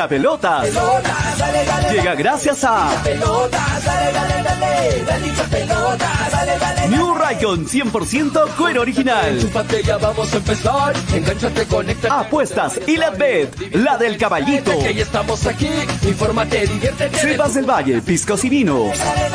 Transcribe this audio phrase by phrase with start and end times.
[0.00, 0.68] hincha pelotas.
[1.90, 2.90] Llega gracias a
[6.88, 9.38] New Raycon 100% cuero original.
[10.00, 10.94] vamos a empezar.
[11.68, 12.20] Conecta.
[12.20, 14.72] Apuestas y la bet, la del caballito.
[14.72, 15.68] Estamos aquí.
[16.02, 17.18] Infórmate, diviértete.
[17.18, 18.98] Cepas del Valle, piscos y vinos.
[18.98, 19.30] Dale,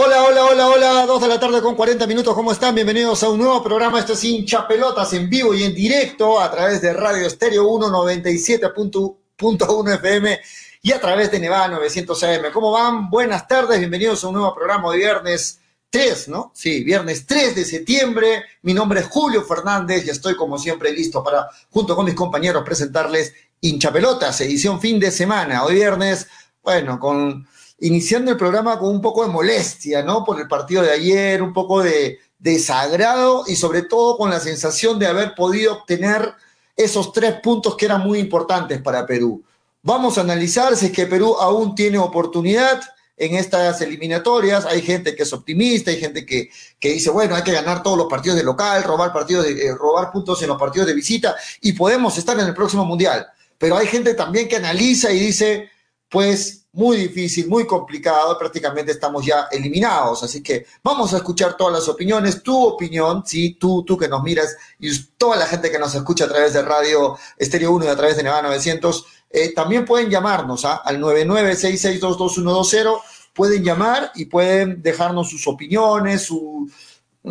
[0.00, 2.72] Hola, hola, hola, hola, dos de la tarde con 40 minutos, ¿cómo están?
[2.72, 6.48] Bienvenidos a un nuevo programa, esto es hincha pelotas en vivo y en directo a
[6.52, 10.38] través de Radio Estéreo 197.1 FM
[10.82, 12.52] y a través de Nevada 900 AM.
[12.52, 13.10] ¿Cómo van?
[13.10, 15.58] Buenas tardes, bienvenidos a un nuevo programa de viernes
[15.90, 16.52] 3, ¿no?
[16.54, 18.44] Sí, viernes 3 de septiembre.
[18.62, 22.62] Mi nombre es Julio Fernández y estoy como siempre listo para, junto con mis compañeros,
[22.64, 25.64] presentarles hincha pelotas, edición fin de semana.
[25.64, 26.28] Hoy viernes,
[26.62, 27.48] bueno, con
[27.80, 30.24] iniciando el programa con un poco de molestia, ¿no?
[30.24, 34.98] Por el partido de ayer, un poco de desagrado y sobre todo con la sensación
[34.98, 36.34] de haber podido obtener
[36.76, 39.42] esos tres puntos que eran muy importantes para Perú.
[39.82, 42.80] Vamos a analizar si es que Perú aún tiene oportunidad
[43.16, 44.64] en estas eliminatorias.
[44.64, 47.98] Hay gente que es optimista, hay gente que, que dice, bueno, hay que ganar todos
[47.98, 51.72] los partidos de local, robar, partidos eh, robar puntos en los partidos de visita y
[51.72, 53.26] podemos estar en el próximo mundial.
[53.58, 55.68] Pero hay gente también que analiza y dice,
[56.08, 60.22] pues muy difícil, muy complicado, prácticamente estamos ya eliminados.
[60.22, 64.22] Así que vamos a escuchar todas las opiniones, tu opinión, sí, tú, tú que nos
[64.22, 67.88] miras y toda la gente que nos escucha a través de Radio Estéreo 1 y
[67.88, 70.80] a través de Nevada 900, eh, también pueden llamarnos ¿ah?
[70.84, 73.00] al 9966222120,
[73.34, 76.70] pueden llamar y pueden dejarnos sus opiniones, su,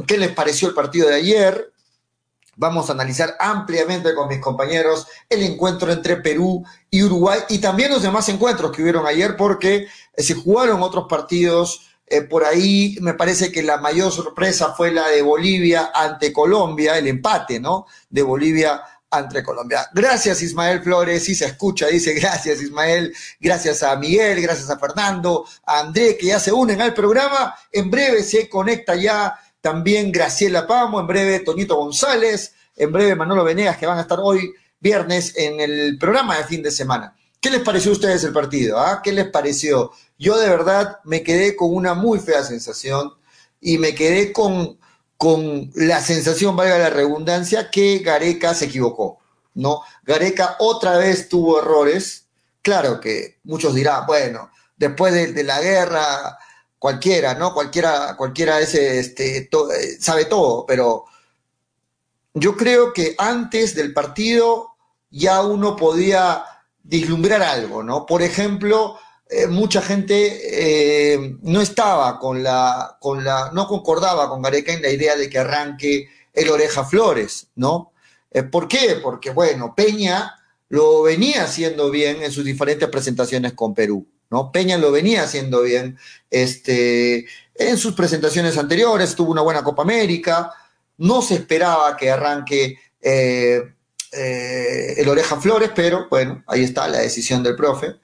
[0.06, 1.72] qué les pareció el partido de ayer,
[2.58, 7.92] Vamos a analizar ampliamente con mis compañeros el encuentro entre Perú y Uruguay y también
[7.92, 11.82] los demás encuentros que hubieron ayer porque eh, se jugaron otros partidos.
[12.08, 16.98] Eh, por ahí me parece que la mayor sorpresa fue la de Bolivia ante Colombia,
[16.98, 17.86] el empate, ¿no?
[18.10, 19.88] De Bolivia ante Colombia.
[19.94, 25.46] Gracias Ismael Flores, sí se escucha, dice gracias Ismael, gracias a Miguel, gracias a Fernando,
[25.66, 27.56] a André que ya se unen al programa.
[27.72, 33.44] En breve se conecta ya también Graciela Pamo, en breve Toñito González, en breve Manolo
[33.44, 37.14] Venegas, que van a estar hoy viernes en el programa de fin de semana.
[37.42, 38.80] ¿Qué les pareció a ustedes el partido?
[38.80, 39.02] Ah?
[39.04, 39.92] ¿Qué les pareció?
[40.18, 43.12] Yo de verdad me quedé con una muy fea sensación
[43.60, 44.80] y me quedé con,
[45.18, 49.20] con la sensación, valga la redundancia, que Gareca se equivocó,
[49.54, 49.82] ¿no?
[50.04, 52.28] Gareca otra vez tuvo errores.
[52.62, 56.38] Claro que muchos dirán, bueno, después de, de la guerra
[56.80, 57.54] cualquiera, ¿no?
[57.54, 59.50] Cualquiera, cualquiera ese, este, eh,
[60.00, 61.06] sabe todo, pero
[62.34, 64.70] yo creo que antes del partido
[65.10, 66.44] ya uno podía
[66.84, 68.06] vislumbrar algo, ¿no?
[68.06, 68.98] Por ejemplo,
[69.30, 74.82] eh, mucha gente eh, no estaba con la, con la, no concordaba con Gareca en
[74.82, 77.92] la idea de que arranque el Oreja Flores, ¿no?
[78.52, 79.00] ¿Por qué?
[79.02, 80.36] Porque, bueno, Peña
[80.70, 84.06] lo venía haciendo bien en sus diferentes presentaciones con Perú.
[84.30, 84.52] ¿No?
[84.52, 85.98] Peña lo venía haciendo bien
[86.30, 90.52] este, en sus presentaciones anteriores, tuvo una buena Copa América,
[90.98, 93.62] no se esperaba que arranque eh,
[94.12, 97.96] eh, el Oreja Flores, pero bueno, ahí está la decisión del profe.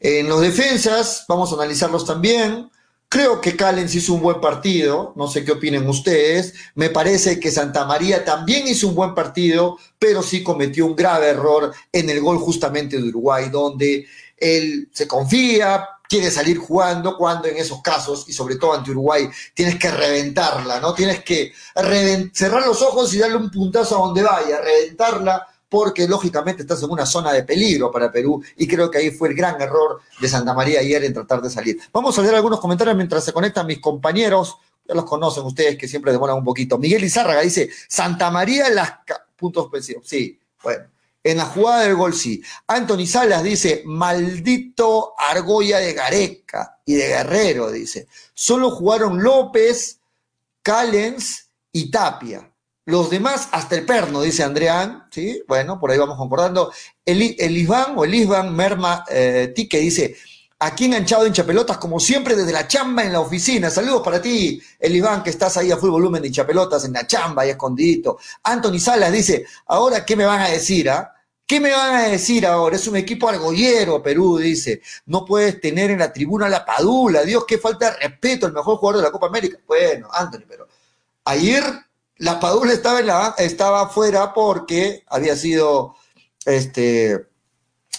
[0.00, 2.68] En los defensas, vamos a analizarlos también.
[3.08, 6.54] Creo que Callens hizo un buen partido, no sé qué opinen ustedes.
[6.74, 11.28] Me parece que Santa María también hizo un buen partido, pero sí cometió un grave
[11.28, 14.06] error en el gol justamente de Uruguay, donde
[14.42, 19.28] él se confía, quiere salir jugando, cuando en esos casos, y sobre todo ante Uruguay,
[19.54, 20.92] tienes que reventarla, ¿no?
[20.92, 21.52] Tienes que
[22.32, 26.90] cerrar los ojos y darle un puntazo a donde vaya, reventarla, porque lógicamente estás en
[26.90, 30.28] una zona de peligro para Perú, y creo que ahí fue el gran error de
[30.28, 31.78] Santa María ayer en tratar de salir.
[31.92, 35.88] Vamos a leer algunos comentarios mientras se conectan mis compañeros, ya los conocen ustedes que
[35.88, 36.76] siempre demoran un poquito.
[36.76, 38.92] Miguel Izárraga dice, Santa María las...
[39.36, 40.06] puntos suspensivos.
[40.06, 40.84] Sí, bueno.
[41.24, 42.42] En la jugada del gol sí.
[42.66, 48.08] Anthony Salas dice, maldito Argolla de Gareca y de Guerrero, dice.
[48.34, 50.00] Solo jugaron López,
[50.62, 52.52] Callens y Tapia.
[52.84, 55.42] Los demás, hasta el perno, dice Andreán, ¿sí?
[55.46, 56.72] Bueno, por ahí vamos concordando.
[57.04, 60.16] El, el o el Isban Merma eh, Tique dice,
[60.62, 63.68] aquí enganchado en Chapelotas, como siempre, desde la chamba en la oficina.
[63.68, 67.06] Saludos para ti, el Iván, que estás ahí a full volumen de Chapelotas, en la
[67.06, 68.18] chamba, ahí escondidito.
[68.44, 71.12] Anthony Salas dice, ahora, ¿qué me van a decir, ah?
[71.44, 72.76] ¿Qué me van a decir ahora?
[72.76, 74.80] Es un equipo argollero, Perú, dice.
[75.06, 77.24] No puedes tener en la tribuna la Padula.
[77.24, 79.58] Dios, qué falta de respeto, el mejor jugador de la Copa América.
[79.66, 80.68] Bueno, Anthony, pero
[81.24, 81.64] ayer
[82.18, 85.96] la Padula estaba, en la, estaba fuera porque había sido
[86.46, 87.26] este,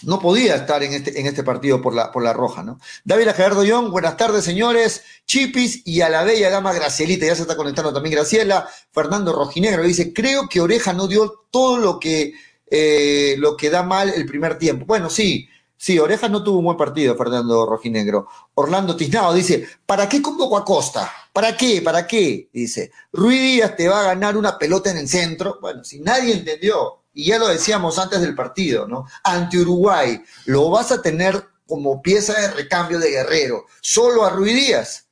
[0.03, 2.79] no podía estar en este, en este partido por la, por la roja, ¿no?
[3.03, 5.03] David Gerardo Young, buenas tardes, señores.
[5.25, 8.67] Chipis y a la bella dama Gracielita, ya se está conectando también Graciela.
[8.91, 12.33] Fernando Rojinegro dice, creo que Oreja no dio todo lo que,
[12.69, 14.85] eh, lo que da mal el primer tiempo.
[14.85, 15.47] Bueno, sí,
[15.77, 18.27] sí, Oreja no tuvo un buen partido, Fernando Rojinegro.
[18.55, 21.11] Orlando Tiznado dice, ¿para qué convoco a Costa?
[21.31, 21.81] ¿Para qué?
[21.81, 22.49] ¿Para qué?
[22.53, 25.57] Dice, Ruiz Díaz te va a ganar una pelota en el centro.
[25.61, 29.05] Bueno, si nadie entendió, y ya lo decíamos antes del partido, ¿no?
[29.23, 34.55] Ante Uruguay, lo vas a tener como pieza de recambio de Guerrero, solo a Ruiz
[34.55, 35.07] Díaz,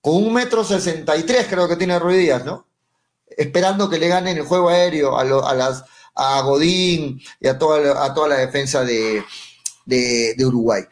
[0.00, 2.66] con un metro sesenta y tres creo que tiene Ruiz Díaz, ¿no?
[3.26, 5.24] Esperando que le ganen el juego aéreo a,
[5.54, 9.24] las, a Godín y a toda, a toda la defensa de,
[10.44, 10.82] Uruguay.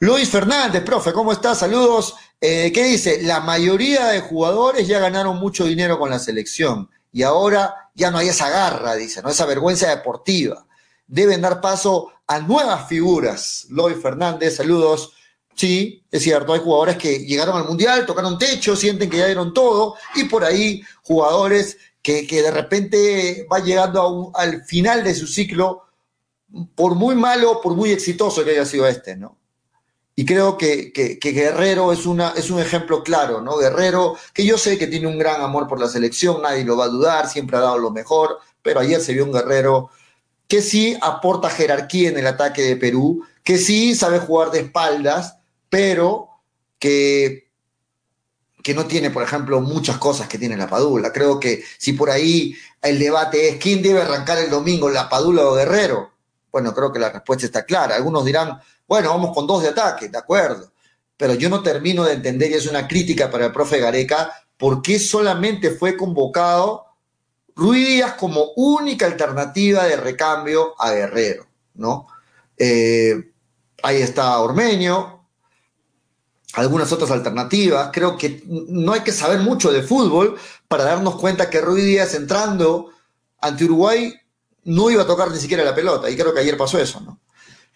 [0.00, 1.58] Luis Fernández, profe, ¿cómo estás?
[1.58, 2.14] Saludos.
[2.40, 3.22] Eh, ¿Qué dice?
[3.22, 6.88] La mayoría de jugadores ya ganaron mucho dinero con la selección
[7.18, 9.28] y ahora ya no hay esa garra, dice, ¿no?
[9.28, 10.64] esa vergüenza deportiva.
[11.04, 13.66] Deben dar paso a nuevas figuras.
[13.70, 15.14] Loy Fernández, saludos.
[15.56, 19.52] Sí, es cierto, hay jugadores que llegaron al Mundial, tocaron techo, sienten que ya dieron
[19.52, 25.88] todo, y por ahí jugadores que, de repente va llegando al final de su ciclo,
[26.76, 29.36] por muy malo, por muy exitoso que haya sido este, ¿no?
[30.18, 30.90] Y creo que,
[31.22, 33.56] Guerrero es, una, es un ejemplo claro, ¿no?
[33.56, 36.86] Guerrero, que yo sé que tiene un gran amor por la selección, nadie lo va
[36.86, 39.90] a dudar, siempre ha dado lo mejor, pero ayer se vio un Guerrero
[40.48, 45.36] que sí aporta jerarquía en el ataque de Perú, que sí sabe jugar de espaldas,
[45.68, 46.30] pero
[46.80, 47.48] que,
[48.64, 51.12] que no tiene, por ejemplo, muchas cosas que tiene la Padula.
[51.12, 55.46] Creo que si por ahí el debate es quién debe arrancar el domingo, la Padula
[55.46, 56.10] o Guerrero,
[56.50, 57.94] bueno, creo que la respuesta está clara.
[57.94, 60.72] Algunos dirán, bueno, vamos con dos de ataque, de acuerdo.
[61.16, 64.82] Pero yo no termino de entender, y es una crítica para el profe Gareca, por
[64.82, 66.86] qué solamente fue convocado
[67.54, 72.06] Ruiz Díaz como única alternativa de recambio a Guerrero, ¿no?
[72.56, 73.32] Eh,
[73.82, 75.26] ahí está Ormeño,
[76.54, 77.90] algunas otras alternativas.
[77.92, 82.14] Creo que no hay que saber mucho de fútbol para darnos cuenta que Ruiz Díaz
[82.14, 82.90] entrando
[83.40, 84.14] ante Uruguay
[84.64, 87.20] no iba a tocar ni siquiera la pelota, y creo que ayer pasó eso, ¿no?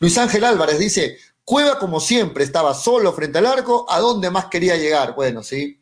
[0.03, 4.47] Luis Ángel Álvarez dice, Cueva como siempre estaba solo frente al arco, ¿a dónde más
[4.47, 5.15] quería llegar?
[5.15, 5.81] Bueno, sí.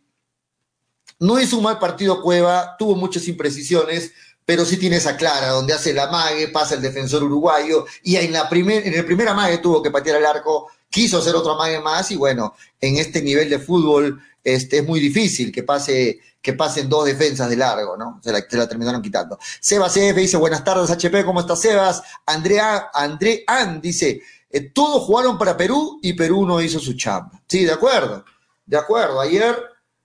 [1.18, 4.12] No hizo un mal partido Cueva, tuvo muchas imprecisiones,
[4.44, 8.30] pero sí tiene esa clara, donde hace la mague, pasa el defensor uruguayo, y en,
[8.30, 11.80] la primer, en el primer amague tuvo que patear el arco, quiso hacer otro amague
[11.80, 16.54] más, y bueno, en este nivel de fútbol este, es muy difícil que pase que
[16.54, 18.20] pasen dos defensas de largo, ¿no?
[18.22, 19.38] Se la, terminaron quitando.
[19.60, 22.02] Sebas CF dice, buenas tardes, HP, ¿cómo estás, Sebas?
[22.26, 27.42] Andrea, André An dice, eh, todos jugaron para Perú y Perú no hizo su chamba.
[27.46, 28.24] Sí, de acuerdo,
[28.64, 29.20] de acuerdo.
[29.20, 29.54] Ayer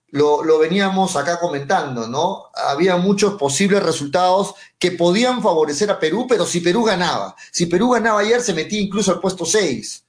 [0.08, 2.44] lo, lo, veníamos acá comentando, ¿no?
[2.54, 7.90] Había muchos posibles resultados que podían favorecer a Perú, pero si Perú ganaba, si Perú
[7.90, 10.05] ganaba ayer se metía incluso al puesto 6,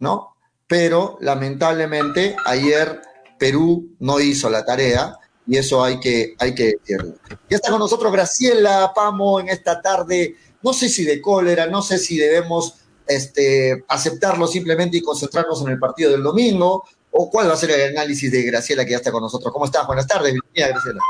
[0.00, 0.36] ¿no?
[0.66, 3.00] Pero lamentablemente ayer
[3.38, 5.16] Perú no hizo la tarea
[5.46, 7.14] y eso hay que, hay que decirlo.
[7.48, 11.82] Ya está con nosotros Graciela Pamo en esta tarde, no sé si de cólera, no
[11.82, 12.74] sé si debemos
[13.06, 17.72] este, aceptarlo simplemente y concentrarnos en el partido del domingo, o cuál va a ser
[17.72, 19.52] el análisis de Graciela que ya está con nosotros.
[19.52, 19.86] ¿Cómo estás?
[19.86, 21.00] Buenas tardes, bienvenida Graciela.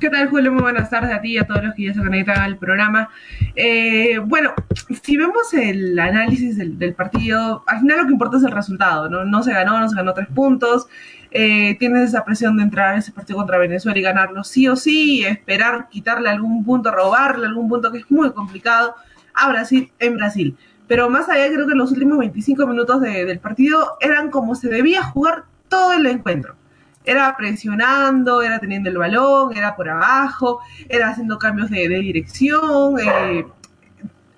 [0.00, 0.52] ¿Qué tal, Julio?
[0.52, 3.10] Muy buenas tardes a ti y a todos los que ya se conectan al programa.
[3.54, 4.52] Eh, bueno,
[5.02, 9.24] si vemos el análisis del, partido, al final lo que importa es el resultado, ¿no?
[9.24, 10.88] No se ganó, no se ganó tres puntos
[11.36, 14.76] eh, tienes esa presión de entrar a ese partido contra Venezuela y ganarlo sí o
[14.76, 18.94] sí, esperar quitarle algún punto, robarle algún punto que es muy complicado
[19.34, 20.56] a Brasil en Brasil.
[20.86, 25.02] Pero más allá, creo que los últimos 25 minutos del partido eran como se debía
[25.02, 26.54] jugar todo el encuentro.
[27.04, 33.44] Era presionando, era teniendo el balón, era por abajo, era haciendo cambios de, dirección, eh,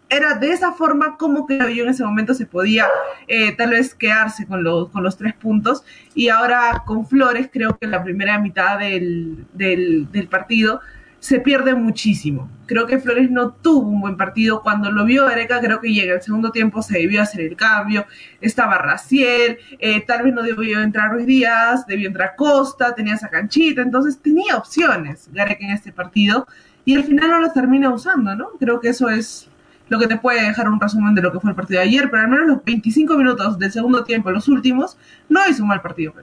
[0.09, 2.87] era de esa forma como que yo en ese momento se podía
[3.27, 5.85] eh, tal vez quedarse con los, con los tres puntos.
[6.15, 10.81] Y ahora con Flores creo que la primera mitad del, del, partido
[11.21, 12.51] se pierde muchísimo.
[12.67, 14.63] Creo que Flores no tuvo un buen partido.
[14.63, 18.07] Cuando lo vio Areca, creo que llega el segundo tiempo, se debió hacer el cambio.
[18.41, 23.29] Estaba Raciel, eh, tal vez no debió entrar Ruiz Díaz, debió entrar Costa, tenía esa
[23.29, 23.83] canchita.
[23.83, 26.47] Entonces tenía opciones Gareca en este partido
[26.85, 28.51] y al final no lo termina usando, ¿no?
[28.61, 29.49] Creo que eso es
[29.89, 32.11] lo que te puede dejar un resumen de lo que fue el partido de ayer,
[32.11, 34.97] pero al menos los 25 minutos del segundo tiempo, los últimos,
[35.29, 36.15] no hizo un mal partido.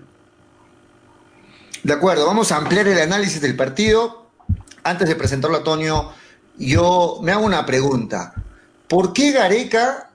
[1.84, 4.23] De acuerdo, vamos a ampliar el análisis del partido.
[4.84, 6.12] Antes de presentarlo a Antonio,
[6.58, 8.34] yo me hago una pregunta.
[8.88, 10.12] ¿Por qué Gareca,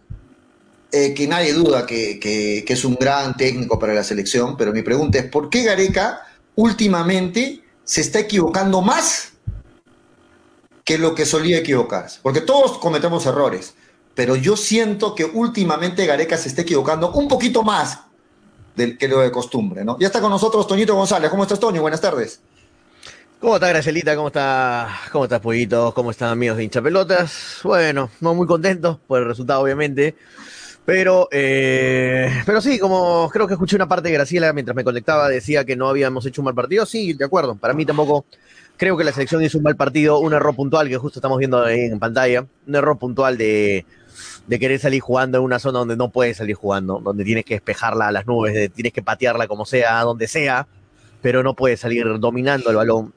[0.93, 4.83] eh, que nadie duda que, que es un gran técnico para la selección, pero mi
[4.83, 6.23] pregunta es, ¿por qué Gareca
[6.55, 9.33] últimamente se está equivocando más
[10.85, 12.19] que lo que solía equivocarse.
[12.23, 13.75] Porque todos cometemos errores,
[14.15, 18.01] pero yo siento que últimamente Gareca se está equivocando un poquito más
[18.75, 19.99] del que lo de costumbre, ¿no?
[19.99, 21.31] Ya está con nosotros Toñito González.
[21.31, 21.81] ¿Cómo estás, Toño?
[21.81, 22.41] Buenas tardes.
[23.41, 24.17] ¿Cómo está Gracelita?
[24.17, 24.89] ¿Cómo está?
[25.13, 25.95] ¿Cómo estás, Pollito?
[25.95, 27.61] ¿Cómo están amigos de hinchapelotas?
[27.63, 30.17] Bueno, no muy contentos por el resultado, obviamente.
[30.85, 35.29] Pero, eh, pero sí, como creo que escuché una parte de Graciela mientras me conectaba,
[35.29, 36.85] decía que no habíamos hecho un mal partido.
[36.85, 37.55] Sí, de acuerdo.
[37.55, 38.27] Para mí tampoco
[38.77, 40.19] creo que la selección hizo un mal partido.
[40.19, 42.45] Un error puntual que justo estamos viendo ahí en pantalla.
[42.67, 43.87] Un error puntual de,
[44.49, 47.55] de querer salir jugando en una zona donde no puedes salir jugando, donde tienes que
[47.55, 50.67] despejarla a las nubes, tienes que patearla como sea, donde sea,
[51.23, 53.15] pero no puedes salir dominando el balón.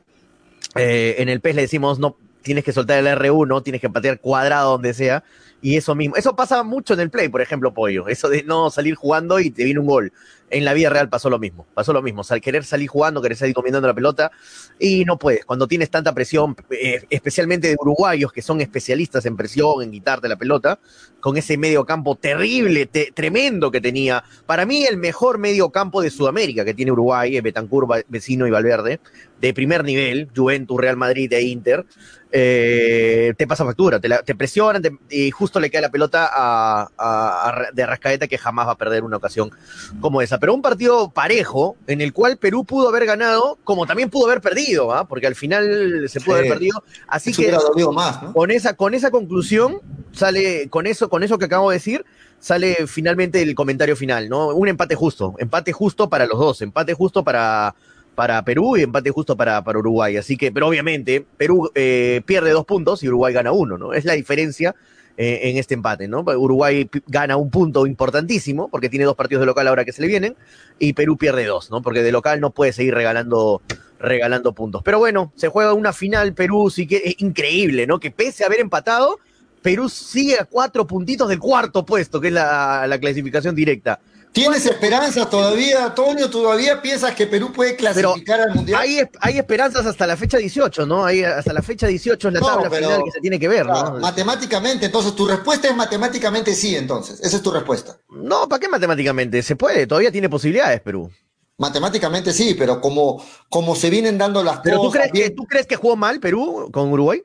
[0.75, 4.20] Eh, en el PES le decimos, no, tienes que soltar el R1, tienes que patear
[4.20, 5.24] cuadrado donde sea,
[5.62, 8.70] y eso mismo, eso pasa mucho en el play, por ejemplo, Pollo, eso de no
[8.70, 10.12] salir jugando y te viene un gol.
[10.51, 13.38] En la vida real pasó lo mismo, pasó lo mismo, al querer salir jugando, querer
[13.38, 14.31] salir comiendo la pelota,
[14.77, 19.38] y no puedes, cuando tienes tanta presión, eh, especialmente de uruguayos que son especialistas en
[19.38, 20.79] presión, en quitarte la pelota,
[21.22, 26.10] con ese medio campo terrible, tremendo que tenía, para mí el mejor medio campo de
[26.10, 29.00] Sudamérica que tiene Uruguay, Betancur, Vecino y Valverde,
[29.39, 31.86] de primer nivel, Juventus, Real Madrid e Inter,
[32.34, 38.27] eh, te pasa factura, te, presionan y justo le cae la pelota a, de Rascaeta
[38.27, 39.51] que jamás va a perder una ocasión
[40.00, 40.39] como esa.
[40.41, 44.41] Pero un partido parejo en el cual Perú pudo haber ganado, como también pudo haber
[44.41, 45.07] perdido, ¿ah?
[45.07, 46.83] porque al final se pudo haber perdido.
[47.07, 47.55] Así que
[47.93, 49.81] más, con, esa, con esa conclusión
[50.12, 52.05] sale, con eso, con eso que acabo de decir,
[52.39, 54.48] sale finalmente el comentario final, ¿no?
[54.48, 57.75] Un empate justo, empate justo para los dos, empate justo para
[58.15, 60.17] para Perú y empate justo para, para Uruguay.
[60.17, 63.93] Así que, pero obviamente, Perú eh, pierde dos puntos y Uruguay gana uno, ¿no?
[63.93, 64.75] Es la diferencia
[65.18, 66.22] eh, en este empate, ¿no?
[66.22, 70.08] Uruguay gana un punto importantísimo porque tiene dos partidos de local ahora que se le
[70.08, 70.36] vienen
[70.80, 71.82] y Perú pierde dos, ¿no?
[71.82, 73.62] Porque de local no puede seguir regalando
[74.00, 74.82] regalando puntos.
[74.84, 78.00] Pero bueno, se juega una final Perú, sí que es increíble, ¿no?
[78.00, 79.20] Que pese a haber empatado,
[79.62, 84.00] Perú sigue a cuatro puntitos del cuarto puesto, que es la, la clasificación directa.
[84.32, 86.30] ¿Tienes esperanza todavía, Toño?
[86.30, 88.80] ¿Todavía piensas que Perú puede clasificar al Mundial?
[88.80, 91.06] Hay, hay esperanzas hasta la fecha 18, ¿no?
[91.06, 94.00] Hay, hasta la fecha 18 es la tabla final que se tiene que ver, ¿no?
[94.00, 97.20] Matemáticamente, entonces tu respuesta es matemáticamente sí, entonces.
[97.20, 97.98] Esa es tu respuesta.
[98.10, 99.42] No, ¿para qué matemáticamente?
[99.44, 101.12] Se puede, todavía tiene posibilidades Perú.
[101.58, 104.94] Matemáticamente sí, pero como, como se vienen dando las ¿Pero cosas.
[104.94, 107.22] ¿Pero tú crees, que, tú crees que jugó mal Perú con Uruguay?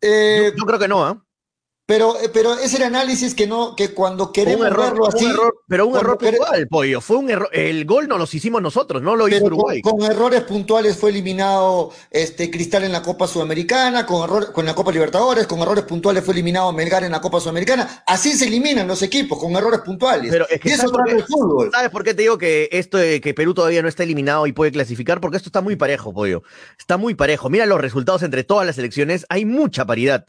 [0.00, 1.12] Eh, yo, creo que no, ¿ah?
[1.12, 1.26] Pero, eh,
[1.88, 5.26] pero es el análisis que no, que cuando queremos verlo así.
[5.66, 7.00] pero un error puntual, pollo.
[7.00, 7.48] Fue un error.
[7.50, 9.80] El gol no los hicimos nosotros, no lo hizo Uruguay.
[9.80, 14.74] Con, errores puntuales fue eliminado este Cristal en la Copa Sudamericana, con error, con la
[14.74, 18.02] Copa Libertadores, con errores puntuales fue eliminado Melgar en la Copa Sudamericana.
[18.06, 20.30] Así se eliminan los equipos, con errores puntuales.
[20.30, 21.70] Pero es que eso el fútbol.
[21.72, 24.52] ¿Sabes por qué te digo que esto de que Perú todavía no está eliminado y
[24.52, 25.22] puede clasificar?
[25.22, 26.42] Porque esto está muy parejo, pollo.
[26.78, 27.48] Está muy parejo.
[27.48, 29.24] Mira los resultados entre todas las elecciones.
[29.30, 30.26] Hay mucha paridad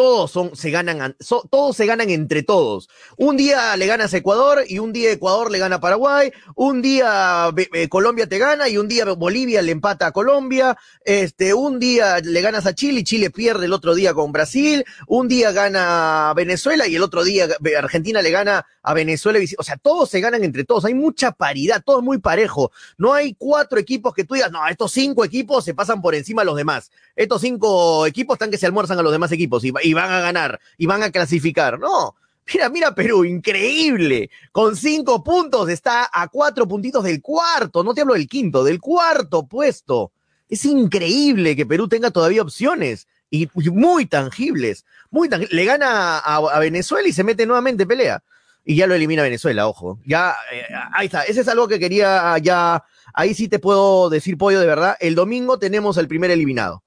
[0.00, 1.14] todos son, se ganan,
[1.50, 2.88] todos se ganan entre todos.
[3.18, 6.80] Un día le ganas a Ecuador y un día Ecuador le gana a Paraguay, un
[6.80, 11.78] día eh, Colombia te gana y un día Bolivia le empata a Colombia, este, un
[11.78, 15.52] día le ganas a Chile y Chile pierde el otro día con Brasil, un día
[15.52, 20.20] gana Venezuela y el otro día Argentina le gana a Venezuela, o sea, todos se
[20.20, 22.72] ganan entre todos, hay mucha paridad, todo es muy parejo.
[22.96, 26.40] No hay cuatro equipos que tú digas, no, estos cinco equipos se pasan por encima
[26.40, 26.90] a los demás.
[27.14, 30.20] Estos cinco equipos están que se almuerzan a los demás equipos y, y van a
[30.20, 31.78] ganar y van a clasificar.
[31.78, 32.14] No,
[32.52, 34.30] Mira, mira Perú, increíble.
[34.50, 37.84] Con cinco puntos está a cuatro puntitos del cuarto.
[37.84, 40.12] No te hablo del quinto, del cuarto puesto.
[40.48, 44.84] Es increíble que Perú tenga todavía opciones y muy tangibles.
[45.10, 48.22] Muy Le gana a, Venezuela y se mete nuevamente en pelea.
[48.64, 50.00] Y ya lo elimina Venezuela, ojo.
[50.04, 51.22] Ya, eh, ahí está.
[51.22, 52.84] Ese es algo que quería ya.
[53.14, 54.96] Ahí sí te puedo decir, pollo, de verdad.
[55.00, 56.82] El domingo tenemos el primer eliminado.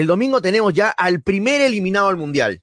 [0.00, 2.60] El domingo tenemos ya al primer eliminado al mundial.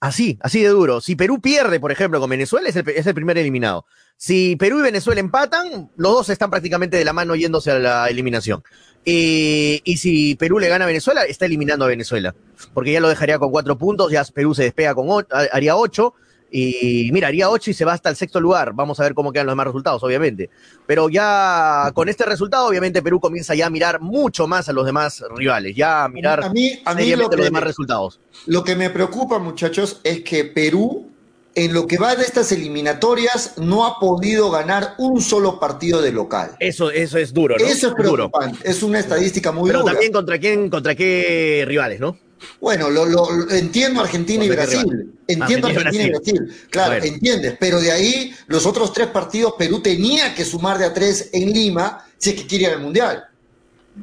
[0.00, 1.00] Así, así de duro.
[1.00, 3.86] Si Perú pierde, por ejemplo, con Venezuela, es el, primer eliminado.
[4.18, 8.08] Si Perú y Venezuela empatan, los dos están prácticamente de la mano yéndose a la
[8.08, 8.62] eliminación.
[9.02, 12.34] y si Perú le gana a Venezuela, está eliminando a Venezuela.
[12.74, 16.14] Porque ya lo dejaría con cuatro puntos, ya Perú se despega con haría ocho,
[16.54, 18.74] y mira, haría 8 y se va hasta el sexto lugar.
[18.74, 20.50] Vamos a ver cómo quedan los demás resultados, obviamente.
[20.86, 24.84] Pero ya con este resultado, obviamente Perú comienza ya a mirar mucho más a los
[24.84, 28.20] demás rivales, ya a mirar a mí, a mí los demás resultados.
[28.46, 31.10] Lo que me preocupa, muchachos, es que Perú,
[31.54, 36.12] en lo que va de estas eliminatorias, no ha podido ganar un solo partido de
[36.12, 36.56] local.
[36.60, 37.64] Eso, eso es duro, ¿no?
[37.64, 38.58] Eso es preocupante.
[38.68, 39.80] Es una estadística muy dura.
[39.80, 42.18] Pero también contra quién, contra qué rivales, ¿no?
[42.60, 45.12] Bueno, lo, entiendo Argentina y Brasil.
[45.26, 46.54] Entiendo Argentina, y Brasil.
[46.70, 47.56] Claro, entiendes.
[47.58, 51.52] Pero de ahí, los otros tres partidos, Perú tenía que sumar de a tres en
[51.52, 53.24] Lima si es que quiere ir al Mundial.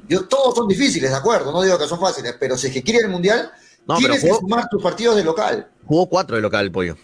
[0.08, 2.84] Yo, todos son difíciles, de acuerdo, no digo que son fáciles, pero si es que
[2.84, 3.52] quiere ir al Mundial,
[3.98, 5.68] tienes que sumar tus partidos de local.
[5.86, 6.96] Jugó cuatro de local, pollo.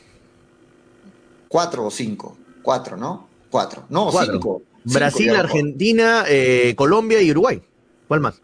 [1.47, 2.37] cuatro o cinco.
[2.61, 3.27] Cuatro, ¿no?
[3.49, 3.85] Cuatro.
[3.89, 4.61] No, cinco.
[4.83, 7.61] Brasil, Argentina, eh, Colombia y Uruguay.
[8.07, 8.41] ¿Cuál más?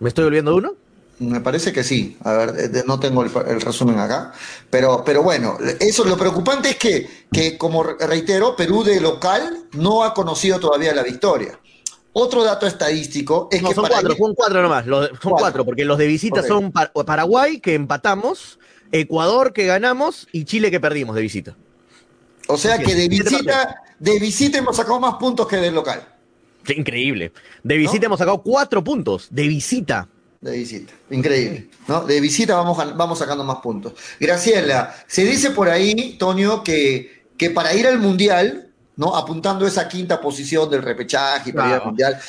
[0.00, 0.74] ¿Me estoy olvidando de uno?
[1.20, 2.16] Me parece que sí.
[2.22, 4.32] A ver, no tengo el, resumen acá.
[4.70, 10.04] Pero, pero bueno, eso lo preocupante es que, que, como reitero, Perú de local no
[10.04, 11.58] ha conocido todavía la victoria.
[12.12, 13.74] Otro dato estadístico es que.
[13.74, 14.84] Son cuatro, son cuatro nomás.
[14.86, 15.64] son cuatro.
[15.64, 18.58] porque los de visita son Paraguay, que empatamos,
[18.92, 21.56] Ecuador, que ganamos, y Chile, que perdimos de visita.
[22.48, 26.02] O sea que de visita, de visita hemos sacado más puntos que del local.
[26.66, 27.32] Increíble.
[27.62, 29.28] De visita hemos sacado cuatro puntos.
[29.30, 30.08] De visita.
[30.40, 30.92] De visita.
[31.10, 31.68] Increíble.
[31.88, 32.04] ¿no?
[32.04, 33.94] De visita vamos, vamos sacando más puntos.
[34.20, 38.67] Graciela, se dice por ahí, Tonio, que, que para ir al Mundial
[38.98, 39.14] ¿no?
[39.14, 42.20] Apuntando esa quinta posición del repechaje para ir al mundial.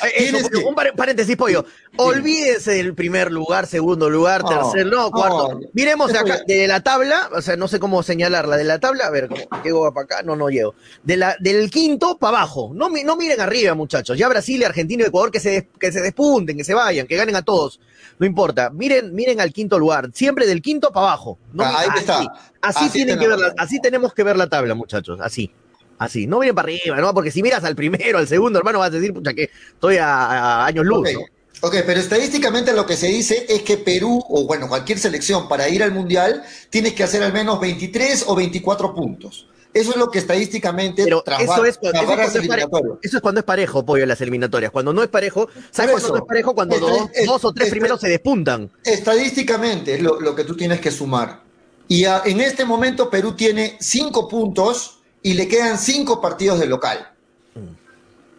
[0.67, 1.65] Un paréntesis, pollo.
[1.97, 5.59] Olvídese del primer lugar, segundo lugar, tercer, no, cuarto.
[5.73, 9.09] Miremos acá, de la tabla, o sea, no sé cómo señalarla, de la tabla, a
[9.09, 10.21] ver, ¿cómo llego para acá?
[10.21, 10.75] No, no llego.
[11.01, 12.71] De la, del quinto para abajo.
[12.75, 14.15] No, no miren arriba, muchachos.
[14.15, 17.35] Ya Brasil, Argentina y Ecuador que se, que se despunten, que se vayan, que ganen
[17.35, 17.79] a todos.
[18.19, 18.69] No importa.
[18.69, 20.11] Miren, miren al quinto lugar.
[20.13, 21.39] Siempre del quinto para abajo.
[21.57, 22.31] Ah, ahí está.
[22.61, 25.19] Así, tienen que ver así tenemos que ver la tabla, muchachos.
[25.19, 25.51] Así.
[25.99, 27.13] Así, no miren para arriba, ¿no?
[27.13, 30.65] Porque si miras al primero, al segundo, hermano, vas a decir, pucha, que estoy a,
[30.65, 31.07] años luz.
[31.61, 35.67] Ok, pero estadísticamente lo que se dice es que Perú, o bueno, cualquier selección para
[35.67, 39.47] ir al Mundial, tienes que hacer al menos 23 o 24 puntos.
[39.73, 44.03] Eso es lo que estadísticamente Pero eso, es, cuando, eso, es cuando es parejo, pollo,
[44.03, 44.71] en las eliminatorias.
[44.71, 46.55] Cuando no es parejo, ¿sabes cuando no es parejo?
[46.55, 48.71] Cuando dos, o tres primeros se despuntan.
[48.83, 51.43] Estadísticamente es lo, que tú tienes que sumar.
[51.87, 57.11] Y en este momento Perú tiene cinco puntos y le quedan cinco partidos de local.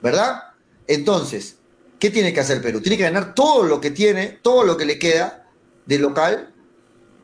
[0.02, 0.44] ¿Verdad?
[0.86, 1.56] Entonces,
[1.98, 2.80] ¿qué tiene que hacer Perú?
[2.80, 5.46] Tiene que ganar todo lo que tiene, todo lo que le queda
[5.86, 6.52] de local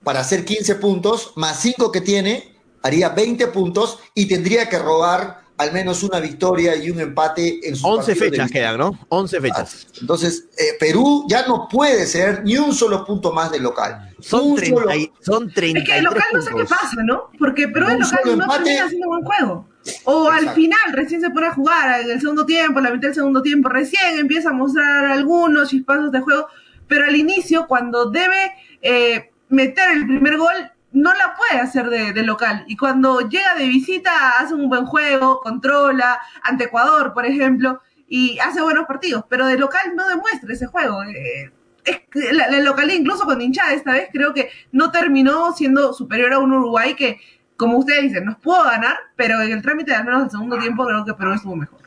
[0.05, 5.46] para hacer 15 puntos, más 5 que tiene, haría 20 puntos y tendría que robar
[5.59, 8.99] al menos una victoria y un empate en sus 11 fechas quedan, ¿no?
[9.09, 9.87] 11 fechas.
[10.01, 14.15] Entonces, eh, Perú ya no puede ser ni un solo punto más de local.
[14.21, 14.83] Son, 30,
[15.21, 15.81] son 30.
[15.81, 17.31] Es que el local no sé qué pasa, ¿no?
[17.39, 19.69] Porque Perú el local no termina haciendo buen juego.
[20.05, 23.15] O al final recién se pone a jugar, en el segundo tiempo, la mitad del
[23.15, 26.49] segundo tiempo, recién empieza a mostrar algunos chispazos de juego,
[26.89, 32.23] pero al inicio, cuando debe eh, meter el primer gol, no la puede hacer de,
[32.23, 32.65] local.
[32.67, 38.39] Y cuando llega de visita, hace un buen juego, controla, ante Ecuador, por ejemplo, y
[38.39, 41.03] hace buenos partidos, pero de local no demuestra ese juego.
[41.03, 41.53] Eh,
[41.85, 42.01] es,
[42.33, 46.53] la, local, incluso con hinchada esta vez, creo que no terminó siendo superior a un
[46.53, 47.21] Uruguay que,
[47.59, 50.87] como ustedes dicen, nos pudo ganar, pero en el trámite, al menos del segundo tiempo,
[50.87, 51.86] creo que Perú estuvo mejor.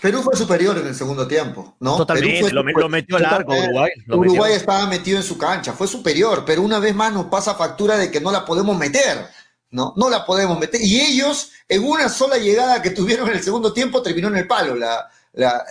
[0.00, 1.96] Perú fue superior en el segundo tiempo, ¿no?
[1.96, 3.90] Totalmente, lo, metió largo Uruguay.
[4.08, 7.96] Uruguay estaba metido en su cancha, fue superior, pero una vez más nos pasa factura
[7.96, 9.26] de que no la podemos meter,
[9.70, 9.94] ¿no?
[9.96, 10.80] No la podemos meter.
[10.82, 14.46] Y ellos, en una sola llegada que tuvieron en el segundo tiempo, terminó en el
[14.46, 15.64] palo la, la,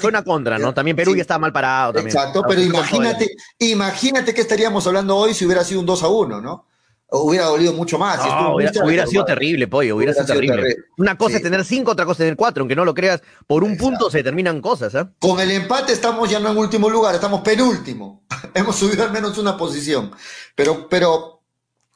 [0.00, 0.74] fue una contra, ¿no?
[0.74, 1.92] También Perú ya estaba mal parado.
[1.92, 2.16] También.
[2.16, 6.40] Exacto, pero imagínate, imagínate que estaríamos hablando hoy si hubiera sido un 2 a 1,
[6.40, 6.66] ¿no?
[7.12, 8.20] Hubiera dolido mucho más.
[8.54, 10.76] hubiera, sido terrible, pollo, hubiera, sido, terrible.
[10.96, 13.64] Una cosa es tener cinco, otra cosa es tener cuatro, aunque no lo creas, por
[13.64, 14.94] un punto se terminan cosas.
[14.94, 15.04] ¿eh?
[15.18, 18.24] Con el empate estamos ya no en último lugar, estamos penúltimo.
[18.54, 20.12] Hemos subido al menos una posición.
[20.54, 21.42] Pero, pero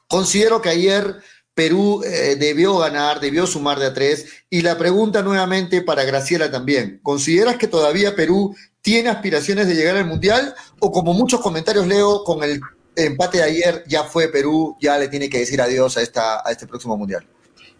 [0.07, 1.21] considero que ayer
[1.57, 4.27] Perú eh, debió ganar, debió sumar de a tres.
[4.47, 6.99] Y la pregunta nuevamente para Graciela también.
[7.01, 10.53] ¿Consideras que todavía Perú tiene aspiraciones de llegar al Mundial?
[10.79, 12.61] O como muchos comentarios leo, con el
[13.05, 16.51] empate de ayer ya fue Perú, ya le tiene que decir adiós a, esta, a
[16.51, 17.25] este próximo mundial.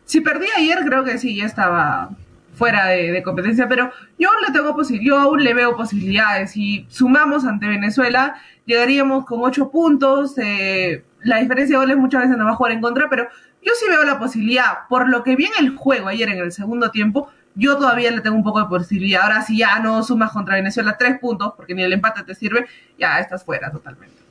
[0.05, 2.09] Si perdí ayer, creo que sí, ya estaba
[2.57, 6.51] fuera de, competencia, pero yo aún le tengo yo aún le veo posibilidades.
[6.51, 10.33] Si sumamos ante Venezuela, llegaríamos con ocho puntos.
[10.37, 13.27] Eh, la diferencia de goles muchas veces nos va a jugar en contra, pero
[13.63, 14.87] yo sí veo la posibilidad.
[14.89, 18.21] Por lo que vi en el juego ayer en el segundo tiempo, yo todavía le
[18.21, 19.23] tengo un poco de posibilidad.
[19.23, 22.65] Ahora, si ya no sumas contra Venezuela tres puntos, porque ni el empate te sirve,
[22.97, 24.26] ya estás fuera totalmente.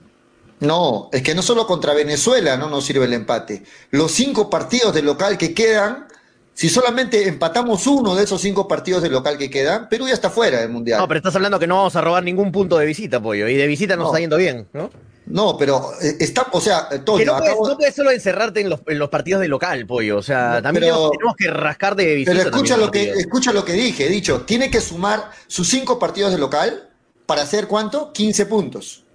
[0.61, 3.63] No, es que no solo contra Venezuela no nos sirve el empate.
[3.91, 6.07] Los cinco partidos de local que quedan,
[6.55, 10.31] si solamente empatamos uno de esos cinco partidos de local que quedan, Perú ya está
[10.31, 11.01] fuera del Mundial.
[11.01, 13.57] No, pero estás hablando que no vamos a robar ningún punto de visita, Pollo, y
[13.57, 14.91] de visita nos está yendo bien, ¿no?
[15.27, 17.19] No, pero eh, está, o sea, todo.
[17.25, 20.19] no, puedes, solo encerrarte en los, partidos de local, pollo.
[20.19, 22.33] O sea, también tenemos que rascar de visita.
[22.33, 25.99] Pero escucha lo que, escucha lo que dije, he dicho, tiene que sumar sus cinco
[25.99, 26.91] partidos de local
[27.27, 28.13] para hacer cuánto?
[28.13, 29.06] 15 puntos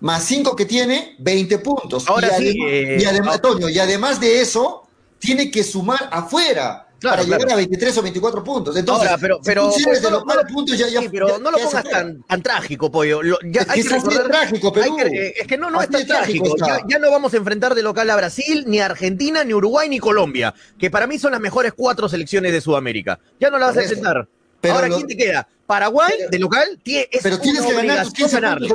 [0.00, 2.08] más 5 que tiene, 20 puntos.
[2.08, 2.58] Ahora y sí.
[2.60, 3.40] Además, y, además,
[3.72, 4.86] y además de eso,
[5.18, 6.82] tiene que sumar afuera.
[7.00, 8.76] para llegar a 23 o 24 puntos.
[8.76, 13.20] Entonces, pero, pero, pues, no, puntos ya, pero no lo pongas tan, tan, trágico, pollo.
[13.44, 16.54] ya, es hay que, es trágico, pero es que no, no es tan trágico.
[16.88, 19.98] Ya, no vamos a enfrentar de local a Brasil, ni a Argentina, ni Uruguay, ni
[19.98, 23.18] Colombia, que para mí son las mejores cuatro selecciones de Sudamérica.
[23.38, 24.28] Ya no la vas a enfrentar.
[24.70, 25.48] Ahora, ¿quién te queda?
[25.66, 28.68] Paraguay, de local, tiene, es pero tienes que ganar ganarle.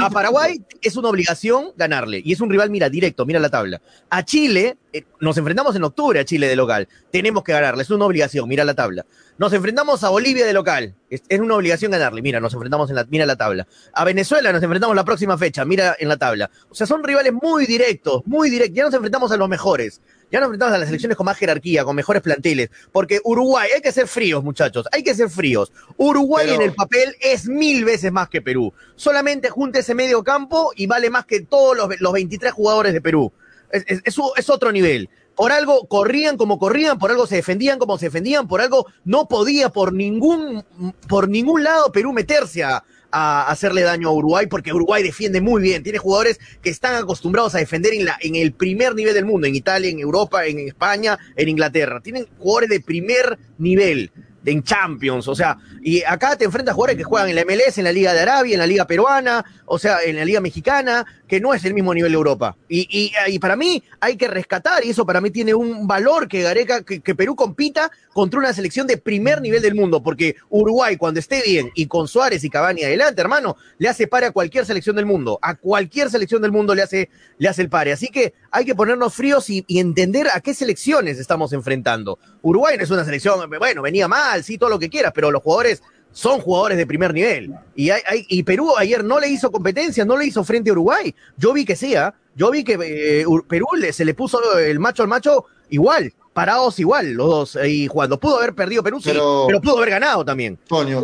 [0.00, 2.22] a Paraguay es una obligación ganarle.
[2.24, 3.80] Y es un rival, mira, directo, mira la tabla.
[4.08, 6.88] A Chile, eh, nos enfrentamos en octubre a Chile de local.
[7.10, 9.04] Tenemos que ganarle, es una obligación, mira la tabla.
[9.38, 10.96] Nos enfrentamos a Bolivia de local.
[11.08, 12.22] Es, una obligación ganarle.
[12.22, 13.68] Mira, nos enfrentamos en la, mira la tabla.
[13.92, 15.64] A Venezuela nos enfrentamos la próxima fecha.
[15.64, 16.50] Mira en la tabla.
[16.68, 18.74] O sea, son rivales muy directos, muy directos.
[18.74, 20.00] Ya nos enfrentamos a los mejores.
[20.32, 22.70] Ya nos enfrentamos a las selecciones con más jerarquía, con mejores planteles.
[22.90, 24.88] Porque Uruguay, hay que ser fríos, muchachos.
[24.90, 25.70] Hay que ser fríos.
[25.96, 28.74] Uruguay en el papel es mil veces más que Perú.
[28.96, 33.00] Solamente junte ese medio campo y vale más que todos los, los 23 jugadores de
[33.00, 33.32] Perú.
[33.70, 38.06] Es, es, otro nivel por algo corrían como corrían, por algo se defendían como se
[38.06, 40.64] defendían, por algo no podía por ningún,
[41.06, 45.84] por ningún lado Perú meterse a, hacerle daño a Uruguay porque Uruguay defiende muy bien,
[45.84, 49.46] tiene jugadores que están acostumbrados a defender en, la, en el primer nivel del mundo,
[49.46, 54.10] en Italia, en Europa, en España, en Inglaterra, tienen jugadores de primer nivel
[54.44, 57.78] en Champions, o sea, y acá te enfrentas a jugadores que juegan en la MLS,
[57.78, 61.06] en la Liga de Arabia, en la Liga Peruana, o sea, en la Liga Mexicana,
[61.28, 62.56] que no es el mismo nivel de Europa.
[62.68, 66.42] Y, y, para mí hay que rescatar, y eso para mí tiene un valor que
[66.42, 71.20] Gareca, que, Perú compita contra una selección de primer nivel del mundo, porque Uruguay cuando
[71.20, 74.96] esté bien y con Suárez y Cavani adelante, hermano, le hace pare a cualquier selección
[74.96, 77.92] del mundo, a cualquier selección del mundo le hace, le hace el pare.
[77.92, 82.18] Así que hay que ponernos fríos y, y entender a qué selecciones estamos enfrentando.
[82.42, 85.42] Uruguay no es una selección, bueno, venía mal, sí, todo lo que quieras, pero los
[85.42, 87.54] jugadores son jugadores de primer nivel.
[87.74, 91.14] Y, hay, y Perú ayer no le hizo competencia, no le hizo frente a Uruguay.
[91.36, 92.14] Yo vi que sí, ¿ah?
[92.34, 97.12] yo vi que eh, Perú se le puso el macho al macho igual, parados igual
[97.12, 97.56] los dos.
[97.56, 100.58] Eh, y cuando pudo haber perdido Perú, pero, pero pudo haber ganado también.
[100.68, 101.02] Toño,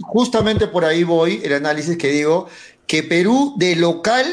[0.00, 2.48] justamente por ahí voy el análisis que digo
[2.86, 4.26] que Perú de local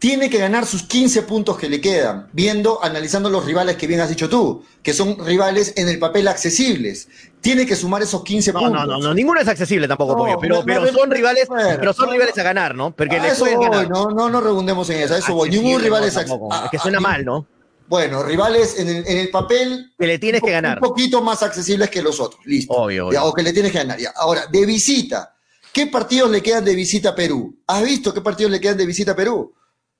[0.00, 4.00] tiene que ganar sus 15 puntos que le quedan, viendo, analizando los rivales que bien
[4.00, 7.08] has dicho tú, que son rivales en el papel accesibles.
[7.40, 8.72] Tiene que sumar esos 15 puntos.
[8.72, 12.42] No, no, no, ninguno es accesible tampoco, pero, pero, son rivales, pero son rivales a
[12.42, 12.94] ganar, ¿no?
[12.94, 13.46] Porque eso
[13.88, 15.50] no, no, no redundemos en eso, eso voy.
[15.50, 16.48] Ningún rival es accesible.
[16.64, 17.46] Es que suena mal, ¿no?
[17.90, 19.92] Bueno, rivales en el, en el, papel.
[19.98, 20.78] Que le tienes que ganar.
[20.80, 22.72] Un poquito más accesibles que los otros, listo.
[22.72, 23.24] Obvio, obvio.
[23.24, 23.98] o que le tienes que ganar.
[23.98, 24.12] Ya.
[24.14, 25.34] Ahora, de visita.
[25.72, 27.58] ¿Qué partidos le quedan de visita a Perú?
[27.66, 29.52] ¿Has visto qué partidos le quedan de visita a Perú?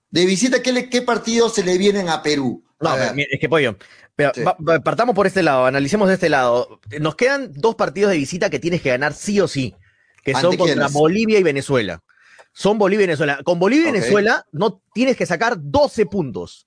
[0.08, 2.62] De visita, ¿qué, qué partidos se le vienen a Perú?
[2.80, 3.76] No, es que pollo.
[4.16, 4.32] Pero
[4.84, 6.80] partamos por este lado, analicemos de este lado.
[6.98, 9.74] Nos quedan dos partidos de visita que tienes que ganar sí o sí,
[10.22, 12.02] que son contra Bolivia y Venezuela.
[12.52, 13.40] Son Bolivia y Venezuela.
[13.44, 16.66] Con Bolivia y Venezuela no tienes que sacar 12 puntos.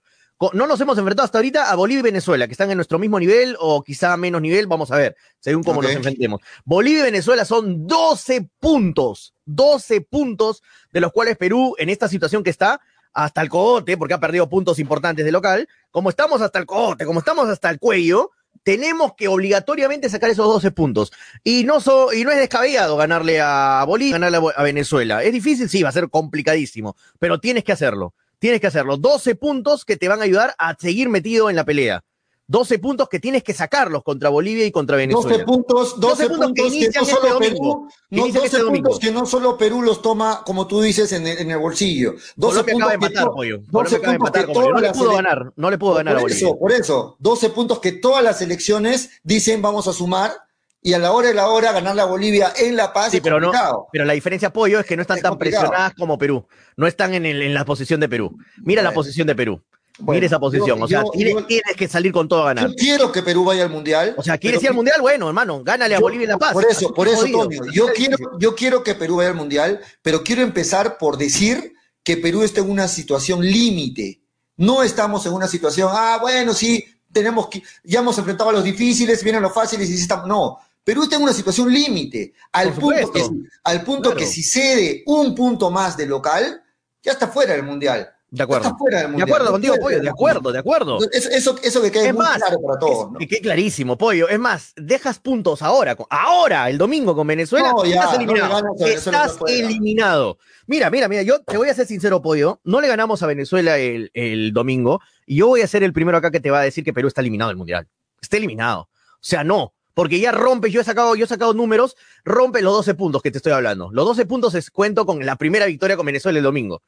[0.54, 3.18] No nos hemos enfrentado hasta ahorita a Bolivia y Venezuela, que están en nuestro mismo
[3.20, 6.42] nivel o quizá menos nivel, vamos a ver, según cómo nos enfrentemos.
[6.66, 12.44] Bolivia y Venezuela son 12 puntos, 12 puntos, de los cuales Perú, en esta situación
[12.44, 12.82] que está,
[13.14, 17.06] hasta el cogote, porque ha perdido puntos importantes de local, como estamos hasta el cogote,
[17.06, 18.32] como estamos hasta el cuello,
[18.64, 21.12] tenemos que obligatoriamente sacar esos 12 puntos.
[21.44, 21.80] Y no,
[22.14, 25.24] y no es descabellado ganarle a Bolivia, ganarle a Venezuela.
[25.24, 28.14] Es difícil, sí, va a ser complicadísimo, pero tienes que hacerlo.
[28.40, 28.98] Tienes que hacerlo.
[28.98, 32.04] 12 puntos que te van a ayudar a seguir metido en la pelea.
[32.48, 35.38] 12 puntos que tienes que sacarlos contra Bolivia y contra Venezuela.
[35.38, 39.26] 12 puntos, 12, puntos, que, no solo este Perú, no, 12 este puntos que no
[39.26, 42.16] solo Perú los toma, como tú dices, en el, en el bolsillo.
[42.36, 43.60] 12 puntos que, matar, pollo.
[43.72, 46.48] 12 puntos que no le pudo ganar, no le pudo ganar por a Bolivia.
[46.48, 50.34] Eso, por eso, 12 puntos que todas las elecciones dicen vamos a sumar
[50.82, 53.40] y a la hora de la hora ganar la Bolivia en La Paz sí, pero
[53.40, 53.52] no,
[53.92, 57.26] pero la diferencia pollo es que no están tan presionadas como Perú, no están en,
[57.26, 58.38] el, en la posición de Perú.
[58.58, 59.64] Mira la posición de Perú.
[60.00, 60.82] Mira esa posición.
[60.82, 61.46] o sea, tienes,
[61.78, 62.70] que salir con todo a ganar.
[62.70, 64.16] Yo quiero que Perú vaya al mundial.
[64.18, 65.00] O sea, ¿quieres ir al mundial?
[65.02, 66.54] Bueno, hermano, gánale a Bolivia y La Paz.
[66.54, 67.26] Por eso, por eso,
[67.72, 72.18] Yo quiero, yo quiero que Perú vaya al mundial, pero quiero empezar por decir que
[72.18, 74.22] Perú está en una situación límite.
[74.58, 78.64] No estamos en una situación, ah, bueno, sí, tenemos que, ya hemos enfrentado a los
[78.64, 80.28] difíciles, vienen los fáciles y estamos.
[80.28, 80.60] No.
[80.84, 83.30] Perú está en una situación límite, al punto, que,
[83.64, 86.62] al punto que si cede un punto más de local,
[87.02, 88.13] ya está fuera del mundial.
[88.34, 88.76] De acuerdo.
[89.16, 90.98] De acuerdo contigo, Pollo, de acuerdo, de acuerdo.
[91.12, 93.10] Eso, eso, que quede muy claro para todos.
[93.20, 94.28] Que quede clarísimo, Pollo.
[94.28, 98.64] Es más, dejas puntos ahora, ahora, el domingo con Venezuela, estás eliminado.
[98.80, 100.40] estás eliminado.
[100.66, 102.60] Mira, mira, mira, yo te voy a ser sincero, Pollo.
[102.64, 106.18] No le ganamos a Venezuela el, el domingo, y yo voy a ser el primero
[106.18, 107.88] acá que te va a decir que Perú está eliminado del Mundial.
[108.20, 108.82] Está eliminado.
[108.82, 108.90] O
[109.22, 109.76] sea, no.
[109.94, 113.30] Porque ya rompe, yo he sacado, yo he sacado números, rompe los 12 puntos que
[113.30, 113.92] te estoy hablando.
[113.92, 116.82] Los 12 puntos es cuento con la primera victoria con Venezuela el domingo.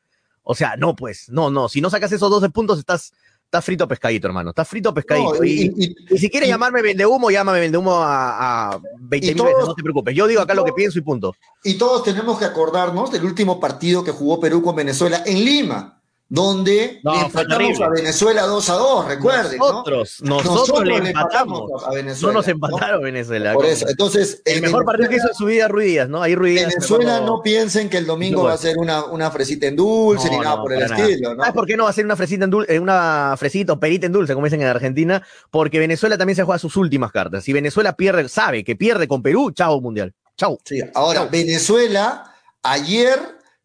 [0.45, 1.67] O sea, no, pues, no, no.
[1.67, 3.11] Si no sacas esos 12 puntos, estás,
[3.45, 4.49] Está frito pescadito, hermano.
[4.49, 5.43] Está frito pescadito.
[5.45, 9.75] y, si quieres llamarme vende humo, llámame vende humo a, a 20 mil veces, no
[9.75, 10.15] te preocupes.
[10.15, 11.35] Yo digo acá lo que pienso y punto.
[11.63, 15.94] Y todos tenemos que acordarnos del último partido que jugó Perú con Venezuela en Lima
[16.27, 19.57] donde le empatamos a Venezuela 2 a 2, recuerden.
[19.59, 20.41] Nosotros, ¿no?
[20.41, 22.33] nosotros, le empatamos a Venezuela.
[22.33, 23.53] No nos empataron Venezuela.
[23.53, 24.41] Por eso, entonces.
[24.43, 26.21] El, mejor partido que hizo en su vida Ruidías, ¿no?
[26.21, 26.35] Ahí.
[26.35, 30.39] Venezuela no piensen que el domingo va a ser una, una fresita en dulce ni
[30.39, 31.43] nada por el estilo, ¿no?
[31.43, 33.79] ¿Sabes por qué no va a ser una fresita en dulce, eh, una fresita o
[33.79, 35.25] perita en dulce, como dicen en Argentina?
[35.51, 37.43] Porque Venezuela también se juega sus últimas cartas.
[37.43, 40.13] Si Venezuela pierde, sabe que pierde con Perú, chao mundial.
[40.37, 40.57] Chao.
[40.65, 42.33] Sí, ahora, Venezuela
[42.63, 43.19] ayer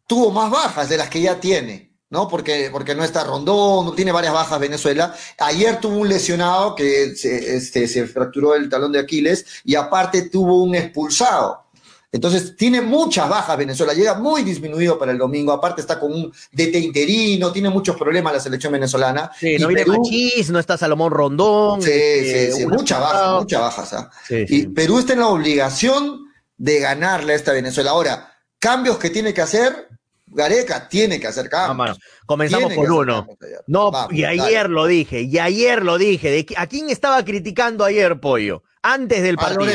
[0.07, 1.89] tuvo más bajas de las que ya tiene.
[2.11, 2.29] ¿No?
[2.29, 5.14] Porque, porque no está Rondón, tiene varias bajas Venezuela.
[5.38, 10.29] Ayer tuvo un lesionado que se, este, se fracturó el talón de Aquiles y aparte
[10.29, 11.70] tuvo un expulsado.
[12.12, 16.33] Entonces, tiene muchas bajas Venezuela, llega muy disminuido para el domingo, aparte está con un
[16.51, 19.31] DT interino, tiene muchos problemas la selección venezolana.
[19.38, 21.81] Sí, no viene Machís, no está Salomón Rondón.
[21.81, 23.92] Sí, este, sí, sí, muchas bajas, muchas bajas.
[23.92, 24.11] ¿ah?
[24.29, 26.25] y Perú está en la obligación
[26.57, 27.92] de ganarle a esta Venezuela.
[27.92, 29.88] Ahora, cambios que tiene que hacer,
[30.31, 31.99] Gareca tiene que hacer cambios.
[32.27, 33.27] comenzamos por uno.
[33.66, 36.31] No, y ayer lo dije, y ayer lo dije.
[36.31, 38.62] De, ¿A quién estaba criticando ayer, Pollo?
[38.83, 39.75] Antes del partido.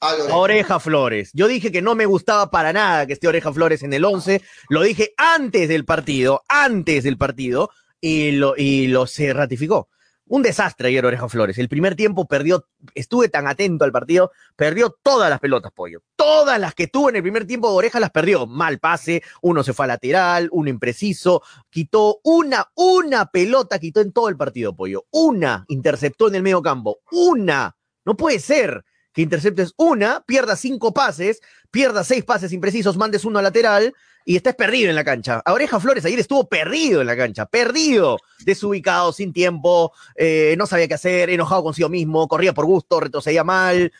[0.00, 1.30] A, Oreja Flores.
[1.32, 4.42] Yo dije que no me gustaba para nada que esté Oreja Flores en el 11.
[4.68, 9.88] Lo dije antes del partido, antes del partido, y lo, y lo se ratificó.
[10.34, 11.58] Un desastre ayer Oreja Flores.
[11.58, 12.66] El primer tiempo perdió,
[12.96, 16.02] estuve tan atento al partido, perdió todas las pelotas, pollo.
[16.16, 18.44] Todas las que tuvo en el primer tiempo Oreja las perdió.
[18.44, 24.10] Mal pase, uno se fue a lateral, uno impreciso, quitó una, una pelota, quitó en
[24.10, 25.04] todo el partido, pollo.
[25.12, 26.98] Una interceptó en el medio campo.
[27.12, 27.76] Una.
[28.04, 33.38] No puede ser que interceptes una, pierdas cinco pases, pierdas seis pases imprecisos, mandes uno
[33.38, 33.94] a lateral
[34.24, 35.42] y estás perdido en la cancha.
[35.44, 40.66] A Oreja Flores ayer estuvo perdido en la cancha, perdido, desubicado, sin tiempo, eh, no
[40.66, 43.92] sabía qué hacer, enojado consigo mismo, corría por gusto, retrocedía mal,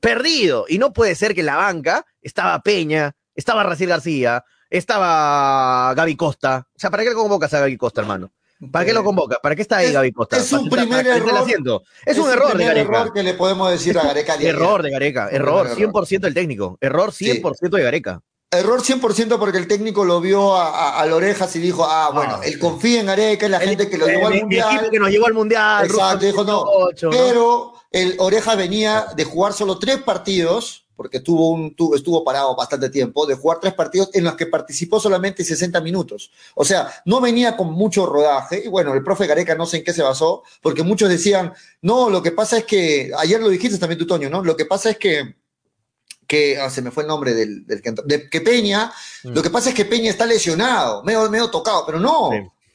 [0.00, 0.64] perdido.
[0.68, 6.16] Y no puede ser que en la banca estaba Peña, estaba Raciel García, estaba Gaby
[6.16, 6.66] Costa.
[6.74, 8.32] O sea, ¿para qué lo convocas a Gaby Costa, hermano?
[8.70, 9.38] ¿Para qué lo convoca?
[9.42, 10.36] ¿Para qué está ahí Gaby Costa?
[10.36, 11.44] Es un primer error.
[12.06, 12.80] Es, un error de Gareca.
[12.80, 14.36] error que le podemos decir a Gareca.
[14.36, 15.28] error de Gareca.
[15.30, 16.78] Error, 100% del técnico.
[16.80, 18.22] Error 100% de Gareca.
[18.52, 22.58] Error 100% porque el técnico lo vio a, a, Orejas y dijo, ah, bueno, él
[22.58, 24.84] confía en Gareca, es la gente que lo llevó al Mundial.
[24.84, 25.86] El que nos llevó al Mundial.
[25.86, 26.66] Exacto, dijo no.
[27.10, 32.54] pero el Oreja venía de jugar solo tres partidos, porque tuvo un, tuvo, estuvo parado
[32.54, 36.30] bastante tiempo, de jugar tres partidos en los que participó solamente 60 minutos.
[36.54, 38.64] O sea, no venía con mucho rodaje.
[38.66, 42.10] Y bueno, el profe Gareca no sé en qué se basó, porque muchos decían, no,
[42.10, 44.44] lo que pasa es que, ayer lo dijiste también tú, Toño, ¿no?
[44.44, 45.36] Lo que pasa es que
[46.32, 48.90] que ah, se me fue el nombre del, del que, de, que Peña,
[49.22, 49.34] mm.
[49.34, 52.30] lo que pasa es que Peña está lesionado, medio, medio tocado, pero no,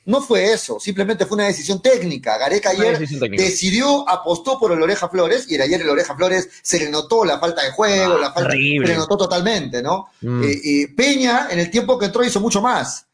[0.06, 2.38] no fue eso, simplemente fue una decisión técnica.
[2.38, 3.00] Gareca ayer
[3.32, 7.40] decidió, apostó por el Oreja Flores, y ayer el Oreja Flores se le notó la
[7.40, 10.10] falta de juego, ah, la falta, se le notó totalmente, ¿no?
[10.22, 10.44] Mm.
[10.44, 13.07] Eh, y Peña en el tiempo que entró hizo mucho más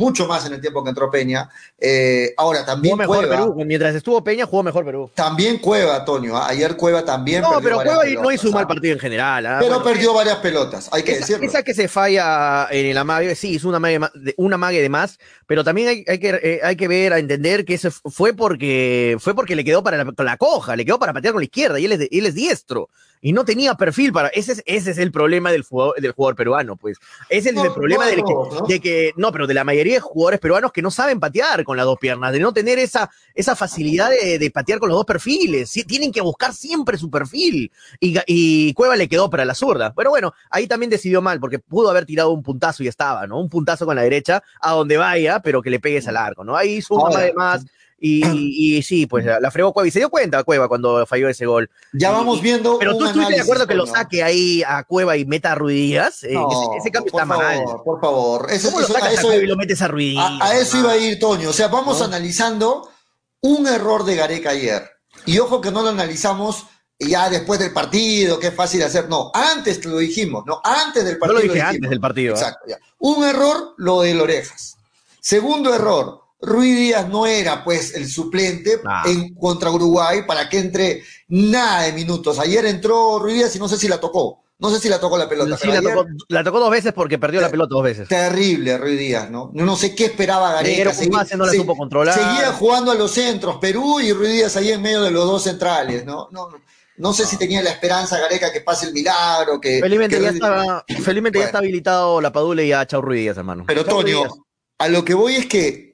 [0.00, 1.48] mucho más en el tiempo que entró Peña.
[1.78, 3.54] Eh, ahora también jugó mejor Perú.
[3.66, 5.10] Mientras estuvo Peña, jugó mejor Perú.
[5.14, 6.36] También Cueva, Toño.
[6.36, 6.48] ¿ah?
[6.48, 7.42] Ayer Cueva también.
[7.42, 8.68] No, pero Cueva no hizo un mal ¿ah?
[8.68, 9.46] partido en general.
[9.46, 9.58] ¿ah?
[9.60, 11.46] Pero perdió varias pelotas, hay que decirlo.
[11.46, 14.00] Esa que se falla en el amague, sí, hizo una mague,
[14.38, 17.66] una mague de más, pero también hay, hay que, eh, hay que ver, a entender
[17.66, 21.12] que eso fue porque, fue porque le quedó para la, la, coja, le quedó para
[21.12, 22.88] patear con la izquierda y él es, él es diestro
[23.20, 24.28] y no tenía perfil para.
[24.28, 26.98] Ese es, ese es el problema del jugador, del jugador peruano, pues.
[27.28, 28.22] Ese es el problema que,
[28.68, 29.12] de que.
[29.16, 31.98] No, pero de la mayoría de jugadores peruanos que no saben patear con las dos
[31.98, 35.70] piernas, de no tener esa, esa facilidad de, patear con los dos perfiles.
[35.86, 37.70] tienen que buscar siempre su perfil.
[38.00, 39.92] Y, y, Cueva le quedó para la zurda.
[39.94, 43.40] Pero bueno, ahí también decidió mal, porque pudo haber tirado un puntazo y estaba, ¿no?
[43.40, 46.56] Un puntazo con la derecha, a donde vaya, pero que le pegues al arco, ¿no?
[46.56, 47.32] Ahí hizo una de
[48.02, 51.70] y, sí, pues la, fregó Cueva y se dio cuenta Cueva cuando falló ese gol.
[51.92, 52.78] Ya vamos viendo.
[52.78, 56.24] Pero tú estuviste de acuerdo que lo saque ahí a Cueva y meta a Ruidías.
[56.24, 56.34] Eh,
[56.78, 57.62] ese, cambio está mal.
[57.84, 60.32] Por favor, ¿Cómo lo sacas a, Cueva y lo metes a Ruidías?
[60.40, 61.50] A, eso iba a ir Toño.
[61.50, 62.88] O sea, vamos analizando
[63.42, 64.88] un error de Gareca ayer.
[65.26, 66.66] Y ojo que no lo analizamos
[66.98, 69.08] ya después del partido, que es fácil hacer.
[69.08, 71.40] No, antes lo dijimos, no, antes del partido.
[71.40, 72.34] No lo dije antes del partido.
[72.34, 72.38] ¿eh?
[72.38, 74.76] Exacto, Un error, lo de Orejas.
[75.20, 79.04] Segundo error, Ruiz Díaz no era pues el suplente ah.
[79.06, 82.38] en contra Uruguay para que entre nada de minutos.
[82.38, 84.42] Ayer entró Ruiz Díaz y no sé si la tocó.
[84.58, 85.56] No sé si la tocó la pelota.
[85.56, 85.68] Sí,
[86.28, 88.08] la, tocó, dos veces porque perdió la pelota dos veces.
[88.08, 89.50] Terrible Ruiz Díaz, ¿no?
[89.54, 90.92] No sé qué esperaba Gareca.
[90.92, 92.14] Seguía, no la supo controlar.
[92.14, 95.44] seguía jugando a los centros, Perú y Ruiz Díaz ahí en medio de los dos
[95.44, 96.28] centrales, ¿no?
[96.30, 96.50] No,
[96.98, 99.80] no sé si tenía la esperanza Gareca que pase el milagro, que...
[99.80, 103.64] Felizmente, ya, estaba, felizmente ya está habilitado la Padula y a Chau Ruiz Díaz, hermano.
[103.66, 104.24] Pero Toño,
[104.76, 105.89] a lo que voy es que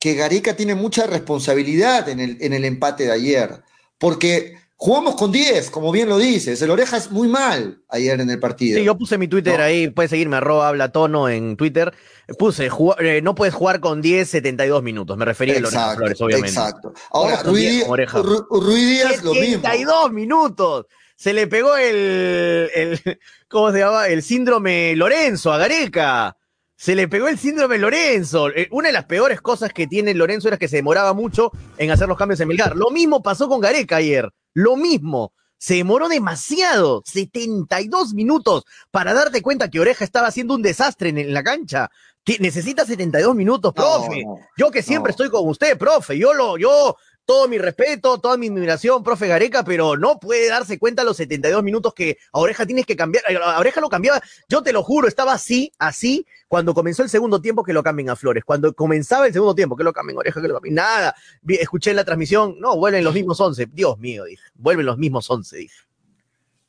[0.00, 3.62] que Gareca tiene mucha responsabilidad en el, en el empate de ayer,
[3.98, 6.62] porque Jugamos con 10, como bien lo dices.
[6.62, 8.78] El Orejas muy mal ayer en el partido.
[8.78, 11.92] Sí, yo puse mi Twitter ahí, puedes seguirme, arroba habla tono en Twitter.
[12.38, 15.18] Puse, eh, no puedes jugar con 10, 72 minutos.
[15.18, 16.48] Me refería a Orejas Flores, obviamente.
[16.48, 16.94] Exacto.
[17.10, 19.62] Ahora, Ruiz, Díaz, lo mismo.
[19.62, 20.86] 72 minutos.
[21.14, 24.06] Se le pegó el, el, ¿cómo se llama?
[24.06, 26.38] El síndrome Lorenzo a Gareca.
[26.80, 28.48] Se le pegó el síndrome Lorenzo.
[28.48, 31.90] Eh, una de las peores cosas que tiene Lorenzo era que se demoraba mucho en
[31.90, 32.74] hacer los cambios en Melgar.
[32.74, 34.30] Lo mismo pasó con Gareca ayer.
[34.54, 35.34] Lo mismo.
[35.58, 41.34] Se demoró demasiado, 72 minutos, para darte cuenta que Oreja estaba haciendo un desastre en,
[41.34, 41.90] la cancha.
[42.38, 44.24] Necesita 72 minutos, profe.
[44.56, 46.16] yo que siempre estoy con usted, profe.
[46.16, 46.96] Yo lo, yo
[47.30, 51.62] todo mi respeto, toda mi admiración, profe Gareca, pero no puede darse cuenta los 72
[51.62, 53.22] minutos que a Oreja tienes que cambiar.
[53.40, 57.40] A Oreja lo cambiaba, yo te lo juro, estaba así, así, cuando comenzó el segundo
[57.40, 58.42] tiempo que lo cambien a Flores.
[58.44, 60.74] Cuando comenzaba el segundo tiempo, que lo cambien a Oreja, que lo cambien.
[60.74, 61.14] Nada.
[61.46, 63.68] Escuché en la transmisión, no, vuelven los mismos 11.
[63.72, 64.42] Dios mío, dije.
[64.54, 65.76] Vuelven los mismos 11, dije.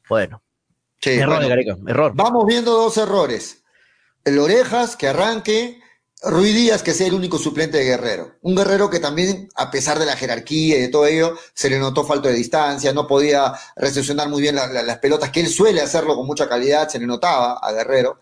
[0.07, 0.43] Bueno.
[1.03, 2.11] error de Gareca, error.
[2.13, 3.63] Vamos viendo dos errores.
[4.23, 5.81] El Orejas, que arranque,
[6.23, 8.33] Ruiz Díaz, que sea el único suplente de Guerrero.
[8.43, 11.79] Un Guerrero que también, a pesar de la jerarquía y de todo ello, se le
[11.79, 16.15] notó falta de distancia, no podía recepcionar muy bien las pelotas, que él suele hacerlo
[16.15, 18.19] con mucha calidad, se le notaba a Guerrero.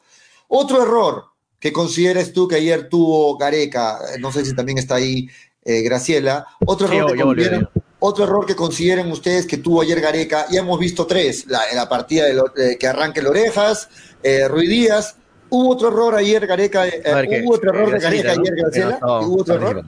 [0.48, 1.26] Otro error
[1.60, 5.28] que consideres tú que ayer tuvo Gareca, no sé si también está ahí
[5.66, 7.68] eh, Graciela, otro error, que
[8.00, 11.90] otro error que consideren ustedes que tuvo ayer Gareca, ya hemos visto tres, la, la
[11.90, 13.90] partida de que arranque el Orejas,
[14.24, 15.18] eh, Ruiz Díaz,
[15.50, 16.88] ¿Hubo otro error ayer, Gareca?
[16.88, 19.00] Eh, ¿Hubo otro error de Gareca ayer, Graciela?
[19.02, 19.86] ¿Hubo otro error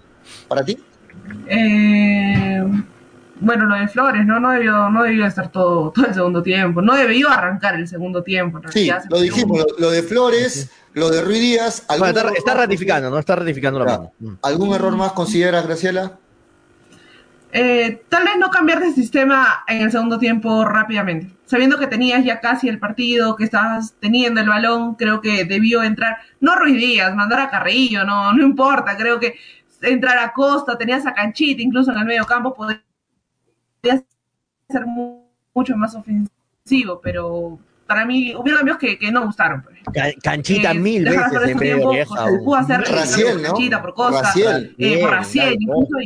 [0.48, 0.78] para ti?
[1.48, 2.64] Eh,
[3.40, 4.40] bueno, lo de Flores, ¿no?
[4.40, 6.82] No debió, no debió estar todo, todo el segundo tiempo.
[6.82, 8.62] No debió arrancar el segundo tiempo.
[8.72, 11.86] Sí, lo dijimos, lo, de Flores, lo de Ruiz Díaz.
[12.38, 13.18] está, ratificando, ¿no?
[13.20, 14.14] Está ratificando lo mismo.
[14.20, 14.34] Mm.
[14.44, 16.18] ¿Algún error más consideras, Graciela?
[17.54, 21.34] Eh, tal vez no cambiar de sistema en el segundo tiempo rápidamente.
[21.46, 25.84] Sabiendo que tenías ya casi el partido, que estabas teniendo el balón, creo que debió
[25.84, 29.36] entrar, no Ruiz Díaz, mandar a Carrillo, no, no importa, creo que
[29.82, 32.82] entrar a Costa, tenías a Canchita, incluso en el medio campo podría
[33.82, 34.86] ser
[35.54, 39.64] mucho más ofensivo, pero para mí hubo cambios que, que no gustaron.
[39.64, 40.16] Pues.
[40.24, 42.06] Canchita mil veces en medio de.
[42.06, 44.32] Pudo hacer Canchita por Costa,
[44.78, 45.98] eh, por Raciel, incluso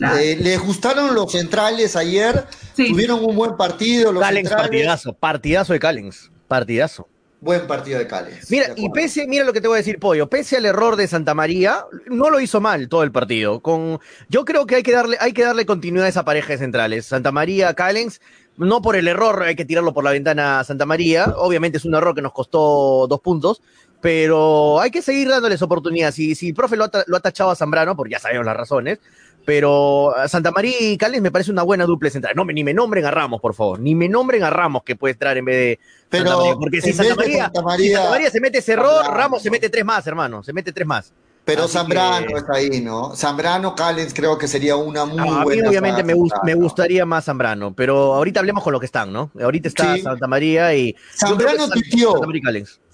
[0.00, 2.44] eh, ¿Les gustaron los centrales ayer?
[2.76, 4.12] Tuvieron un buen partido.
[4.12, 7.08] Los partidazo, partidazo de Callens, partidazo.
[7.40, 8.50] Buen partido de Callens.
[8.50, 11.06] Mira, y pese, mira lo que te voy a decir, Pollo, pese al error de
[11.06, 13.60] Santa María, no lo hizo mal todo el partido.
[13.60, 16.58] Con, yo creo que hay que darle, hay que darle continuidad a esa pareja de
[16.58, 17.04] centrales.
[17.04, 18.22] Santa María, Callens,
[18.56, 21.34] no por el error, hay que tirarlo por la ventana a Santa María.
[21.36, 23.60] Obviamente es un error que nos costó dos puntos,
[24.00, 26.14] pero hay que seguir dándoles oportunidades.
[26.14, 28.56] Si, si el profe lo ha, lo ha tachado a Zambrano, porque ya sabemos las
[28.56, 29.00] razones,
[29.44, 32.34] pero Santa María y Cales me parece una buena dupla central.
[32.36, 33.78] No, ni me nombren a Ramos, por favor.
[33.80, 35.78] Ni me nombren a Ramos que puede entrar en vez de
[36.08, 36.54] Pero Santa María.
[36.56, 37.62] Porque si Santa María, Santa
[38.10, 39.42] María, se mete ese error, Ramos.
[39.42, 40.42] se mete tres más, hermano.
[40.42, 41.12] Se mete tres más.
[41.44, 43.14] Pero Zambrano está ahí, ¿no?
[43.14, 45.42] Zambrano, Callens creo que sería una muy buena.
[45.42, 49.12] A mí obviamente me, me, gustaría más Zambrano, pero ahorita hablemos con lo que están,
[49.12, 49.30] ¿no?
[49.38, 50.96] Ahorita está Santa María y...
[51.14, 52.14] Zambrano tuiteó.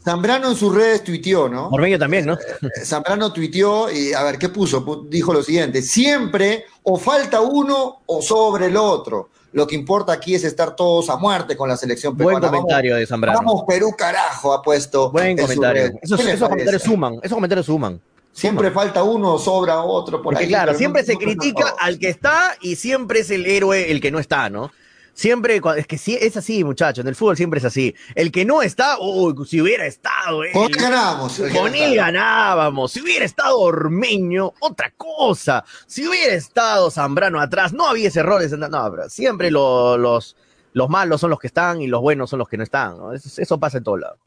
[0.03, 1.69] Zambrano en sus redes tuiteó, ¿no?
[1.69, 2.35] Ormeño también, ¿no?
[2.35, 5.05] Eh, Zambrano tuiteó y a ver, ¿qué puso?
[5.09, 9.29] Dijo lo siguiente, siempre o falta uno o sobre el otro.
[9.53, 12.49] Lo que importa aquí es estar todos a muerte con la selección peruana.
[12.49, 13.39] Buen comentario de Zambrano.
[13.39, 15.11] Vamos Perú, carajo, ha puesto.
[15.11, 15.93] Buen comentario.
[16.01, 18.01] Esos, comentarios suman, esos comentarios suman.
[18.33, 20.23] Siempre falta uno, sobra otro.
[20.23, 24.11] Porque claro, siempre se critica al que está y siempre es el héroe el que
[24.13, 24.71] no está, ¿no?
[25.21, 27.95] Siempre, es que sí, es así, muchachos, en el fútbol siempre es así.
[28.15, 31.43] El que no está, uy, si hubiera estado, Con él ganábamos.
[31.55, 32.93] Con él ganábamos.
[32.93, 35.63] Si hubiera estado Ormeño, otra cosa.
[35.87, 38.53] Si hubiera estado Zambrano atrás, no había errores.
[38.53, 40.37] No, pero siempre los,
[40.73, 42.97] los malos son los que están y los buenos son los que no están.
[43.13, 44.19] Eso, pasa en todos lados.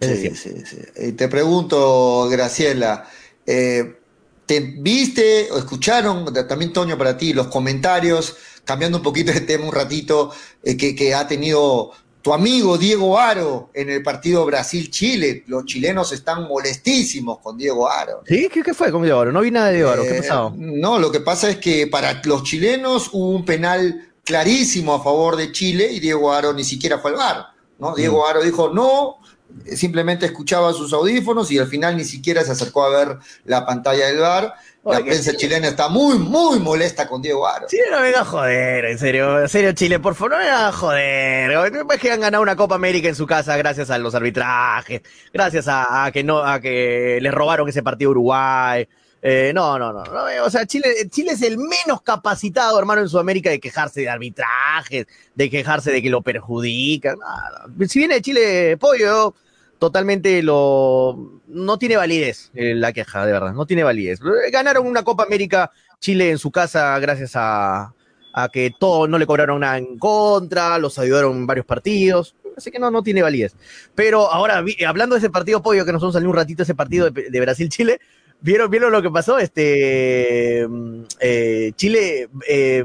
[0.00, 0.78] Sí, sí, sí.
[0.96, 3.08] Y te pregunto, Graciela,
[3.46, 4.00] eh,
[4.46, 8.36] ¿te viste o escucharon, también Toño para ti, los comentarios?
[8.64, 13.70] Cambiando un poquito de tema un ratito, eh, que, ha tenido tu amigo Diego Aro
[13.74, 15.44] en el partido Brasil-Chile.
[15.46, 18.22] Los chilenos están molestísimos con Diego Aro.
[18.26, 18.48] ¿Sí?
[18.48, 19.32] ¿Qué, fue con Diego Aro?
[19.32, 20.02] No vi nada de Diego Aro.
[20.02, 20.54] ¿Qué eh, pasó?
[20.56, 25.36] No, lo que pasa es que para los chilenos hubo un penal clarísimo a favor
[25.36, 27.46] de Chile y Diego Aro ni siquiera fue al bar.
[27.78, 27.90] ¿no?
[27.90, 27.94] Mm.
[27.96, 29.18] Diego Aro dijo no,
[29.76, 34.06] simplemente escuchaba sus audífonos y al final ni siquiera se acercó a ver la pantalla
[34.06, 34.54] del bar
[34.84, 37.66] la prensa chilena está muy, muy molesta con Diego Aro.
[37.68, 40.72] Chile no venga a joder, en serio, en serio, Chile, por favor, no venga a
[40.72, 41.50] joder.
[41.90, 45.66] Es que han ganado una Copa América en su casa gracias a los arbitrajes, gracias
[45.68, 48.88] a, que no, a que les robaron ese partido a Uruguay.
[49.26, 50.02] Eh, no, no, no,
[50.44, 55.06] O sea, Chile, Chile es el menos capacitado, hermano, en Sudamérica de quejarse de arbitrajes,
[55.34, 57.16] de quejarse de que lo perjudican.
[57.88, 59.34] Si viene de Chile, pollo,
[59.78, 61.40] totalmente lo.
[61.54, 63.52] No tiene validez eh, la queja, de verdad.
[63.52, 64.20] No tiene validez.
[64.52, 67.94] Ganaron una Copa América Chile en su casa gracias a,
[68.32, 72.34] a que todo no le cobraron nada en contra, los ayudaron en varios partidos.
[72.56, 73.56] Así que no, no tiene validez.
[73.94, 77.10] Pero ahora, hablando de ese partido, pollo, que nos vamos a un ratito ese partido
[77.10, 78.00] de Brasil-Chile,
[78.44, 79.38] ¿Vieron, ¿Vieron lo que pasó?
[79.38, 80.66] Este
[81.20, 82.84] eh, Chile, eh,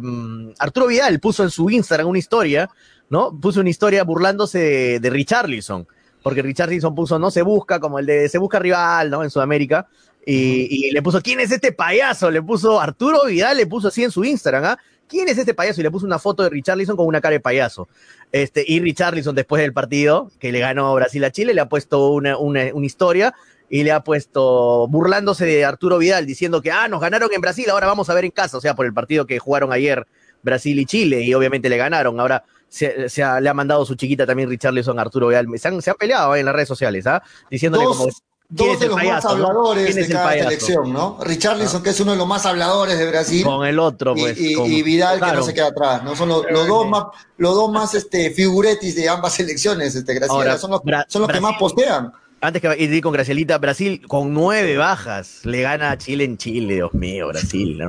[0.57, 2.70] Arturo Vidal puso en su Instagram una historia,
[3.09, 3.38] ¿no?
[3.38, 5.86] Puso una historia burlándose de, Richarlison,
[6.22, 9.24] porque Richarlison puso no se busca, como el de se busca rival, ¿no?
[9.24, 9.88] En Sudamérica.
[10.26, 12.30] Y, le puso, ¿quién es este payaso?
[12.30, 14.78] Le puso Arturo Vidal, le puso así en su Instagram, ¿ah?
[15.07, 15.82] ¿Quién es este payaso?
[15.82, 17.88] Y le puso una foto de Richarlison con una cara de payaso.
[18.32, 22.09] Este, y Richarlison, después del partido, que le ganó Brasil a Chile, le ha puesto
[22.09, 23.34] una, una, una historia
[23.72, 27.67] y le ha puesto burlándose de Arturo Vidal, diciendo que, ah, nos ganaron en Brasil,
[27.72, 30.05] ahora vamos a ver en casa, o sea, por el partido que jugaron ayer
[30.43, 32.20] Brasil y Chile, y obviamente le ganaron.
[32.20, 33.09] Ahora se,
[33.41, 35.47] le ha mandado su chiquita también Richarlison a Arturo Vidal.
[35.57, 37.22] Se han, se han peleado en las redes sociales, ¿ah?
[37.49, 38.07] Diciéndole como...
[38.51, 41.20] Dos de los más habladores de cada selección, ¿no?
[41.22, 43.43] Richarlison, que es uno de los más habladores de Brasil.
[43.43, 44.39] Con el otro, pues.
[44.39, 46.15] Y, Vidal, que no se queda atrás, ¿no?
[46.15, 47.03] Son los, dos más,
[47.38, 50.57] los dos más este, figuretis de ambas selecciones, este, Graciela.
[50.57, 52.11] son los, son los que más postean
[52.41, 56.76] antes que ir con Gracielita, Brasil con nueve bajas le gana a Chile en Chile,
[56.76, 57.80] Dios mío, Brasil.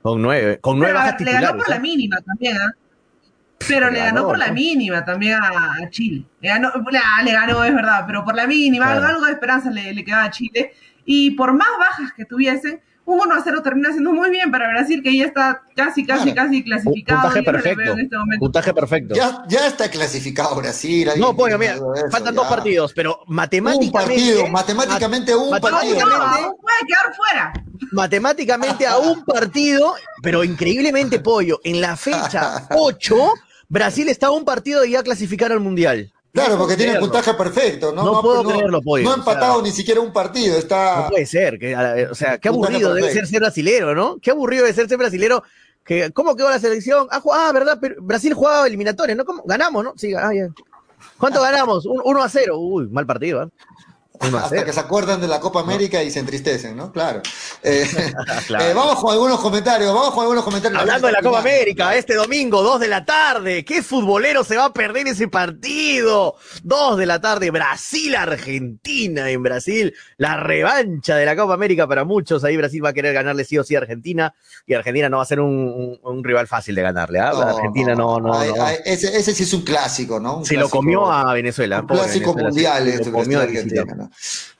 [0.00, 1.80] con nueve, con nueve bajas Le ganó por la ¿eh?
[1.80, 2.81] mínima también, ¿eh?
[3.68, 6.24] Pero le ganó, por la mínima también a Chile.
[6.40, 6.70] Le ganó,
[7.24, 10.30] le ganó, es verdad, pero por la mínima, algo de esperanza le, le quedaba a
[10.30, 10.72] Chile.
[11.04, 14.68] Y por más bajas que tuviesen, un 1 a 0 termina siendo muy bien para
[14.68, 17.22] Brasil, que ya está casi, casi, casi clasificado.
[17.22, 17.92] Puntaje perfecto.
[17.98, 19.14] Este puntaje perfecto.
[19.14, 21.10] Ya, ya, está clasificado Brasil.
[21.16, 21.76] No, pues mira,
[22.10, 23.86] faltan dos partidos, pero matemáticamente.
[23.86, 25.98] Un partido, matemáticamente un partido.
[25.98, 27.52] No, puede quedar fuera.
[27.90, 33.32] Matemáticamente a un partido, pero increíblemente, Pollo, en la fecha 8,
[33.72, 36.12] Brasil está a un partido de ya clasificar al Mundial.
[36.30, 37.90] Claro, porque tiene puntaje perfecto.
[37.90, 39.02] No, no, puedo creerlo, pollo.
[39.02, 40.58] No ha empatado ni siquiera un partido.
[40.58, 41.04] Está...
[41.04, 41.58] No puede ser.
[41.58, 41.74] Que,
[42.10, 44.18] o sea, qué aburrido debe ser ser brasilero, ¿no?
[44.20, 45.42] Qué aburrido debe ser ser brasilero.
[45.84, 47.08] Que, ¿Cómo quedó la selección?
[47.10, 47.80] Ah, ah ¿verdad?
[48.00, 49.24] Brasil jugaba eliminatorias, ¿no?
[49.24, 49.42] ¿Cómo?
[49.46, 49.94] Ganamos, ¿no?
[49.96, 50.30] Sí, ah,
[51.16, 51.86] ¿Cuánto ganamos?
[51.86, 52.58] 1 a 0.
[52.58, 53.48] Uy, mal partido, ¿eh?
[54.22, 56.92] Hasta que se acuerdan de la Copa América y se entristecen, ¿no?
[56.92, 57.22] Claro.
[57.64, 60.80] Eh, eh, vamos con algunos comentarios, vamos con algunos comentarios.
[60.80, 64.66] Hablando de la Copa América, este domingo, 2 de la tarde, ¿qué futbolero se va
[64.66, 66.34] a perder ese partido?
[66.64, 72.42] 2 de la tarde, Brasil-Argentina en Brasil, la revancha de la Copa América para muchos,
[72.42, 74.34] ahí Brasil va a querer ganarle sí o sí a Argentina,
[74.66, 77.30] y Argentina no va a ser un, rival fácil de ganarle, ¿ah?
[77.30, 78.42] Argentina no, no,
[78.84, 80.44] Ese, sí es un clásico, ¿no?
[80.44, 81.80] se lo comió a Venezuela.
[81.80, 84.10] Un clásico mundial, este, Argentina.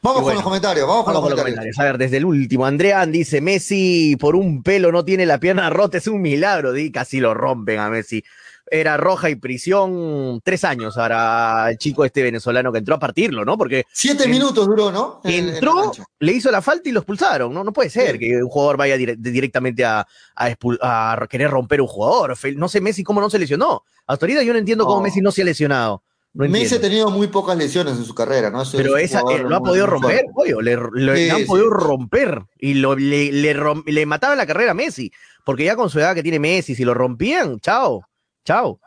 [0.03, 1.79] Vamos con los comentarios, vamos, con, los, comentarios.
[1.79, 5.71] A ver, desde el último, Andrean dice, Messi por un pelo no tiene la pierna
[5.71, 8.23] rota, es un milagro, di, casi lo rompen a Messi.
[8.71, 13.45] Era roja y prisión tres años ahora el chico este venezolano que entró a partirlo,
[13.45, 13.59] ¿no?
[13.59, 13.85] Porque...
[13.93, 15.21] Siete minutos duró, ¿no?
[15.25, 17.63] entró, le hizo la falta y lo expulsaron, ¿no?
[17.65, 22.35] No puede ser que un jugador vaya directamente a, a, querer romper un jugador.
[22.57, 23.85] No sé Messi cómo no se lesionó.
[24.07, 26.03] Hasta ahorita yo no entiendo cómo Messi no se ha lesionado.
[26.35, 28.63] Messi ha tenido muy pocas lesiones en su carrera, ¿no?
[28.73, 30.25] Pero esa eh, lo ha podido romper,
[30.63, 35.13] le, han podido romper y lo, le, le, mataban la carrera a Messi,
[35.45, 38.07] porque ya con su edad que tiene Messi, si lo rompían, chao,
[38.45, 38.81] chao.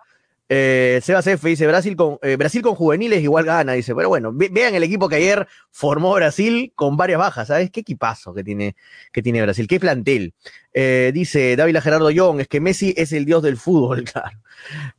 [0.48, 4.32] Eh, Sebas F dice, Brasil con, eh, Brasil con juveniles igual gana, dice, pero bueno,
[4.32, 7.72] vean el equipo que ayer formó Brasil con varias bajas, ¿sabes?
[7.72, 8.76] Qué equipazo que tiene,
[9.12, 10.34] que tiene Brasil, qué plantel.
[10.74, 14.38] Eh, dice Dávila Gerardo Young, es que Messi es el dios del fútbol, claro.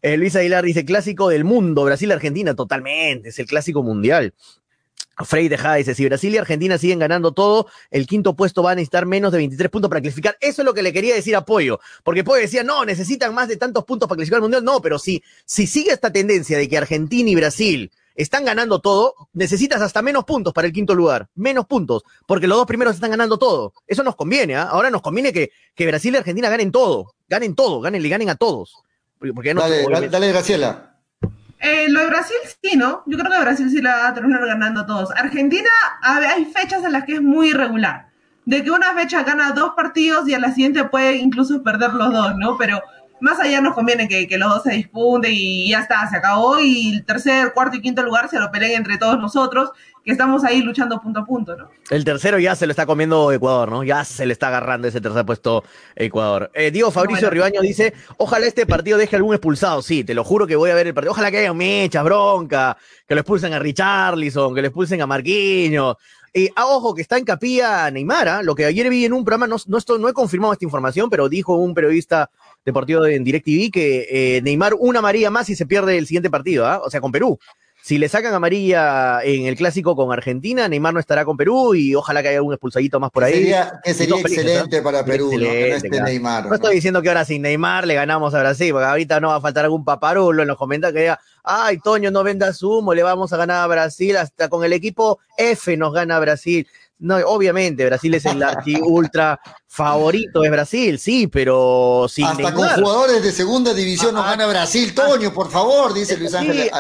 [0.03, 4.35] Luis Aguilar dice, clásico del mundo, Brasil-Argentina, totalmente, es el clásico mundial.
[5.25, 8.75] Frey Tejada dice, si Brasil y Argentina siguen ganando todo, el quinto puesto va a
[8.75, 10.37] necesitar menos de 23 puntos para clasificar.
[10.41, 13.49] Eso es lo que le quería decir a Pollo, porque Pollo decía, no, necesitan más
[13.49, 14.65] de tantos puntos para clasificar al Mundial.
[14.65, 19.15] No, pero si, si sigue esta tendencia de que Argentina y Brasil están ganando todo,
[19.33, 21.29] necesitas hasta menos puntos para el quinto lugar.
[21.35, 23.73] Menos puntos, porque los dos primeros están ganando todo.
[23.87, 24.65] Eso nos conviene, ¿ah?
[24.65, 27.15] Ahora nos conviene que, que Brasil y Argentina ganen todo.
[27.29, 28.83] Ganen todo, ganen, le ganen a todos.
[29.19, 30.96] Porque no, dale, dale, Graciela.
[31.59, 33.03] Eh, lo de Brasil sí, ¿no?
[33.07, 35.11] Yo creo que Brasil sí la va a terminar ganando todos.
[35.17, 35.71] Argentina,
[36.03, 38.09] hay fechas en las que es muy irregular.
[38.45, 42.13] De que una fecha gana dos partidos y a la siguiente puede incluso perder los
[42.13, 42.57] dos, ¿no?
[42.57, 42.81] Pero
[43.21, 46.59] más allá nos conviene que, los dos se disputen y ya está, se acabó.
[46.61, 49.71] Y el tercer, cuarto y quinto lugar se lo peleen entre todos nosotros,
[50.05, 51.69] que estamos ahí luchando punto a punto, ¿no?
[51.91, 53.83] El tercero ya se lo está comiendo Ecuador, ¿no?
[53.83, 55.65] Ya se le está agarrando ese tercer puesto
[55.95, 56.51] Ecuador.
[56.55, 59.83] Eh, Diego Fabricio Ribaño dice: Ojalá este partido deje algún expulsado.
[59.83, 61.13] Sí, te lo juro que voy a ver el partido.
[61.13, 62.77] Ojalá que haya mechas, bronca,
[63.09, 65.97] que lo expulsen a Richarlison, que lo expulsen a Marquinhos
[66.39, 68.43] Eh, ah, ojo, que está en capilla Neymar, ¿ah?
[68.43, 71.09] lo que ayer vi en un programa, no, no, estoy, no he confirmado esta información,
[71.09, 72.31] pero dijo un periodista
[72.63, 76.67] deportivo en DirecTV que eh, Neymar una amarilla más y se pierde el siguiente partido,
[76.67, 76.83] ¿ah?
[76.85, 77.39] o sea, con Perú
[77.87, 81.95] si le sacan amarilla en el clásico con Argentina, Neymar no estará con Perú y
[81.95, 83.35] ojalá que haya un expulsadito más por ahí.
[83.35, 85.47] Sería, sería excelente para Perú, ¿no?
[85.47, 86.47] este Neymar.
[86.47, 89.37] No, estoy diciendo que ahora sin Neymar le ganamos a Brasil, porque ahorita no va
[89.37, 93.05] a faltar algún paparulo en los comentarios que diga, ay, Toño, no vendas humo, le
[93.05, 96.67] vamos a ganar a Brasil, hasta con el equipo F nos gana Brasil.
[96.99, 102.67] No, obviamente, Brasil es el archi ultra favorito, es Brasil, sí, pero sin Hasta con
[102.69, 106.71] jugadores de segunda división nos ah, gana Brasil, ah, Toño, por favor, dice Luis Ángel.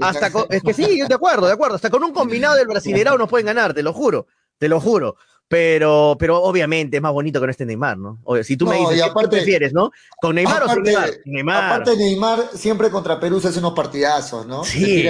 [0.00, 1.74] hasta es que sí, de acuerdo, de acuerdo.
[1.74, 5.16] Hasta con un combinado del Brasileirao nos pueden ganar, te lo juro, te lo juro.
[5.46, 8.18] Pero, pero obviamente es más bonito que no esté Neymar, ¿no?
[8.24, 9.90] O, si tú me dices, ¿qué prefieres, no?
[10.20, 11.10] ¿Con Neymar o sin Neymar?
[11.26, 11.64] Neymar?
[11.64, 14.64] Aparte, Neymar siempre contra Perú se hace unos partidazos, ¿no?
[14.64, 15.06] Sí.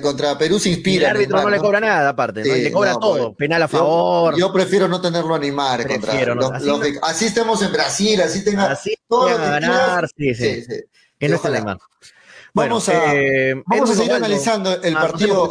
[0.00, 1.10] contra Perú se inspira.
[1.10, 2.54] el árbitro no le cobra nada, aparte, ¿no?
[2.54, 4.38] le cobra todo, penal a favor.
[4.38, 5.82] Yo, prefiero no tenerlo a Neymar.
[5.82, 10.34] Prefiero, contra, así, así, estemos en Brasil, así tenga así todo lo que ganar, sí,
[10.34, 10.64] sí.
[11.18, 11.78] Que no esté Neymar.
[12.54, 15.48] Vamos a, eh, vamos a seguir analizando el partido.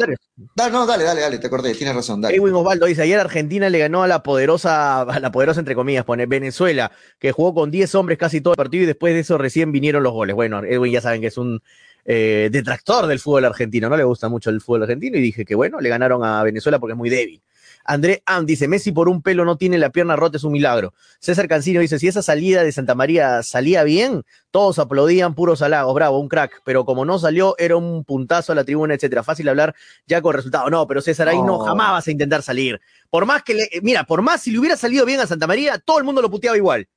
[0.71, 2.21] no, dale, dale, dale, te acordé, tienes razón.
[2.21, 2.35] Dale.
[2.35, 6.05] Edwin Osvaldo dice: Ayer Argentina le ganó a la poderosa, a la poderosa, entre comillas,
[6.05, 9.37] pone Venezuela, que jugó con 10 hombres casi todo el partido y después de eso
[9.37, 10.35] recién vinieron los goles.
[10.35, 11.61] Bueno, Edwin ya saben que es un
[12.05, 15.55] eh, detractor del fútbol argentino, no le gusta mucho el fútbol argentino y dije que
[15.55, 17.41] bueno, le ganaron a Venezuela porque es muy débil.
[17.87, 20.93] André Am dice, Messi por un pelo no tiene la pierna rota, es un milagro.
[21.21, 25.95] César Cancino dice, si esa salida de Santa María salía bien, todos aplaudían puros halagos,
[25.95, 29.23] bravo, un crack, pero como no salió, era un puntazo a la tribuna, etcétera.
[29.23, 29.73] Fácil hablar
[30.05, 30.69] ya con resultado.
[30.69, 32.81] No, pero César, ahí no, jamás vas a intentar salir.
[33.09, 35.79] Por más que le, mira, por más si le hubiera salido bien a Santa María,
[35.79, 36.89] todo el mundo lo puteaba igual.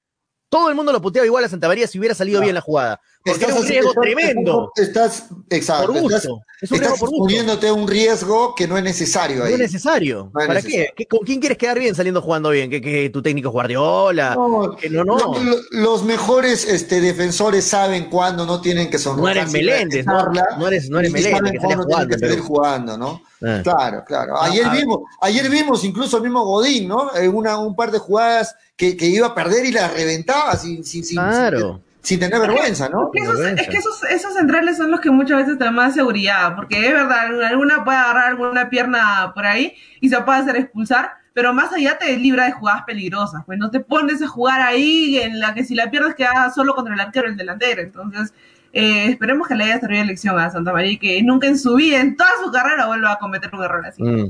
[0.48, 3.00] Todo el mundo lo puteaba igual a Santa María si hubiera salido bien la jugada.
[3.22, 4.72] Porque estás, un riesgo tremendo.
[4.76, 5.92] Estás, exacto.
[5.92, 6.40] Por gusto.
[6.62, 9.50] Estás, exponiéndote a un riesgo que no es necesario ahí.
[9.50, 10.30] No es necesario.
[10.32, 10.88] ¿Para qué?
[11.06, 12.70] ¿Con quién quieres quedar bien saliendo jugando bien?
[12.70, 14.34] ¿Que, tu técnico es Guardiola?
[14.34, 15.34] No, no, no.
[15.70, 19.22] Los mejores este, defensores saben cuándo no tienen que sonreír.
[19.22, 20.32] No eres Meléndez, ¿no?
[20.58, 21.52] No eres, no eres Meléndez.
[21.52, 23.22] Que jugando, tienen que seguir jugando, ¿no?
[23.42, 23.60] Ah.
[23.62, 24.34] Claro, claro.
[24.36, 24.74] Ah, ayer, ah.
[24.74, 27.10] vimos, ayer vimos incluso el mismo Godín, ¿no?
[27.32, 31.02] Una, un par de jugadas que, que, iba a perder y la reventaba sin, sin,
[31.02, 31.58] claro.
[31.58, 33.10] sin, tener vergüenza, ¿no?
[33.14, 36.86] Es que, esos, esos, centrales son los que muchas veces te dan más seguridad, porque
[36.86, 41.52] es verdad, alguna puede agarrar alguna pierna por ahí y se puede hacer expulsar, pero
[41.52, 45.40] más allá te libra de jugadas peligrosas, pues no te pones a jugar ahí en
[45.40, 48.32] la que si la pierdes queda solo contra el arquero el delantero, entonces
[48.72, 51.74] eh, esperemos que le haya servido lección a Santa María y que nunca en su
[51.74, 54.02] vida, en toda su carrera, vuelva a cometer un error así.
[54.02, 54.28] Mm.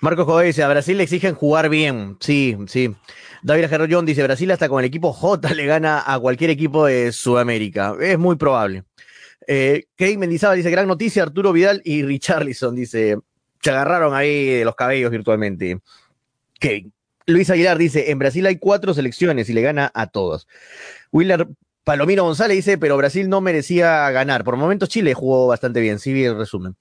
[0.00, 2.94] Marcos Jodé dice, a Brasil le exigen jugar bien, sí, sí.
[3.42, 7.12] David Gerrollón dice, Brasil hasta con el equipo J le gana a cualquier equipo de
[7.12, 7.94] Sudamérica.
[8.00, 8.84] Es muy probable.
[9.46, 13.18] Eh, Kate Mendizábal dice, gran noticia, Arturo Vidal y Richarlison, dice,
[13.62, 15.80] se agarraron ahí de los cabellos virtualmente.
[16.60, 16.90] Kate.
[17.26, 20.48] Luis Aguilar dice, en Brasil hay cuatro selecciones y le gana a todos.
[21.12, 21.46] Willer
[21.84, 24.44] Palomino González dice, pero Brasil no merecía ganar.
[24.44, 26.76] Por momentos Chile jugó bastante bien, sí vi el resumen.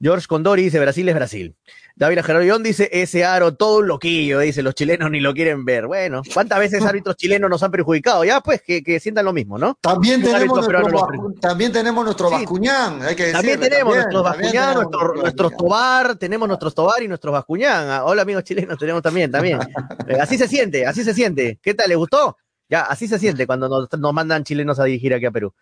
[0.00, 1.54] George Condori dice, Brasil es Brasil.
[1.98, 5.88] David Gerardión dice, ese aro, todo un loquillo, dice, los chilenos ni lo quieren ver.
[5.88, 8.24] Bueno, ¿cuántas veces árbitros chilenos nos han perjudicado?
[8.24, 9.76] Ya, pues, que, sientan lo mismo, ¿no?
[9.80, 14.76] También tenemos, nuestro, también tenemos nuestro Bascuñán, hay que También tenemos nuestros Bascuñán,
[15.16, 17.90] nuestros Tobar, tenemos nuestros Tobar y nuestros Bascuñán.
[17.90, 19.58] Ah, hola, amigos chilenos, tenemos también, también.
[20.08, 21.58] Eh, así se siente, así se siente.
[21.60, 22.36] ¿Qué tal, le gustó?
[22.70, 25.52] Ya, así se siente cuando nos, nos mandan chilenos a dirigir aquí a Perú.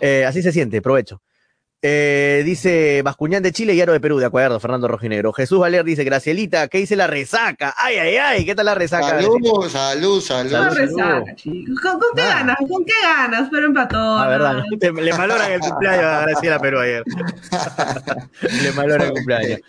[0.00, 1.22] Eh, así se siente, provecho.
[1.84, 5.32] Eh, dice Bascuñán de Chile y Aro de Perú, de acuerdo, Fernando Rojinegro.
[5.32, 7.74] Jesús Valer dice, Gracielita, ¿qué dice la resaca?
[7.76, 9.20] Ay, ay, ay, ¿qué tal la resaca?
[9.20, 10.52] Salud, salud, salud.
[10.52, 11.80] La resaca, chicos.
[11.82, 12.38] ¿Con, qué ah.
[12.38, 12.56] ganas?
[12.68, 13.48] ¿Con qué ganas?
[13.50, 14.16] Pero empató.
[14.16, 17.02] La verdad, le valoran el cumpleaños a Graciela Perú ayer.
[18.62, 19.60] le valoran el cumpleaños.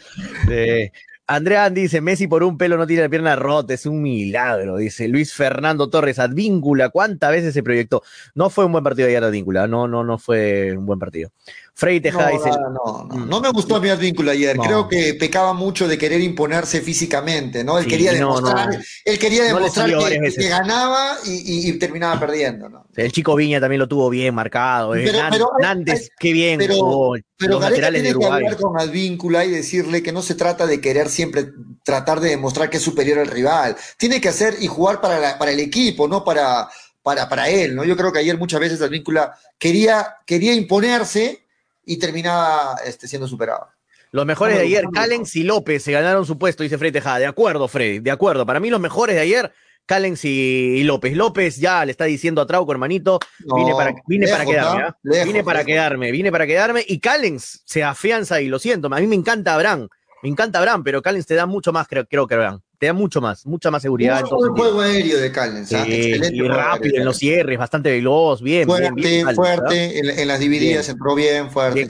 [1.26, 5.08] Andrea dice, Messi por un pelo no tiene la pierna rota, es un milagro, dice
[5.08, 8.04] Luis Fernando Torres, Advíncula, ¿cuántas veces se proyectó?
[8.36, 11.32] No fue un buen partido de Advíncula, no, no, no fue un buen partido.
[11.76, 12.50] Frey Tejada no, dice.
[12.50, 14.56] No, no, no, me gustó a mi Advíncula ayer.
[14.58, 17.80] Creo que pecaba mucho de querer imponerse físicamente, ¿no?
[17.80, 18.70] Él quería demostrar,
[19.04, 22.86] él quería demostrar que, ganaba y, terminaba perdiendo, ¿no?
[22.96, 24.96] El chico Viña también lo tuvo bien marcado.
[24.96, 25.04] ¿eh?
[25.04, 26.60] Pero, Nández, qué bien.
[26.60, 31.10] Pero, pero tiene que hablar con Advíncula y decirle que no se trata de querer
[31.10, 31.48] siempre
[31.84, 33.76] tratar de demostrar que es superior al rival.
[33.98, 36.70] Tiene que hacer y jugar para, para el equipo, no para,
[37.02, 37.84] para, para él, ¿no?
[37.84, 41.43] Yo creo que ayer muchas veces Advíncula quería, quería imponerse
[41.86, 43.68] y terminaba este, siendo superado.
[44.12, 47.18] Los mejores de ayer, Callens y López se ganaron su puesto, dice Freddy Tejada.
[47.18, 48.46] De acuerdo, Freddy, de acuerdo.
[48.46, 49.52] Para mí los mejores de ayer,
[49.88, 51.16] Callens y, López.
[51.16, 54.98] López ya le está diciendo a Trauco, hermanito, vine para, vine para quedarme, ¿ah?
[55.26, 56.86] vine para quedarme, vine para quedarme.
[56.88, 59.88] Y Callens se afianza y lo siento, a mí me encanta Abraham,
[60.22, 62.94] me encanta Abraham, pero Callens te da mucho más, creo, creo que Abraham te da
[62.94, 64.26] mucho más, mucha más seguridad.
[64.30, 65.70] Un buen juego aéreo de Callens.
[65.70, 68.68] Sí, y rápido en los cierres, bastante veloz, bien.
[68.68, 71.88] Fuerte, bien, bien, fuerte, en, en, las divididas entró bien, fuerte.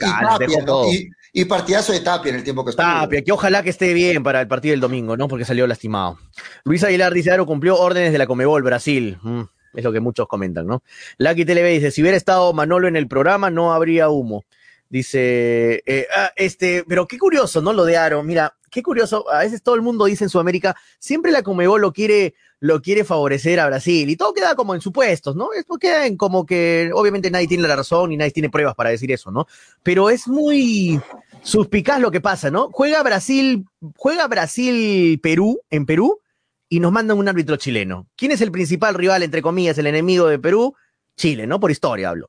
[1.32, 2.86] Y, partidazo de Tapia en el tiempo que estuvo.
[2.86, 5.26] Tapia, que ojalá que esté bien para el partido del domingo, ¿no?
[5.26, 6.16] Porque salió lastimado.
[6.62, 9.18] Luis Aguilar dice, Aro cumplió órdenes de la Comebol Brasil.
[9.20, 9.42] Mm,
[9.74, 10.84] es lo que muchos comentan, ¿no?
[11.18, 14.44] Lucky TV dice, si hubiera estado Manolo en el programa, no habría humo.
[14.88, 17.72] Dice, eh, ah, este, pero qué curioso, ¿no?
[17.72, 18.22] Lo de Aro.
[18.22, 19.30] Mira, qué curioso.
[19.30, 23.04] A veces todo el mundo dice en Sudamérica, siempre la Comebol lo quiere, lo quiere
[23.04, 25.52] favorecer a Brasil y todo queda como en supuestos, ¿no?
[25.52, 28.90] Esto queda en como que, obviamente nadie tiene la razón y nadie tiene pruebas para
[28.90, 29.46] decir eso, ¿no?
[29.84, 31.00] Pero es muy
[31.42, 32.68] suspicaz lo que pasa, ¿no?
[32.72, 33.64] Juega Brasil,
[33.96, 36.20] juega Brasil-Perú en Perú
[36.68, 38.08] y nos mandan un árbitro chileno.
[38.16, 40.74] ¿Quién es el principal rival, entre comillas, el enemigo de Perú?
[41.16, 41.60] Chile, ¿no?
[41.60, 42.28] Por historia hablo.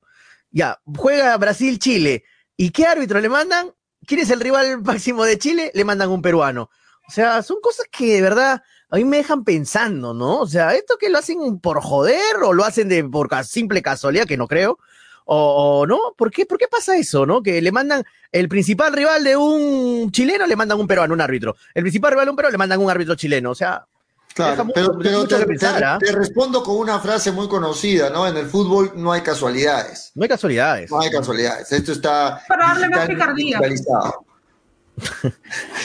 [0.52, 2.24] Ya, juega Brasil-Chile
[2.58, 3.72] ¿Y qué árbitro le mandan?
[4.06, 5.72] ¿Quién es el rival máximo de Chile?
[5.74, 6.70] Le mandan un peruano.
[7.08, 10.42] O sea, son cosas que de verdad a mí me dejan pensando, ¿no?
[10.42, 14.26] O sea, esto que lo hacen por joder o lo hacen de por simple casualidad,
[14.26, 14.80] que no creo,
[15.26, 17.42] o, no, ¿por qué, ¿por qué pasa eso, no?
[17.42, 21.56] Que le mandan el principal rival de un chileno, le mandan un peruano, un árbitro.
[21.74, 23.50] El principal rival de un peruano, le mandan un árbitro chileno.
[23.52, 23.88] O sea,
[24.36, 28.28] Claro, pero, pero te, pensar, te, te, respondo con una frase muy conocida, ¿no?
[28.28, 30.12] En el fútbol no hay casualidades.
[30.14, 30.92] No hay casualidades.
[30.92, 31.72] No hay casualidades.
[31.72, 32.44] Esto está.
[32.46, 33.62] Para darle más picardía.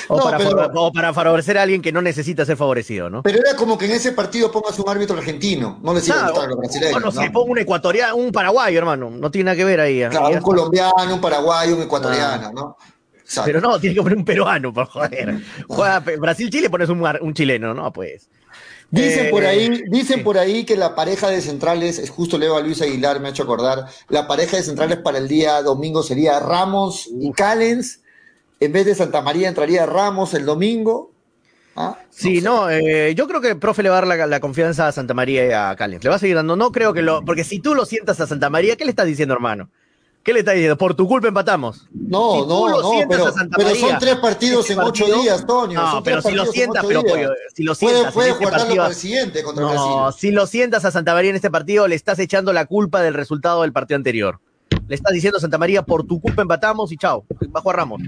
[0.09, 3.23] o, no, para pero, o, para favorecer a alguien que no necesita ser favorecido, ¿no?
[3.23, 6.47] Pero era como que en ese partido pongas un árbitro argentino, no le sigas a
[6.47, 6.93] los brasileños.
[6.93, 7.23] Bueno, ¿no?
[7.23, 10.01] si pongo un ecuatoriano, un paraguayo, hermano, no tiene nada que ver ahí.
[10.11, 12.53] Claro, un colombiano, un paraguayo, un ecuatoriano, ah.
[12.53, 12.77] ¿no?
[13.17, 13.47] Exacto.
[13.47, 15.39] Pero no, tiene que poner un peruano, por joder.
[15.69, 17.93] Juega Brasil-Chile, pones un, un chileno, ¿no?
[17.93, 18.29] Pues.
[18.91, 20.25] Dicen por ahí, dicen sí.
[20.25, 23.31] por ahí que la pareja de centrales, es justo leo a Luis Aguilar, me ha
[23.31, 28.01] hecho acordar, la pareja de centrales para el día domingo sería Ramos y Callens,
[28.59, 31.13] en vez de Santa María entraría Ramos el domingo.
[31.77, 31.99] ¿Ah?
[32.11, 34.41] Sí, no, no eh, yo creo que el profe le va a dar la, la,
[34.41, 37.01] confianza a Santa María y a Callens, le va a seguir dando, no creo que
[37.01, 39.71] lo, porque si tú lo sientas a Santa María, ¿qué le estás diciendo, hermano?
[40.31, 40.79] ¿Qué le está diciendo?
[40.79, 41.89] Por tu culpa empatamos.
[41.93, 45.83] No, si no, no, pero, pero son tres partidos este en ocho partido, días, Tonio.
[45.83, 48.15] No, pero si lo sientas, pero pollo, si lo sientas.
[48.15, 51.51] Puede, puede este partido, siguiente contra no, si lo sientas a Santa María en este
[51.51, 54.39] partido, le estás echando la culpa del resultado del partido anterior.
[54.87, 58.01] Le estás diciendo a Santa María, por tu culpa empatamos y chao, bajo a Ramos.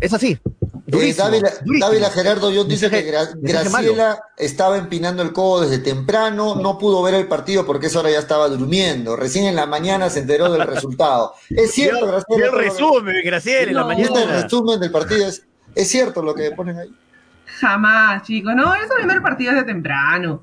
[0.00, 0.38] Es así.
[0.86, 1.86] Durísimo, eh, Dávila, durísimo.
[1.86, 7.02] Dávila, Gerardo John dice que Gra Graciela estaba empinando el codo desde temprano, no pudo
[7.02, 9.14] ver el partido porque esa hora ya estaba durmiendo.
[9.14, 11.34] Recién en la mañana se enteró del resultado.
[11.48, 12.46] Es cierto, yo, Graciela.
[12.46, 14.22] El resumen, Graciela, en la mañana.
[14.22, 16.90] El resumen del partido es, es cierto lo que ponen ahí.
[17.60, 18.54] Jamás, chicos.
[18.56, 20.42] No, eso viendo el partido desde temprano.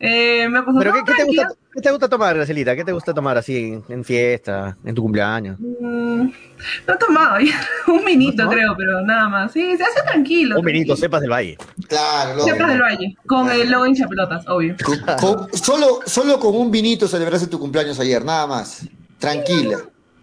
[0.00, 2.76] Eh, me ¿Pero qué, qué, te gusta, qué, te gusta, tomar, Gracelita?
[2.76, 5.58] ¿Qué te gusta tomar así en, en fiesta, en tu cumpleaños?
[5.58, 6.30] Mm,
[6.86, 7.38] no he tomado
[7.88, 8.50] un minito ¿No?
[8.50, 9.52] creo, pero nada más.
[9.52, 10.60] Sí, se hace tranquilo.
[10.60, 11.58] Un minito, cepas del valle.
[11.88, 12.44] Claro.
[12.44, 13.60] Cepas del valle, con claro.
[13.60, 14.76] el logo hincha pelotas, obvio.
[14.84, 18.86] Con, con, solo, solo con un vinito celebraste tu cumpleaños ayer, nada más.
[19.18, 19.78] Tranquila.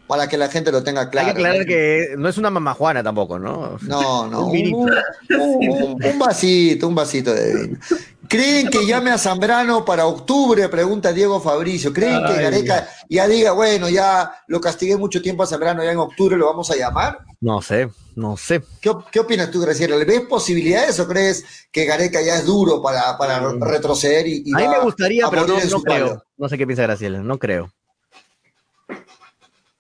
[0.07, 1.29] Para que la gente lo tenga claro.
[1.29, 1.65] Hay que aclarar ¿no?
[1.65, 3.77] que no es una mamajuana tampoco, ¿no?
[3.81, 4.45] No, no.
[4.47, 4.91] un, un,
[5.31, 7.77] un, un vasito, un vasito de vino.
[8.29, 10.69] ¿Creen que llame a Zambrano para octubre?
[10.69, 11.91] Pregunta Diego Fabricio.
[11.91, 15.91] ¿Creen Ay, que Gareca ya diga, bueno, ya lo castigué mucho tiempo a Zambrano, ya
[15.91, 17.19] en octubre lo vamos a llamar?
[17.41, 18.63] No sé, no sé.
[18.81, 19.95] ¿Qué, qué opinas tú, Graciela?
[19.97, 23.61] ¿Le ves posibilidades o crees que Gareca ya es duro para, para mm.
[23.61, 24.27] retroceder?
[24.27, 26.23] Y, y a mí me gustaría, pero no, no creo.
[26.37, 27.71] No sé qué piensa Graciela, no creo.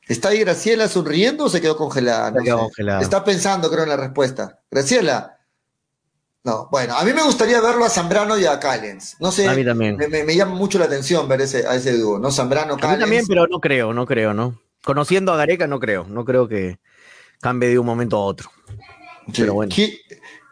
[0.07, 2.31] ¿Está ahí Graciela sonriendo o se quedó congelada?
[2.31, 3.01] No se quedó congelada.
[3.01, 4.59] Está pensando, creo, en la respuesta.
[4.69, 5.34] Graciela.
[6.45, 9.15] No, bueno, a mí me gustaría verlo a Zambrano y a Callens.
[9.19, 9.97] No sé, a mí también.
[9.97, 12.31] Me, me, me llama mucho la atención ver ese, a ese dúo, ¿no?
[12.31, 12.93] Zambrano, Callens.
[12.93, 14.61] A mí también, pero no creo, no creo, ¿no?
[14.83, 16.05] Conociendo a Gareca, no creo.
[16.07, 16.77] No creo que
[17.41, 18.51] cambie de un momento a otro.
[19.25, 19.41] Sí.
[19.41, 19.73] Pero bueno.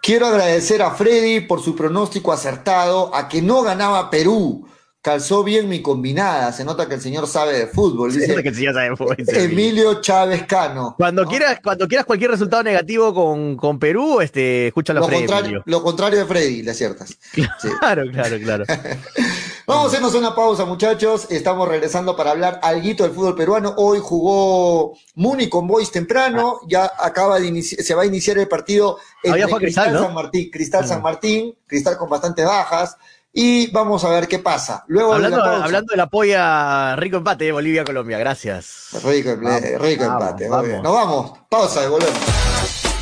[0.01, 4.67] Quiero agradecer a Freddy por su pronóstico acertado a que no ganaba Perú
[5.03, 6.51] calzó bien mi combinada.
[6.53, 8.13] Se nota que el señor sabe de fútbol.
[8.13, 9.15] Dice que el señor sabe de fútbol.
[9.27, 10.95] Emilio Chávez Cano.
[10.97, 11.29] Cuando, ¿no?
[11.29, 15.25] quieras, cuando quieras cualquier resultado negativo con, con Perú, este, escúchalo lo a Freddy.
[15.25, 17.17] Contrario, lo contrario de Freddy, le aciertas.
[17.33, 18.11] Claro, sí.
[18.11, 18.65] claro, claro.
[19.67, 21.27] Vamos a hacernos una pausa, muchachos.
[21.29, 23.73] Estamos regresando para hablar algo del fútbol peruano.
[23.75, 26.59] Hoy jugó Muni con Boys temprano.
[26.61, 26.65] Ah.
[26.69, 30.03] Ya acaba de iniciar, se va a iniciar el partido entre Cristal, Cristal ¿no?
[30.03, 30.49] San Martín.
[30.49, 30.87] Cristal ah.
[30.87, 32.95] San Martín, Cristal con bastantes bajas
[33.33, 34.85] y vamos a ver qué pasa.
[34.87, 38.89] Luego hablando, de la pausa, hablando del apoyo a rico empate de Bolivia-Colombia, gracias.
[39.03, 40.49] Rico, vamos, rico vamos, empate.
[40.49, 40.83] Vamos.
[40.83, 42.52] Nos vamos, pausa y volvemos.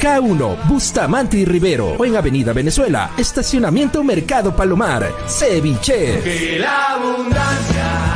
[0.00, 6.20] K1, Bustamante y Rivero o en Avenida Venezuela, Estacionamiento Mercado Palomar, Ceviche.
[6.22, 8.08] Que la abundancia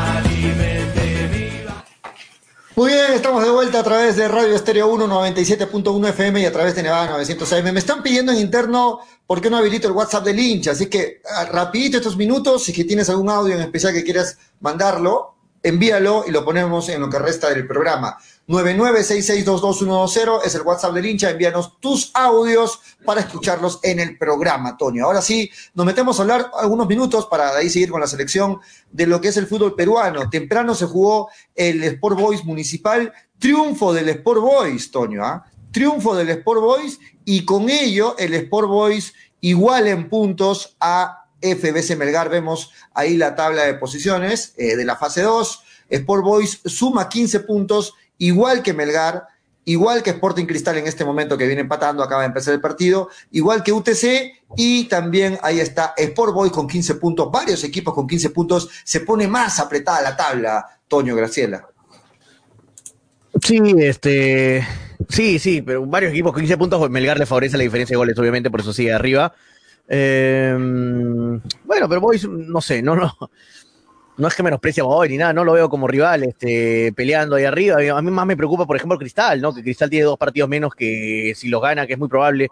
[2.75, 6.53] Muy bien, estamos de vuelta a través de Radio Estéreo 1 97.1 FM y a
[6.53, 7.73] través de Nevada 900 AM.
[7.73, 11.21] Me están pidiendo en interno por qué no habilito el WhatsApp del hincha, así que
[11.37, 16.25] ah, rapidito estos minutos, si que tienes algún audio en especial que quieras mandarlo, envíalo
[16.27, 18.19] y lo ponemos en lo que resta del programa.
[18.49, 21.31] 9966222120 es el WhatsApp del hincha.
[21.31, 25.07] Envíanos tus audios para escucharlos en el programa, Tonio.
[25.07, 28.59] Ahora sí, nos metemos a hablar algunos minutos para ahí seguir con la selección
[28.91, 30.29] de lo que es el fútbol peruano.
[30.29, 33.13] Temprano se jugó el Sport Boys municipal.
[33.39, 35.25] Triunfo del Sport Boys, Tonio.
[35.25, 35.45] ¿ah?
[35.71, 41.97] Triunfo del Sport Boys y con ello el Sport Boys igual en puntos a FBC
[41.97, 42.29] Melgar.
[42.29, 45.65] Vemos ahí la tabla de posiciones eh, de la fase 2.
[45.91, 49.27] Sport Boys suma 15 puntos igual que Melgar,
[49.65, 53.09] igual que Sporting Cristal en este momento que viene empatando, acaba de empezar el partido,
[53.31, 58.07] igual que UTC y también ahí está Sport Boys con 15 puntos, varios equipos con
[58.07, 61.69] 15 puntos, se pone más apretada la tabla, Toño Graciela.
[63.43, 64.67] Sí, este,
[65.09, 68.19] sí, sí, pero varios equipos con 15 puntos, Melgar le favorece la diferencia de goles,
[68.19, 69.35] obviamente, por eso sigue arriba.
[69.95, 70.57] Eh,
[71.65, 73.13] bueno, pero Boys, no sé, no, no,
[74.17, 77.37] no es que menosprecia a Boys ni nada, no lo veo como rival este, peleando
[77.37, 77.77] ahí arriba.
[77.95, 79.55] A mí más me preocupa, por ejemplo, Cristal, ¿no?
[79.55, 82.49] Que Cristal tiene dos partidos menos que si los gana, que es muy probable,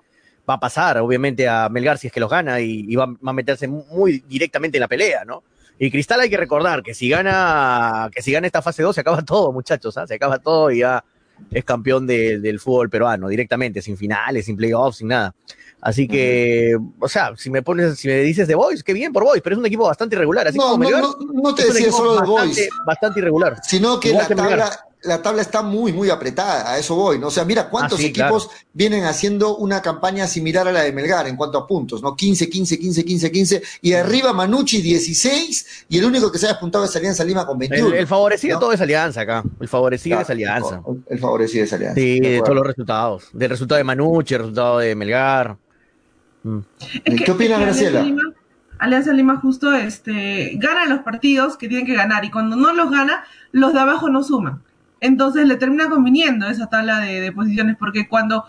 [0.49, 3.67] va a pasar, obviamente, a Melgar si es que los gana y, va, a meterse
[3.67, 5.43] muy directamente en la pelea, ¿no?
[5.79, 9.01] Y Cristal hay que recordar que si gana, que si gana esta fase 2 se
[9.01, 10.07] acaba todo, muchachos, ¿ah?
[10.07, 11.03] se acaba todo y ya
[11.51, 15.35] es campeón del fútbol peruano, directamente, sin finales, sin playoffs, sin nada.
[15.81, 19.25] Así que, o sea, si me pones, si me dices de Boys, qué bien por
[19.25, 20.49] Boys, pero es un equipo bastante irregular.
[20.49, 22.69] Así no, como no, no, te decía solo de Boys.
[22.87, 23.57] Bastante irregular.
[23.63, 24.71] Sino que la tabla,
[25.03, 27.29] la tabla está muy, muy apretada, a eso voy, ¿no?
[27.29, 30.93] O sea, mira cuántos Ah, sí, equipos vienen haciendo una campaña similar a la de
[30.93, 32.15] Melgar en cuanto a puntos, ¿no?
[32.15, 36.51] 15, 15, 15, 15, 15, y arriba Manucci 16, y el único que se ha
[36.51, 37.89] despuntado es Alianza Lima con 21.
[37.89, 38.61] El, el favorecido ¿no?
[38.61, 39.43] todo es Alianza acá.
[39.59, 40.83] El favorecido Claro, es Alianza.
[41.09, 41.95] El, favorecido es Alianza.
[42.01, 43.29] Sí, de todos los resultados.
[43.33, 45.57] Del resultado de Manucci, el resultado de Melgar.
[46.43, 48.01] ¿Qué opina es que Graciela?
[48.01, 48.35] Alianza Lima,
[48.79, 52.91] Alianza Lima justo este, gana los partidos que tienen que ganar y cuando no los
[52.91, 54.63] gana, los de abajo no suman.
[55.01, 58.45] Entonces le termina conviniendo esa tabla de, de posiciones porque cuando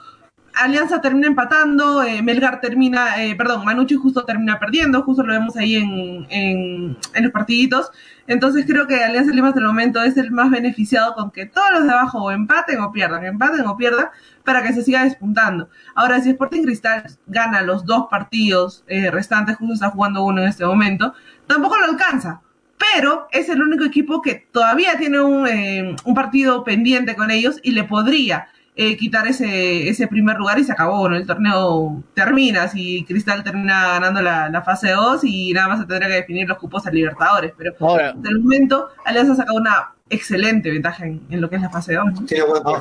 [0.53, 5.55] Alianza termina empatando, eh, Melgar termina, eh, perdón, Manucci justo termina perdiendo, justo lo vemos
[5.55, 7.91] ahí en, en, los partiditos.
[8.27, 11.71] Entonces creo que Alianza Lima hasta el momento es el más beneficiado con que todos
[11.71, 14.07] los de abajo empaten o pierdan, empaten o pierdan,
[14.43, 15.69] para que se siga despuntando.
[15.95, 20.47] Ahora, si Sporting Cristal gana los dos partidos eh, restantes, justo está jugando uno en
[20.47, 21.13] este momento,
[21.47, 22.41] tampoco lo alcanza.
[22.77, 27.59] Pero es el único equipo que todavía tiene un, eh, un partido pendiente con ellos
[27.61, 28.47] y le podría
[28.81, 31.15] eh, quitar ese, ese primer lugar y se acabó, ¿no?
[31.15, 35.85] El torneo termina, si Cristal termina ganando la, la fase 2 y nada más se
[35.85, 37.53] tendrá que definir los cupos a Libertadores.
[37.55, 41.61] Pero Ahora, de momento, Alianza ha sacado una excelente ventaja en, en lo que es
[41.61, 42.05] la fase 2.
[42.05, 42.25] ¿no?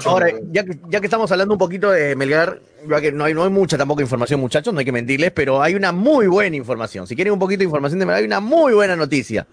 [0.06, 3.34] Ahora, ya que, ya que estamos hablando un poquito de Melgar, ya que no hay,
[3.34, 6.56] no hay mucha tampoco información, muchachos, no hay que mentirles, pero hay una muy buena
[6.56, 7.06] información.
[7.06, 9.46] Si quieren un poquito de información de Melgar, hay una muy buena noticia.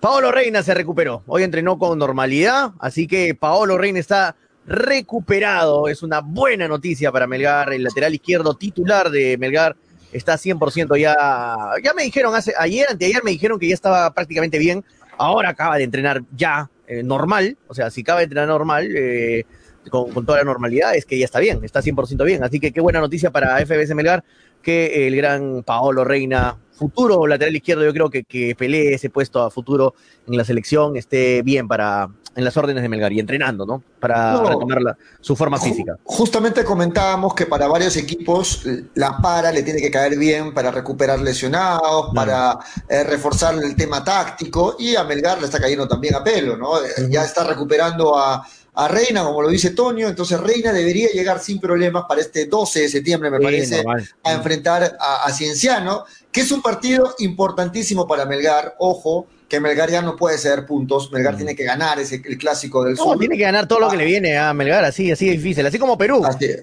[0.00, 1.22] Paolo Reina se recuperó.
[1.26, 4.36] Hoy entrenó con normalidad, así que Paolo Reina está
[4.66, 5.88] recuperado.
[5.88, 9.76] Es una buena noticia para Melgar, el lateral izquierdo titular de Melgar.
[10.12, 11.56] Está 100% ya.
[11.82, 14.84] Ya me dijeron hace ayer, anteayer me dijeron que ya estaba prácticamente bien.
[15.18, 17.56] Ahora acaba de entrenar ya eh, normal.
[17.68, 19.44] O sea, si acaba de entrenar normal, eh,
[19.90, 22.44] con, con toda la normalidad, es que ya está bien, está 100% bien.
[22.44, 24.24] Así que qué buena noticia para FBS Melgar
[24.62, 29.42] que el gran Paolo Reina, futuro lateral izquierdo, yo creo que, que pelee ese puesto
[29.42, 29.94] a futuro
[30.26, 33.80] en la selección, esté bien para en las órdenes de Melgar y entrenando, ¿no?
[34.00, 34.50] Para No.
[34.80, 35.96] la- su forma física.
[36.02, 38.64] Justamente comentábamos que para varios equipos
[38.94, 42.58] la para le tiene que caer bien para recuperar lesionados, para
[42.88, 46.78] eh, reforzar el tema táctico y a Melgar le está cayendo también a pelo, ¿no?
[46.84, 48.44] Eh, Ya está recuperando a,
[48.74, 52.80] a Reina, como lo dice Toño, entonces Reina debería llegar sin problemas para este 12
[52.80, 54.08] de septiembre, me Sí, parece, normal.
[54.24, 56.04] a enfrentar a, a Cienciano,
[56.34, 61.12] que es un partido importantísimo para Melgar, ojo, que Melgar ya no puede ceder puntos,
[61.12, 63.18] Melgar tiene que ganar ese, el clásico del No, sur.
[63.20, 65.78] tiene que ganar todo lo que le viene a Melgar, así, así de difícil, así
[65.78, 66.22] como Perú.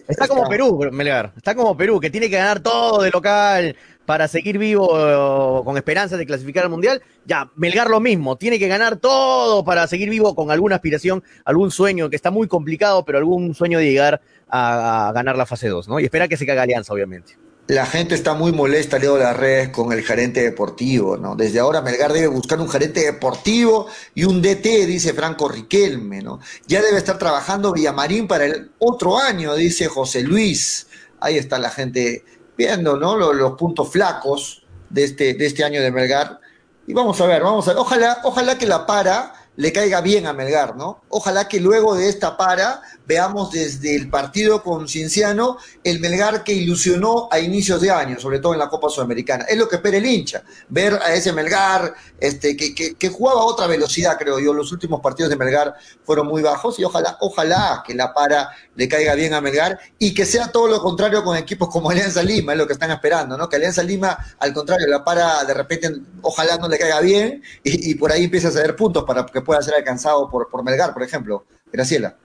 [0.09, 4.27] está como Perú, Melgar, está como Perú, que tiene que ganar todo de local para
[4.27, 7.01] seguir vivo con esperanzas de clasificar al Mundial.
[7.25, 11.71] Ya, Melgar lo mismo, tiene que ganar todo para seguir vivo con alguna aspiración, algún
[11.71, 14.19] sueño que está muy complicado, pero algún sueño de llegar
[14.49, 16.01] a, a ganar la fase 2, ¿no?
[16.01, 17.37] Y espera que se caga Alianza, obviamente.
[17.67, 21.35] La gente está muy molesta, leo las redes, con el gerente deportivo, ¿no?
[21.35, 26.39] Desde ahora Melgar debe buscar un gerente deportivo y un DT, dice Franco Riquelme, ¿no?
[26.67, 30.87] Ya debe estar trabajando Villamarín para el otro año, dice José Luis.
[31.21, 32.25] Ahí está la gente
[32.57, 33.15] viendo, ¿no?
[33.15, 36.39] Los, los puntos flacos de este, de este año de Melgar.
[36.87, 37.79] Y vamos a ver, vamos a ver.
[37.79, 41.01] Ojalá, ojalá que la para le caiga bien a Melgar, ¿no?
[41.09, 42.81] Ojalá que luego de esta para
[43.11, 48.39] veamos desde el partido con Cienciano el Melgar que ilusionó a inicios de año, sobre
[48.39, 49.43] todo en la Copa Sudamericana.
[49.49, 53.43] Es lo que espera el hincha, ver a ese Melgar este, que, que, jugaba a
[53.43, 54.53] otra velocidad, creo yo.
[54.53, 58.87] Los últimos partidos de Melgar fueron muy bajos y ojalá, ojalá que la para le
[58.87, 62.53] caiga bien a Melgar y que sea todo lo contrario con equipos como Alianza Lima,
[62.53, 63.49] es lo que están esperando, ¿no?
[63.49, 65.91] Que Alianza Lima, al contrario, la para de repente,
[66.21, 69.41] ojalá no le caiga bien y, y por ahí empiece a ceder puntos para que
[69.41, 71.45] pueda ser alcanzado por, por Melgar, por ejemplo.
[71.73, 72.15] Graciela.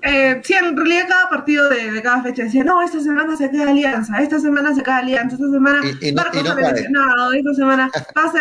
[0.00, 3.50] Eh, sí, en realidad cada partido de, de cada fecha decía, no, esta semana se
[3.50, 7.32] queda Alianza, esta semana se queda Alianza, esta semana Y- y no- Marcos y no
[7.32, 8.38] esta semana pasa,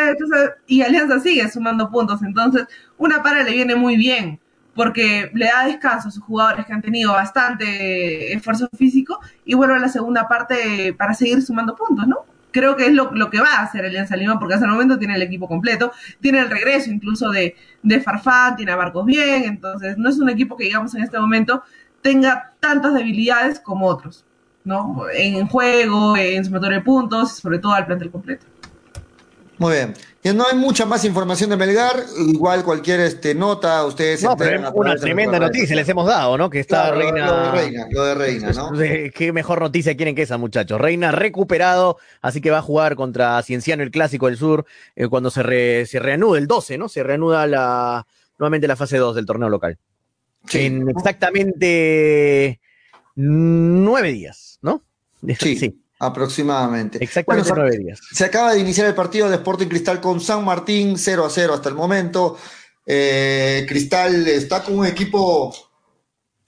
[0.67, 4.39] y Alianza sigue sumando puntos, entonces una para le viene muy bien,
[4.75, 9.75] porque le da descanso a sus jugadores que han tenido bastante esfuerzo físico y vuelve
[9.75, 12.25] a la segunda parte para seguir sumando puntos, ¿no?
[12.57, 15.13] Creo que es lo, que va a hacer Alianza Lima, porque hasta el momento tiene
[15.13, 19.95] el equipo completo, tiene el regreso incluso de, de Farfán, tiene a Marcos bien, entonces
[19.95, 21.61] no es un equipo que, digamos, en este momento
[22.01, 24.25] tenga tantas debilidades como otros,
[24.63, 25.03] ¿no?
[25.13, 28.47] En juego, en sumatorio de puntos, sobre todo al plantel completo.
[29.59, 29.93] Muy bien.
[30.34, 34.23] No hay mucha más información de Melgar, igual cualquier este, nota, ustedes...
[34.23, 36.49] No, pero una tremenda noticia les hemos dado, ¿no?
[36.49, 37.25] Que está Reina...
[37.25, 38.71] Lo de Reina, lo de Reina, ¿no?
[39.13, 40.80] Qué mejor noticia quieren que esa, muchachos.
[40.80, 44.65] Reina recuperado, así que va a jugar contra Cienciano, el Clásico del Sur,
[44.95, 46.89] eh, cuando se, se reanude el 12, ¿no?
[46.89, 48.05] Se reanuda la,
[48.38, 49.78] nuevamente la fase 2 del torneo local.
[50.53, 52.59] En exactamente
[53.15, 54.84] nueve días, ¿no?
[55.39, 55.55] Sí.
[55.57, 55.82] sí.
[55.99, 57.03] Aproximadamente.
[57.03, 57.99] Exactamente nueve días.
[58.11, 61.53] Se acaba de iniciar el partido de Sporting Cristal con San Martín, 0 a 0
[61.55, 62.37] hasta el momento.
[62.85, 65.53] Eh, Cristal está con un equipo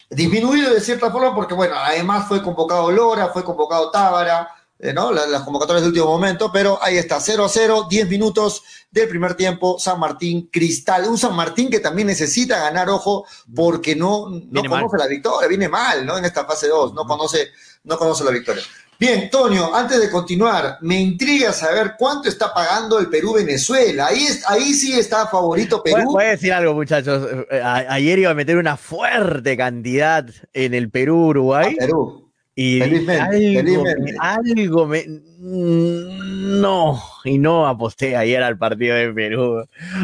[0.09, 5.11] disminuido de cierta forma porque, bueno, además fue convocado Lora, fue convocado Tábara, eh, ¿no?
[5.11, 9.33] Las, convocatorias de último momento, pero ahí está, 0 a 0, 10 minutos del primer
[9.33, 11.07] tiempo, San Martín Cristal.
[11.07, 15.67] Un San Martín que también necesita ganar, ojo, porque no, no conoce la victoria, viene
[15.67, 16.17] mal, ¿no?
[16.17, 17.49] En esta fase 2, no conoce,
[17.83, 18.63] no conoce la victoria.
[18.99, 24.07] Bien, Toño, antes de continuar, me intriga saber cuánto está pagando el Perú-Venezuela.
[24.07, 26.11] Ahí, ahí sí está favorito Perú.
[26.11, 27.45] Voy a decir algo, muchachos.
[27.49, 31.75] Eh, ayer iba a meter una fuerte cantidad en el Perú-Uruguay.
[31.75, 32.29] Perú.
[32.55, 33.85] Y algo,
[34.19, 35.05] algo me,
[35.41, 39.63] no, y no aposté ayer al partido de Perú.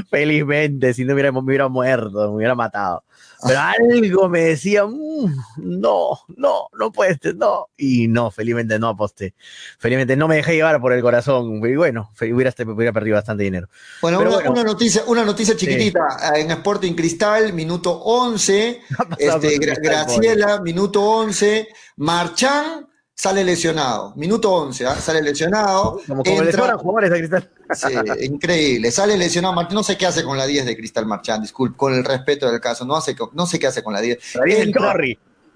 [0.09, 3.03] Felizmente, si no hubiera, me hubiera muerto, me hubiera matado.
[3.45, 7.67] Pero algo me decía, mm, no, no, no puedes, no.
[7.75, 9.33] Y no, felizmente no aposté.
[9.77, 11.57] Felizmente no me dejé llevar por el corazón.
[11.65, 13.67] Y bueno, hubiera, hubiera perdido bastante dinero.
[14.01, 16.01] Bueno, una, noticia, una noticia chiquitita.
[16.35, 18.81] En Sporting Cristal, minuto 11.
[19.17, 21.67] Este, Graciela, minuto 11.
[21.97, 24.13] Marchán sale lesionado.
[24.17, 24.95] Minuto 11, ¿ah?
[24.95, 26.01] sale lesionado.
[26.05, 27.49] Como, como entra, jugadores de Cristal.
[27.73, 28.91] Sí, increíble.
[28.91, 29.75] Sale lesionado Martín.
[29.75, 32.59] No sé qué hace con la 10 de Cristal Marchán, disculpe, con el respeto del
[32.59, 32.85] caso.
[32.85, 34.35] No, hace, no sé qué hace con la 10.
[34.45, 34.93] Entra,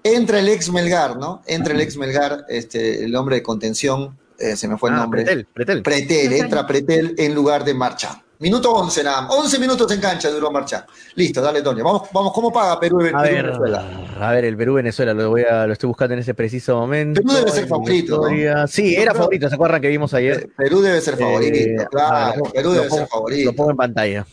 [0.02, 1.42] entra, el ex Melgar, ¿no?
[1.46, 5.00] Entra el ex Melgar, este, el hombre de contención, eh, se me fue el ah,
[5.00, 5.22] nombre.
[5.22, 5.82] Pretel, Pretel.
[5.82, 8.22] Pretel, entra Pretel en lugar de Marchán.
[8.40, 10.86] Minuto 11 nada 11 minutos en cancha duró marchar.
[11.14, 11.84] Listo, dale, Toño.
[11.84, 13.84] Vamos, vamos, ¿cómo paga Perú, a ver, Venezuela?
[14.18, 17.20] A ver, el Perú-Venezuela, lo, voy a, lo estoy buscando en ese preciso momento.
[17.20, 18.22] Perú debe ser favorito.
[18.66, 20.48] Sí, era favorito, ¿se acuerdan que vimos ayer?
[20.56, 22.44] Perú debe ser favorito, eh, claro.
[22.44, 23.50] Perú debe ser favorito.
[23.50, 24.26] Lo pongo en pantalla.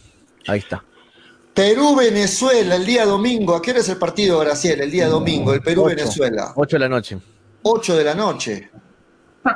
[0.48, 0.82] Ahí está.
[1.54, 3.56] Perú-Venezuela, el día domingo.
[3.56, 4.86] ¿A qué hora es el partido, Graciela?
[4.86, 6.54] El día domingo, el Perú-Venezuela.
[6.56, 7.18] 8 de la noche.
[7.64, 8.70] 8 de la noche.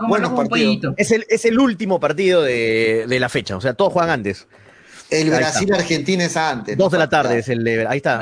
[0.08, 0.94] Buenos partidos.
[0.98, 4.48] Es el, es el último partido de, de la fecha, o sea, todos juegan antes.
[5.10, 6.78] El Brasil-Argentina es antes.
[6.78, 7.86] Dos de la tarde es el de.
[7.86, 8.20] Ahí está.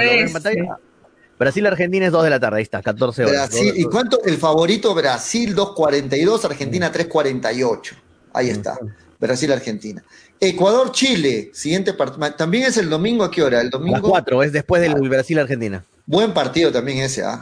[1.39, 3.49] Brasil-Argentina es 2 de la tarde, ahí está, 14 horas.
[3.55, 4.21] ¿Y cuánto?
[4.25, 7.93] El favorito Brasil 2.42, Argentina 3.48.
[8.33, 8.77] Ahí está.
[9.19, 10.03] Brasil-Argentina.
[10.37, 12.33] Ecuador-Chile, siguiente partido.
[12.33, 13.61] También es el domingo, ¿a qué hora?
[13.61, 13.95] El domingo.
[13.95, 15.83] A las 4, es después del Brasil-Argentina.
[16.05, 17.39] Buen partido también ese, ¿ah?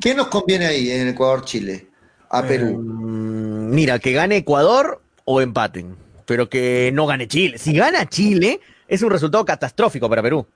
[0.00, 1.88] ¿Qué nos conviene ahí en Ecuador-Chile?
[2.30, 2.68] A Perú.
[2.68, 7.58] Em, mira, que gane Ecuador o empaten, pero que no gane Chile.
[7.58, 10.46] Si gana Chile, es un resultado catastrófico para Perú.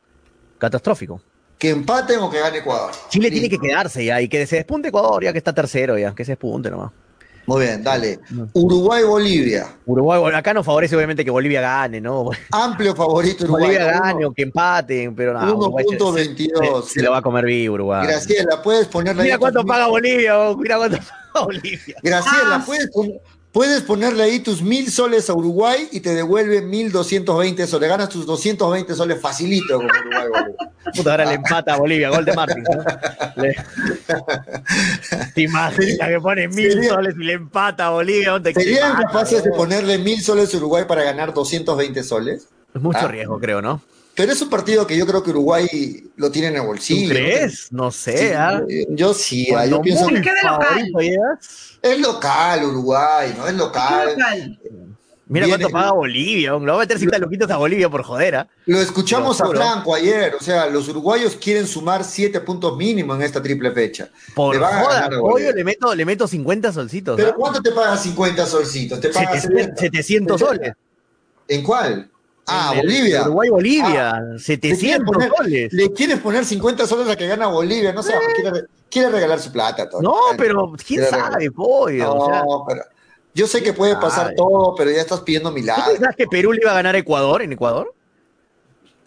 [0.58, 1.20] Catastrófico.
[1.58, 2.92] Que empaten o que gane Ecuador.
[3.08, 6.14] Chile tiene que quedarse ya y que se despunte Ecuador, ya que está tercero, ya,
[6.14, 6.90] que se despunte nomás.
[7.46, 8.20] Muy bien, dale.
[8.52, 9.66] Uruguay-Bolivia.
[9.84, 12.30] Uruguay, acá nos favorece obviamente que Bolivia gane, ¿no?
[12.52, 13.76] Amplio favorito Uruguay.
[13.76, 15.50] Bolivia gane o que empaten, pero nada.
[15.52, 16.82] 1.22.
[16.84, 18.06] Se, se, le va a comer vivo Uruguay.
[18.06, 21.96] Graciela, puedes ponerle Mira cuánto paga Bolivia, mira cuánto paga Bolivia.
[22.02, 22.62] Graciela, ah.
[22.64, 23.20] puedes poner
[23.52, 27.88] Puedes ponerle ahí tus mil soles a Uruguay y te devuelve mil doscientos veinte soles.
[27.88, 30.28] Ganas tus doscientos veinte soles facilito con Uruguay.
[30.28, 30.72] Bolivia.
[30.94, 32.62] Puta, ahora le empata a Bolivia, gol de Martín.
[32.62, 33.42] ¿no?
[33.42, 33.56] Le...
[35.34, 38.40] ¿Te imaginas que pone mil soles y le empata a Bolivia?
[38.54, 42.48] ¿Serían capaces de ponerle mil soles a Uruguay para ganar 220 soles?
[42.72, 43.08] Es mucho ¿Ah?
[43.08, 43.82] riesgo, creo, ¿no?
[44.20, 45.66] Pero es un partido que yo creo que Uruguay
[46.16, 47.08] lo tiene en el bolsillo.
[47.08, 47.72] ¿Tú crees?
[47.72, 48.34] No sé.
[48.36, 48.62] ¿ah?
[48.90, 50.22] Yo sí, ah, yo pienso que.
[51.80, 53.48] Es local Uruguay, ¿no?
[53.48, 54.14] Es local.
[55.26, 58.46] Mira cuánto paga Bolivia, lo va a meter 50 loquitos a Bolivia por jodera.
[58.66, 63.22] Lo escuchamos a Franco ayer, o sea, los uruguayos quieren sumar 7 puntos mínimos en
[63.22, 64.10] esta triple fecha.
[64.34, 67.16] Por joda, pollo, le meto, le meto 50 solcitos.
[67.16, 69.00] ¿Pero cuánto te paga 50 solcitos?
[69.00, 70.74] Te paga 700 soles.
[71.48, 72.09] ¿En cuál?
[72.51, 73.22] Ah, Bolivia.
[73.22, 75.72] Uruguay-Bolivia, ah, 700 le soles.
[75.72, 79.53] Le quieres poner 50 soles a que gana Bolivia, no sé, quiere, quiere, regalar su
[79.53, 79.88] plata.
[79.88, 80.03] Todo.
[80.03, 82.05] No, pero quién sabe, pollo.
[82.05, 82.82] No, o sea, pero
[83.34, 85.86] yo sé que puede pasar todo, pero ya estás pidiendo milagros.
[85.86, 87.94] ¿Tú pensás que Perú le iba a ganar a Ecuador en Ecuador?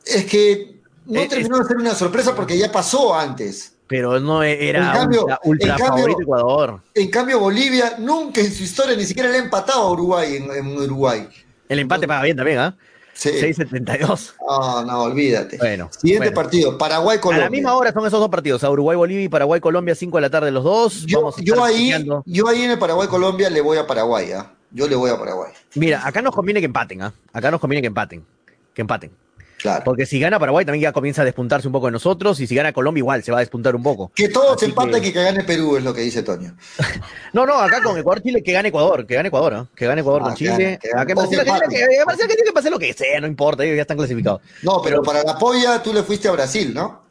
[0.06, 3.72] Es que no Eh, terminó de ser una sorpresa porque ya pasó antes.
[3.88, 6.82] Pero no era En cambio- ultra, ultra en cambio- favorito Ecuador.
[6.94, 10.52] En cambio, Bolivia nunca en su historia ni siquiera le ha empatado a Uruguay en,
[10.52, 11.28] en Uruguay.
[11.70, 12.76] El empate paga bien también, ¿ah?
[13.14, 13.30] Sí.
[13.30, 14.34] 6.72.
[14.50, 15.58] Ah, no, olvídate.
[15.58, 15.90] Bueno.
[15.92, 16.42] Siguiente bueno.
[16.42, 17.46] partido, A Paraguay-Colombia.
[17.46, 20.52] la misma hora son esos dos partidos, a Uruguay-Bolivia y Paraguay-Colombia, 5 de la tarde
[20.52, 21.06] los dos.
[21.06, 21.94] Yo, Vamos a yo ahí,
[22.26, 24.52] yo ahí en el Paraguay-Colombia le voy a Paraguay, ¿ah?
[24.72, 25.52] Yo le voy a Paraguay.
[25.76, 27.14] Mira, acá nos conviene que empaten, ¿ah?
[27.32, 28.26] Acá nos conviene que empaten.
[28.74, 29.12] Que empaten.
[29.58, 29.84] Claro.
[29.86, 32.56] Porque si gana Paraguay también ya comienza a despuntarse un poco de nosotros y si
[32.56, 34.12] gana Colombia igual se va a despuntar un poco.
[34.14, 36.56] Que todos Así empaten que- y que gane Perú, es lo que dice Toño.
[37.34, 39.68] No, no, acá con Ecuador-Chile que gane Ecuador, que gane Ecuador, ¿ah?
[39.76, 40.52] Que gane Ecuador Ah, con que Chile.
[40.52, 41.02] gane, que gane.
[41.02, 41.70] Acá Brasil, que empaten.
[41.70, 44.42] que- pase lo que sea, no importa, ellos ya están clasificados.
[44.62, 47.02] No, pero para la polla tú le fuiste a Brasil, ¿no?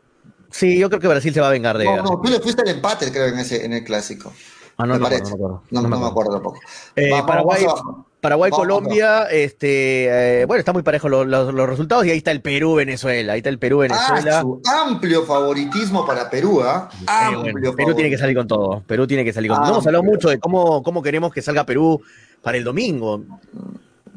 [0.50, 1.84] Sí, yo creo que Brasil se va a vengar de.
[1.86, 4.32] No, no, tú le fuiste al empate, creo, en ese, en el clásico.
[4.76, 5.22] Ah, no, me no, parece.
[5.22, 5.62] no me acuerdo.
[5.70, 6.60] No, No me me acuerdo tampoco.
[6.94, 8.40] Eh, Paraguay, vamos abajo.
[8.40, 12.18] Paraguay Vamos Colombia, este, eh, bueno, está muy parejo los, los- los resultados y ahí
[12.18, 14.38] está el Perú Venezuela, ahí está el Perú Venezuela.
[14.38, 16.88] Ah, su amplio favoritismo para Perú, ¿ah?
[17.00, 18.82] Eh, bueno, Perú tiene que salir con todo.
[18.86, 19.66] Perú tiene que salir con todo.
[19.66, 22.00] Ah, hemos hablado mucho de cómo, cómo queremos que salga Perú
[22.40, 23.22] para el domingo.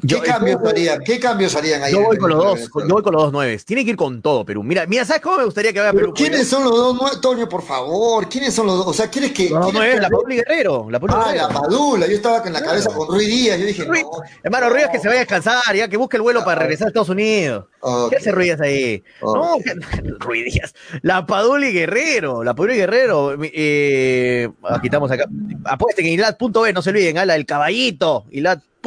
[0.06, 1.00] ¿Qué cambios yo- harían?
[1.04, 1.92] ¿Qué cambios harían ahí?
[1.92, 3.64] Yo voy con los dos, yo voy con los dos nueves.
[3.64, 4.62] Tiene que ir con todo Perú.
[4.62, 6.12] Mira, mira, ¿sabes cómo me gustaría que vaya Perú?
[6.14, 8.28] ¿quiénes son los dos nueve, Toño, por favor?
[8.28, 8.86] ¿Quiénes son los dos?
[8.88, 9.48] O sea, ¿quieres que.
[9.50, 10.88] Los dos nueves, la Padula y Guerrero.
[10.90, 11.00] La Ah,
[11.32, 11.48] Guerrero.
[11.48, 12.06] la Padula.
[12.06, 13.58] Yo estaba en la cabeza con Ruiz Díaz.
[13.58, 14.10] Yo dije, Ruiz- no.
[14.42, 16.88] Hermano Ruiz que se vaya a descansar, ya que busque el vuelo para regresar a
[16.88, 17.64] Estados Unidos.
[18.10, 19.02] ¿Qué hace Ruiz ahí?
[19.22, 19.56] No,
[20.20, 20.74] Ruiz Díaz.
[21.02, 22.44] La Padula y Guerrero.
[22.44, 23.36] La Padula y Guerrero.
[23.42, 25.24] Eh, aquí estamos acá.
[25.64, 28.24] Apuesten en ilat.bet, no se olviden, ala, el caballito.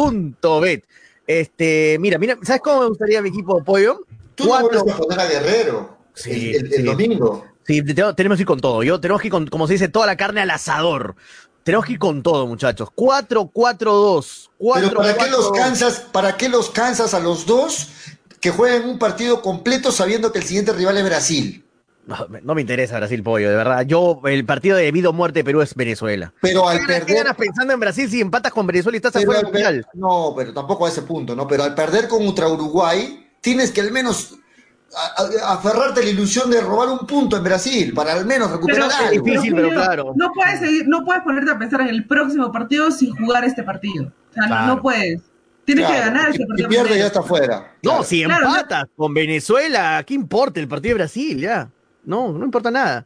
[0.07, 0.83] Ilat.bet.
[1.27, 4.01] Este, mira, mira, ¿sabes cómo me gustaría mi equipo de pollo?
[4.35, 5.97] Tú no vuelves a poner a Guerrero.
[6.15, 6.83] Sí, el, el- el sí.
[6.83, 7.45] domingo.
[7.67, 8.81] Sí, te- te- tenemos que ir con todo.
[8.83, 11.15] Yo tenemos que ir con, como se dice, toda la carne al asador.
[11.63, 12.89] Tenemos que ir con todo, muchachos.
[12.95, 14.49] 4-4-2.
[14.73, 15.55] Pero ¿para qué los 4-4-2.
[15.55, 15.99] cansas?
[16.11, 17.89] ¿Para qué los cansas a los dos
[18.39, 21.63] que jueguen un partido completo sabiendo que el siguiente rival es Brasil?
[22.09, 23.85] No, me- no me interesa Brasil Pollo, de verdad.
[23.85, 26.33] Yo, el partido de vida o muerte de Perú es Venezuela.
[26.41, 27.23] Pero al ¿Qué ganas- qué perder.
[27.23, 29.63] ganas pensando en Brasil si empatas con Venezuela y estás pero afuera al del per-
[29.73, 29.87] mundial?
[29.93, 31.47] No, pero tampoco a ese punto, ¿no?
[31.47, 34.35] Pero al perder contra Uruguay, tienes que al menos
[34.91, 38.49] a- a- aferrarte a la ilusión de robar un punto en Brasil para al menos
[38.51, 39.23] recuperar Pero, algo.
[39.23, 40.13] difícil, pero claro.
[40.15, 43.61] No puedes, seguir, no puedes ponerte a pensar en el próximo partido sin jugar este
[43.61, 44.05] partido.
[44.31, 44.65] O sea, Claro.
[44.67, 45.21] no puedes.
[45.65, 46.69] Tienes que Claro, ganar si- este Si partido.
[46.69, 47.73] pierde ya está fuera.
[47.83, 48.03] No, Claro.
[48.03, 51.39] si Claro, empatas con Venezuela, ¿qué importa el partido de Brasil?
[51.39, 51.69] Ya.
[52.05, 53.05] No, no importa nada.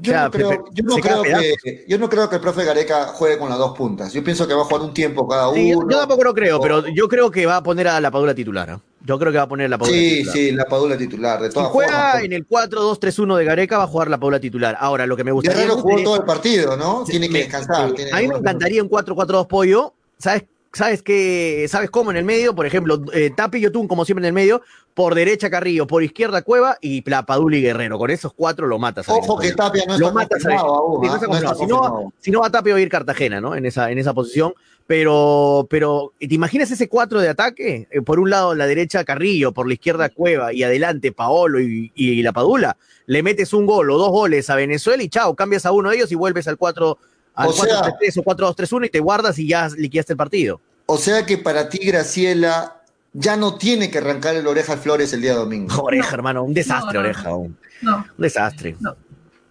[0.00, 3.36] Yo, no creo, yo, no creo que, yo no creo que el profe Gareca juegue
[3.36, 4.14] con las dos puntas.
[4.14, 5.90] Yo pienso que va a jugar un tiempo cada Sí, yo, uno.
[5.90, 8.70] yo tampoco lo creo, pero yo creo que va a poner a la Padula titular.
[8.70, 8.80] ¿ah?
[9.04, 10.32] Yo creo que va a poner a la Padula Sí, titular.
[10.36, 12.24] sí, la Padula titular, de Si todas juega formas.
[12.24, 14.74] en el 4-2-3-1 de Gareca, va a jugar la Paula titular.
[14.80, 15.58] Ahora, lo que me gustaría.
[15.60, 17.04] Guerrero jugó todo el partido, ¿no?
[17.04, 17.88] Tiene que descansar.
[17.90, 19.92] sí, tiene a mí me encantaría un 4-4-2 pollo.
[20.16, 20.44] ¿Sabes?
[20.74, 21.66] ¿Sabes qué?
[21.68, 22.54] ¿Sabes cómo en el medio?
[22.54, 24.60] Por ejemplo, eh, Tapi y Yotun, como siempre en el medio,
[24.92, 27.96] por derecha Carrillo, por izquierda Cueva y la Padula y Guerrero.
[27.96, 29.08] Con esos cuatro lo matas.
[29.08, 29.52] Ojo que.
[29.52, 31.36] Tapia no lo está matas aún, Sí, no ¿ah?
[31.36, 33.54] está si, no, si no va Tapia va a ir Cartagena, ¿no?
[33.54, 34.52] En esa, en esa posición.
[34.86, 37.88] Pero, pero, ¿te imaginas ese 4 de ataque?
[37.90, 41.90] Eh, por un lado, la derecha Carrillo, por la izquierda Cueva y adelante Paolo y,
[41.94, 42.76] y la Padula.
[43.06, 45.96] Le metes un gol o dos goles a Venezuela y chao, cambias a uno de
[45.96, 46.98] ellos y vuelves al 4
[47.34, 50.60] al O sea- 4-3-3 o 4-2-3-1 y te guardas y ya liquidaste el partido.
[50.86, 52.82] O sea que para ti, Graciela,
[53.12, 55.74] ya no tiene que arrancar el oreja Flores el día domingo.
[55.82, 57.34] Oreja, hermano, un desastre, No, no, oreja.
[57.34, 57.96] Un, No.
[57.96, 58.76] un desastre.
[58.80, 58.96] No.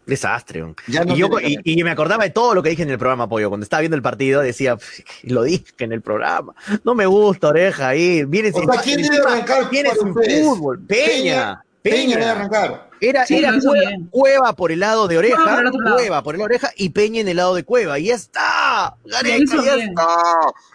[0.06, 0.62] Desastre.
[0.64, 0.76] un.
[0.88, 2.98] Ya no y, yo, y, y me acordaba de todo lo que dije en el
[2.98, 3.48] programa, Pollo.
[3.48, 6.54] Cuando estaba viendo el partido, decía, "Pff, lo dije en el programa.
[6.84, 8.26] No me gusta, oreja, ahí.
[8.26, 10.80] Viene O sin, sea, ¿quién debe arrancar viene sin fútbol.
[10.82, 11.08] Peña.
[11.08, 12.18] Peña Peña.
[12.18, 12.90] debe arrancar.
[13.02, 13.52] Era, Sí, era
[14.10, 15.96] cueva, por el lado de oreja, Cueva por lado.
[15.98, 18.00] Cueva por de oreja y Peña en el lado de Cueva.
[18.00, 18.96] Y ya está.
[19.04, 19.90] Gareca, hizo ya bien.
[19.90, 20.08] está.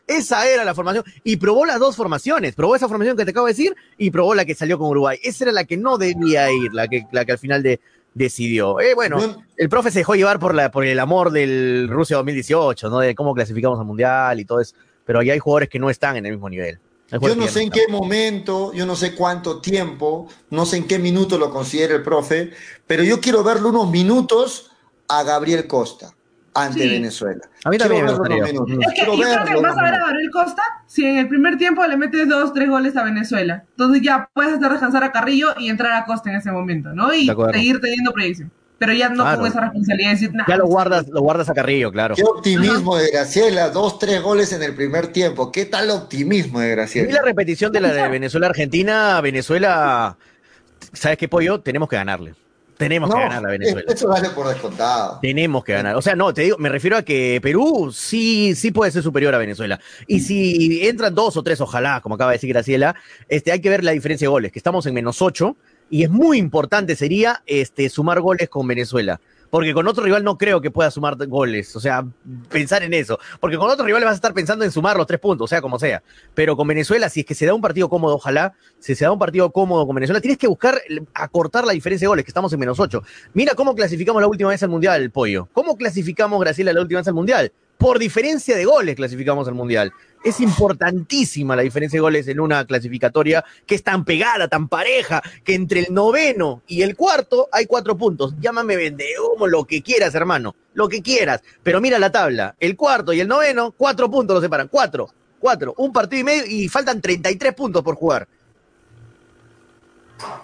[0.06, 1.04] Esa era la formación.
[1.24, 2.54] Y probó las dos formaciones.
[2.54, 5.18] Probó esa formación que te acabo de decir y probó la que salió con Uruguay.
[5.22, 7.80] Esa era la que no debía ir, la que, la que al final de,
[8.14, 8.78] decidió.
[8.80, 12.90] Eh, bueno, el profe se dejó llevar por, la, por el amor del Rusia 2018,
[12.90, 12.98] ¿no?
[12.98, 14.74] De cómo clasificamos al Mundial y todo eso.
[15.06, 16.78] Pero ahí hay jugadores que no están en el mismo nivel.
[17.10, 20.98] Yo no sé en qué momento, yo no sé cuánto tiempo, no sé en qué
[20.98, 22.50] minuto lo considera el profe,
[22.86, 24.70] pero yo quiero verle unos minutos
[25.08, 26.10] a Gabriel Costa
[26.54, 26.88] ante Sí.
[26.88, 27.48] Venezuela.
[27.64, 29.66] A mí también me Quiero verlo unos minutos, Es que quiero yo creo verlo que
[29.66, 29.98] vas a ver a.
[29.98, 33.64] Gabriel Costa si en el primer tiempo le metes dos, tres goles a Venezuela.
[33.70, 37.14] Entonces ya puedes hacer descansar a Carrillo y entrar a Costa en ese momento, ¿no?
[37.14, 38.50] Y seguir teniendo proyección.
[38.78, 39.40] Pero ya no Claro.
[39.40, 40.46] con esa responsabilidad de decir nada.
[40.48, 42.14] Ya lo guardas, lo guardas a Carrillo, claro.
[42.14, 45.50] Qué optimismo de Graciela, dos, tres goles en el primer tiempo.
[45.50, 47.22] ¿Qué tal optimismo de Vi la Graciela?
[47.22, 49.20] repetición de la de Venezuela-Argentina.
[49.20, 50.16] Venezuela,
[50.92, 51.60] ¿sabes qué, Pollo?
[51.60, 52.34] Tenemos que ganarle.
[52.76, 53.92] Tenemos que ganar a Venezuela.
[53.92, 55.18] Eso vale por descontado.
[55.20, 55.96] Tenemos que ganar.
[55.96, 59.34] O sea, no, te digo, me refiero a que Perú sí, sí puede ser superior
[59.34, 59.80] a Venezuela.
[60.06, 62.94] Y si entran dos o tres, ojalá, como acaba de decir Graciela,
[63.28, 65.56] este, hay que ver la diferencia de goles, que estamos en menos ocho
[65.90, 69.20] Y es muy importante sería este, sumar goles con Venezuela
[69.50, 72.06] porque con otro rival no creo que pueda sumar goles, o sea,
[72.50, 75.20] pensar en eso, porque con otro rival vas a estar pensando en sumar los tres
[75.20, 76.02] puntos, o sea, como sea,
[76.34, 79.12] pero con Venezuela, si es que se da un partido cómodo, ojalá, si se da
[79.12, 80.80] un partido cómodo con Venezuela, tienes que buscar
[81.14, 83.02] acortar la diferencia de goles, que estamos en menos ocho.
[83.34, 85.48] Mira cómo clasificamos la última vez al Mundial, el pollo.
[85.52, 87.52] ¿Cómo clasificamos Graciela la última vez al Mundial?
[87.78, 89.92] Por diferencia de goles clasificamos al Mundial.
[90.24, 95.22] Es importantísima la diferencia de goles en una clasificatoria que es tan pegada, tan pareja,
[95.44, 98.34] que entre el noveno y el cuarto hay cuatro puntos.
[98.40, 101.40] Llámame vendehumo, lo que quieras, hermano, lo que quieras.
[101.62, 105.08] Pero mira la tabla, el cuarto y el noveno, cuatro puntos los separan, cuatro,
[105.38, 108.26] cuatro, un partido y medio y faltan 33 puntos por jugar.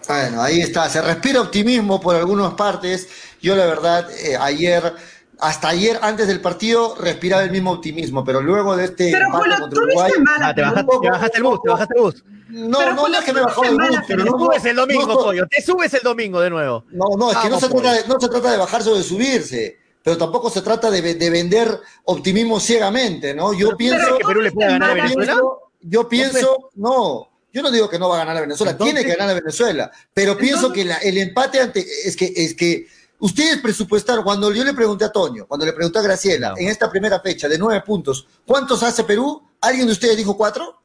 [0.06, 3.08] Bueno, ahí está, se respira optimismo por algunas partes.
[3.42, 4.94] Yo la verdad, eh, ayer
[5.40, 9.60] hasta ayer, antes del partido, respiraba el mismo optimismo, pero luego de este pero, empate
[9.60, 10.12] contra Uruguay.
[10.40, 12.24] Ah, te, bajaste, te, bajaste, el bus, te bajaste el bus.
[12.48, 15.06] No, pero no, no es que me bajó el bus, pero te subes el domingo,
[15.06, 16.84] no, pollo, te subes el domingo de nuevo.
[16.90, 19.02] No, no, es que no se, trata de, no se trata de bajarse o de
[19.02, 23.52] subirse, pero tampoco se trata de, de vender optimismo ciegamente, ¿no?
[23.52, 24.18] Yo pero, pienso.
[24.18, 25.36] que Perú le puede ganar a Venezuela?
[25.80, 27.28] Yo pienso, no.
[27.52, 29.40] Yo no digo que no va a ganar a Venezuela, Entonces, tiene que ganar a
[29.40, 32.88] Venezuela, pero Entonces, pienso que la, el empate ante, es que, es que
[33.18, 36.58] Ustedes presupuestaron, cuando yo le pregunté a Toño, cuando le pregunté a Graciela, no.
[36.58, 39.42] en esta primera fecha de nueve puntos, ¿cuántos hace Perú?
[39.60, 40.80] ¿Alguien de ustedes dijo cuatro?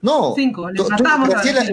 [0.00, 0.34] No.
[0.36, 1.64] Cinco, le matamos Graciela,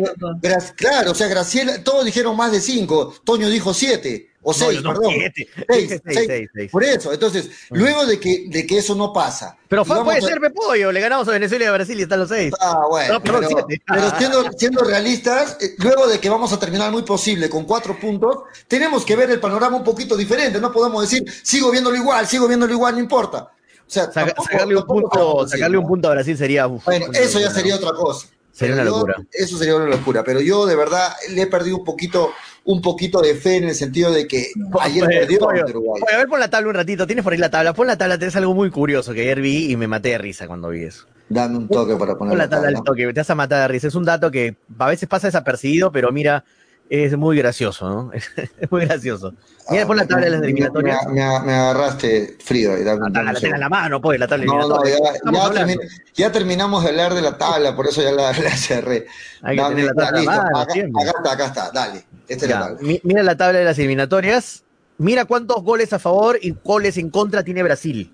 [0.42, 4.54] Gra claro, o sea, Graciela, todos dijeron más de cinco, Toño dijo siete, o no,
[4.54, 5.14] seis, perdón.
[5.14, 5.48] Siete.
[5.68, 9.12] Seis, seis, seis, seis, seis, Por eso, entonces, luego de que, de que eso no
[9.14, 9.58] pasa.
[9.68, 10.22] Pero fue, puede a...
[10.22, 12.54] ser Pepollo, le ganamos a Venezuela y a Brasil y están los seis.
[12.60, 13.14] Ah, bueno.
[13.14, 17.04] No, perdón, pero, pero siendo, siendo, realistas, eh, luego de que vamos a terminar muy
[17.04, 20.60] posible con cuatro puntos, tenemos que ver el panorama un poquito diferente.
[20.60, 23.50] No podemos decir, sigo viéndolo igual, sigo viéndolo igual, no importa.
[23.86, 26.68] O sea, Saca, tampoco, sacarle, un punto, sacarle un punto a Brasil sería.
[26.68, 28.28] Uf, bueno, eso ya sería otra cosa.
[28.52, 29.16] Sería una yo, locura.
[29.32, 30.24] Eso sería una locura.
[30.24, 32.32] Pero yo de verdad le he perdido un poquito,
[32.66, 34.48] un poquito de fe en el sentido de que
[34.80, 36.02] ayer Oye, perdió oye, Uruguay.
[36.06, 37.06] oye, a ver, pon la tabla un ratito.
[37.06, 37.74] Tienes por ahí la tabla.
[37.74, 40.48] Pon la tabla, tenés algo muy curioso que ayer vi y me maté de risa
[40.48, 41.06] cuando vi eso.
[41.30, 43.62] Dame un toque para poner Pon la la tabla al toque, te vas a matar
[43.64, 43.88] de risa.
[43.88, 46.46] Es un dato que a veces pasa desapercibido, pero mira,
[46.90, 48.12] es muy gracioso, ¿no?
[48.60, 49.34] es muy gracioso.
[49.70, 51.06] Mira, pon la tabla de las eliminatorias.
[51.08, 52.74] Me, me- me agarraste frío.
[52.74, 54.98] ahí, dame- La dame tabla la en la mano, pues, la tabla No, no, ya,
[55.32, 55.74] ya hablando.
[55.74, 59.08] termi- ya terminamos de hablar de la tabla, por eso ya la, la cerré.
[59.42, 62.04] Hay que Dame- tener la tabla listo, mano acá está, acá está, dale.
[62.28, 62.80] Esta es la tabla.
[63.04, 64.64] mira la tabla de las eliminatorias.
[64.98, 68.12] Mira cuántos goles a favor y goles en contra tiene Brasil.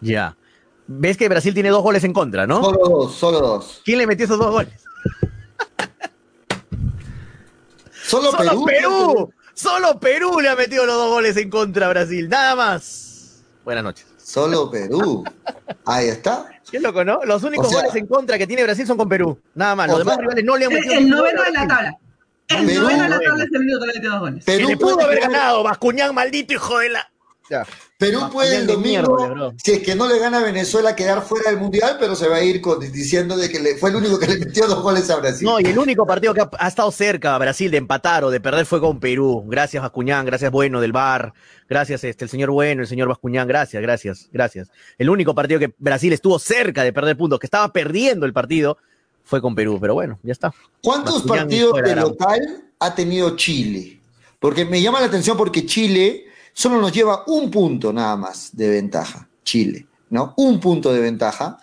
[0.00, 0.36] Ya.
[0.86, 2.62] Ves que Brasil tiene dos goles en contra, ¿no?
[2.62, 3.80] Solo dos, solo dos.
[3.84, 4.74] ¿Quién le metió esos dos goles?
[8.04, 8.64] Solo, ¡Solo Perú.
[8.66, 9.32] Perú!
[9.54, 12.28] ¡Solo Perú le ha metido los dos goles en contra a Brasil!
[12.28, 13.42] ¡Nada más!
[13.64, 14.06] Buenas noches.
[14.16, 15.24] Solo Perú.
[15.84, 16.50] Ahí está.
[16.70, 17.20] Qué loco, ¿no?
[17.24, 19.38] Los únicos O sea- goles en contra que tiene Brasil son con Perú.
[19.54, 19.88] Nada más.
[19.88, 21.50] Los demás sea- rivales no le han El, metido el ningún gol noveno a de
[21.52, 21.76] la Brasil.
[21.76, 21.98] tabla.
[22.50, 22.88] El Perú,
[24.44, 25.62] Perú le pudo haber ganado.
[25.62, 27.10] Bascuñán, maldito hijo de la.
[27.48, 27.66] Ya.
[27.98, 29.52] Perú puede el domingo, bro.
[29.62, 32.36] si es que no le gana a Venezuela, quedar fuera del Mundial, pero se va
[32.36, 35.10] a ir con- diciendo de que le- fue el único que le metió dos goles
[35.10, 35.44] a Brasil.
[35.46, 38.30] No, y el único partido que ha, ha estado cerca a Brasil de empatar o
[38.30, 39.42] de perder fue con Perú.
[39.48, 41.32] Gracias, Bascuñán, gracias, Bueno, del VAR.
[41.68, 44.70] Gracias, este, el señor Bueno, el señor Bascuñán, gracias, gracias, gracias.
[44.96, 48.78] El único partido que Brasil estuvo cerca de perder puntos, que estaba perdiendo el partido,
[49.30, 49.78] fue con Perú.
[49.80, 50.52] Pero bueno, ya está.
[50.82, 54.00] ¿Cuántos Bascuñán partidos de local ha tenido Chile?
[54.40, 58.68] Porque me llama la atención porque Chile solo nos lleva un punto nada más de
[58.68, 59.28] ventaja.
[59.44, 60.34] Chile, ¿no?
[60.36, 61.58] Un punto de ventaja.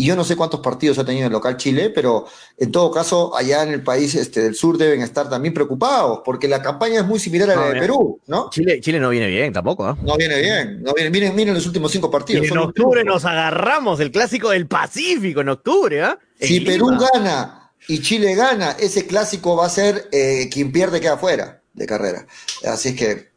[0.00, 2.24] Y yo no sé cuántos partidos ha tenido el local Chile, pero
[2.56, 6.48] en todo caso, allá en el país este, del sur deben estar también preocupados, porque
[6.48, 7.82] la campaña es muy similar a la No, de bien.
[7.84, 8.48] Perú, ¿no?
[8.48, 9.98] Chile, Chile no viene bien tampoco, ¿ah?
[10.00, 12.46] No viene bien, no viene, miren, miren los últimos cinco Y partidos.
[12.46, 16.18] en octubre nos agarramos el clásico del Pacífico, en octubre, ¿ah?
[16.40, 16.70] Si Lima.
[16.72, 21.60] Perú gana y Chile gana, ese clásico va a ser eh, quien pierde queda fuera
[21.74, 22.26] de carrera.
[22.64, 23.30] Así es que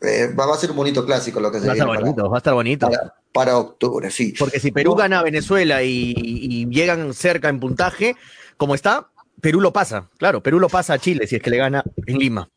[0.00, 2.00] eh, va, va a ser un bonito clásico lo que se Va a estar para,
[2.00, 2.88] bonito, va a estar bonito.
[3.32, 4.34] Para- octubre, sí.
[4.38, 8.16] Porque si Perú No, gana a Venezuela y, y llegan cerca en puntaje,
[8.56, 9.08] como está,
[9.40, 10.08] Perú lo pasa.
[10.18, 12.48] Claro, Perú lo pasa a Chile si es que le gana en Lima.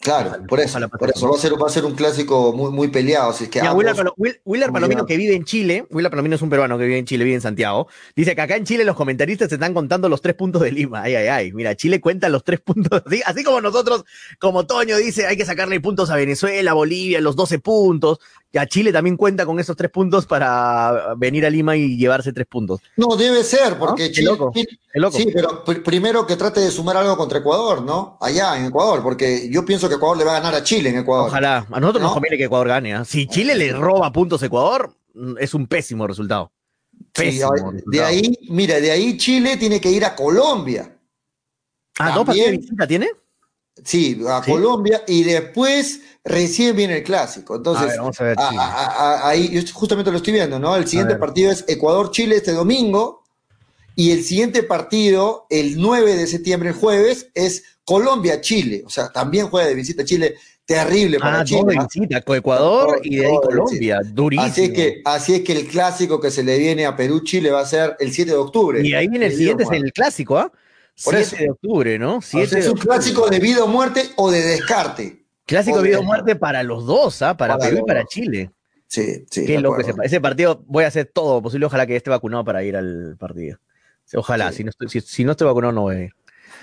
[0.00, 2.88] Claro, por eso, por eso va a ser, va a ser un clásico muy, muy
[2.88, 3.30] peleado.
[3.30, 6.36] Así que Mira, ambos- Willer, Palo- Will- Willer Palomino, que vive en Chile, Willer Palomino
[6.36, 8.84] es un peruano que vive en Chile, vive en Santiago, dice que acá en Chile
[8.84, 11.02] los comentaristas se están contando los tres puntos de Lima.
[11.02, 11.52] Ay, ay, ay.
[11.52, 13.02] Mira, Chile cuenta los tres puntos.
[13.06, 14.04] Así, así como nosotros,
[14.38, 18.20] como Toño dice, hay que sacarle puntos a Venezuela, Bolivia, los 12 puntos.
[18.50, 22.46] Ya Chile también cuenta con esos tres puntos para venir a Lima y llevarse tres
[22.46, 22.80] puntos.
[22.96, 24.12] No, debe ser, porque ¿No?
[24.14, 25.16] Chile, loco, Chile- loco.
[25.18, 28.16] sí, pero pr- primero que trate de sumar algo contra Ecuador, ¿no?
[28.22, 30.98] Allá en Ecuador, porque yo pienso que Ecuador le va a ganar a Chile en
[30.98, 31.28] Ecuador.
[31.28, 31.66] Ojalá.
[31.70, 32.14] A nosotros nos ¿No?
[32.14, 32.94] conviene que Ecuador gane.
[32.94, 33.04] ¿ah?
[33.04, 34.94] Si Chile le roba puntos a Ecuador,
[35.38, 36.52] es un pésimo resultado.
[37.14, 40.96] Sí, Pésimo de ahí, mira, de ahí Chile tiene que ir a Colombia.
[41.98, 43.08] Ah, ¿dos partidos de visita tiene?
[43.84, 47.56] Sí, a Colombia y después recién viene el clásico.
[47.56, 50.74] Entonces, vamos a ver, ahí yo justamente lo estoy viendo, ¿no?
[50.76, 53.17] El siguiente partido es Ecuador-Chile este domingo
[53.98, 58.84] y el siguiente partido, el 9 de septiembre, el jueves, es Colombia-Chile.
[58.86, 60.36] O sea, también juega de visita Chile.
[60.64, 61.62] Terrible para ah, Chile.
[61.66, 64.00] de visita, con Ecuador y de ahí Colombia.
[64.04, 64.46] Durísimo.
[64.46, 67.62] Así es, que, así es que el clásico que se le viene a Perú-Chile va
[67.62, 68.86] a ser el 7 de octubre.
[68.86, 70.52] Y ahí viene el siguiente, es el clásico, ¿ah?
[70.94, 72.22] 7 de octubre, ¿no?
[72.22, 75.24] 7 es un clásico de vida o muerte o de descarte.
[75.44, 77.36] Clásico de vida o muerte para los dos, ¿ah?
[77.36, 78.52] Para, Perú y para Chile.
[78.86, 79.44] Sí, sí.
[79.44, 80.62] Qué loco ese, ese, partido.
[80.68, 81.66] Voy a hacer todo posible.
[81.66, 83.58] Ojalá que esté vacunado para ir al partido.
[84.14, 84.52] Ojalá.
[84.52, 86.12] Si, no estoy, si, no estoy vacunado, no voy a ir.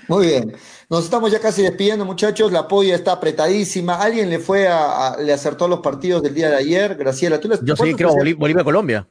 [0.08, 0.54] Muy bien.
[0.88, 2.52] Nos estamos ya casi despidiendo, muchachos.
[2.52, 4.00] La polla está apretadísima.
[4.00, 6.96] ¿Alguien le fue a, le acertó los partidos del día de ayer?
[6.96, 9.08] Graciela, ¿tú le Yo sí, creo Bolivia-Colombia.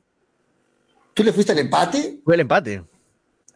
[1.14, 2.20] ¿Tú le fuiste al empate?
[2.24, 2.84] Fue el empate.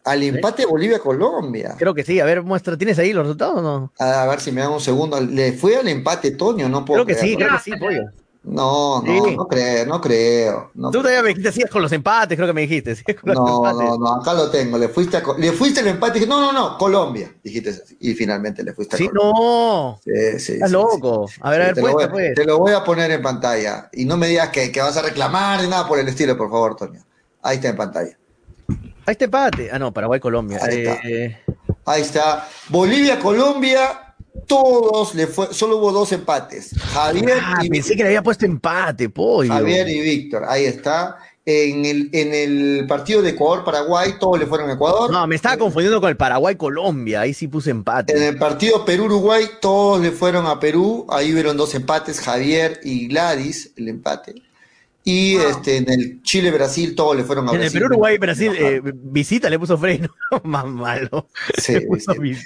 [0.04, 1.74] Al empate Bolivia-Colombia.
[1.78, 2.20] Creo que sí.
[2.20, 3.92] A ver, muestra, ¿tienes ahí los resultados o no?
[3.98, 5.20] A ver si me da un segundo.
[5.20, 6.68] ¿Le fue al empate, Toño?
[6.68, 8.02] No puedo Creo que sí, creo que sí, pollo.
[8.42, 10.70] No, no, no creo, no creo.
[10.74, 12.96] Tú todavía me dijiste, sí, es con los empates, creo que me dijiste.
[13.22, 14.78] no, no, no, acá lo tengo.
[14.78, 17.34] Le fuiste, a, le fuiste al empate y dije, no, no, no, Colombia.
[17.44, 20.00] Dijiste Y finalmente le fuiste a sí, no.
[20.02, 20.52] Sí, sí.
[20.54, 21.28] Estás loco.
[21.40, 22.34] A ver, a ver, te, lo voy, pues.
[22.34, 23.90] te lo voy a poner en pantalla.
[23.92, 26.50] Y no me digas que, que vas a reclamar ni nada por el estilo, por
[26.50, 27.04] favor, Toño.
[27.42, 28.18] Ahí está en pantalla.
[29.04, 29.68] Ahí está empate.
[29.70, 30.60] Ah, no, Paraguay-Colombia.
[30.62, 31.72] Ahí, eh, está.
[31.84, 32.48] Ahí está.
[32.70, 34.09] Bolivia-Colombia
[34.46, 36.74] todos le fue, solo hubo dos empates.
[36.78, 39.52] Javier ah, y pensé que le había puesto empate, pollo.
[39.52, 41.18] Javier y Víctor, ahí está.
[41.46, 45.10] En el, en el partido de Ecuador-Paraguay, todos le fueron a Ecuador.
[45.10, 48.16] No, me estaba confundiendo con el Paraguay-Colombia, ahí sí puse empate.
[48.16, 53.08] En el partido Perú-Uruguay, todos le fueron a Perú, ahí hubieron dos empates, Javier y
[53.08, 54.34] Gladys, el empate.
[55.02, 57.60] Y este, en el Chile-Brasil todos le fueron a Brasil.
[57.62, 60.08] En el Perú, Uruguay, Brasil, eh, visita le puso freno.
[60.44, 61.28] Más malo.
[61.56, 61.74] Sí,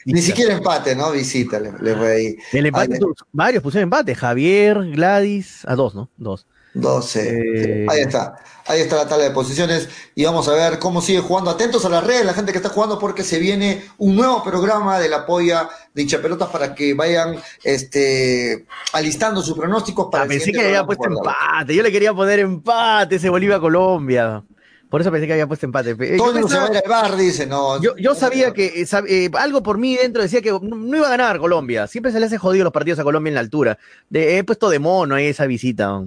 [0.04, 1.10] Ni siquiera empate, ¿no?
[1.10, 2.36] Visita le, fue ahí.
[2.52, 3.00] El empate,
[3.32, 4.14] varios pusieron empate.
[4.14, 6.10] Javier, Gladys, a dos, ¿no?
[6.16, 6.46] Dos.
[6.74, 7.82] 12.
[7.82, 8.36] Eh, ahí está.
[8.66, 11.50] Ahí está la tabla de posiciones y vamos a ver cómo sigue jugando.
[11.50, 14.98] Atentos a las redes, la gente que está jugando, porque se viene un nuevo programa
[14.98, 20.50] de la polla de hinchapelotas para que vayan este, alistando sus pronósticos para ah, Pensé
[20.50, 21.74] que había puesto empate.
[21.74, 24.42] Yo le quería poner empate ese Bolivia-Colombia.
[24.88, 25.94] Por eso pensé que había puesto empate.
[26.16, 27.82] Todo yo se va a ir al bar, dice, no.
[27.82, 31.38] Yo, sabía que eh, eh, algo por mí dentro decía que no, iba a ganar
[31.38, 31.86] Colombia.
[31.86, 33.76] Siempre se le hace jodido los partidos a Colombia en la altura.
[34.12, 36.00] he puesto de mono ahí esa visita.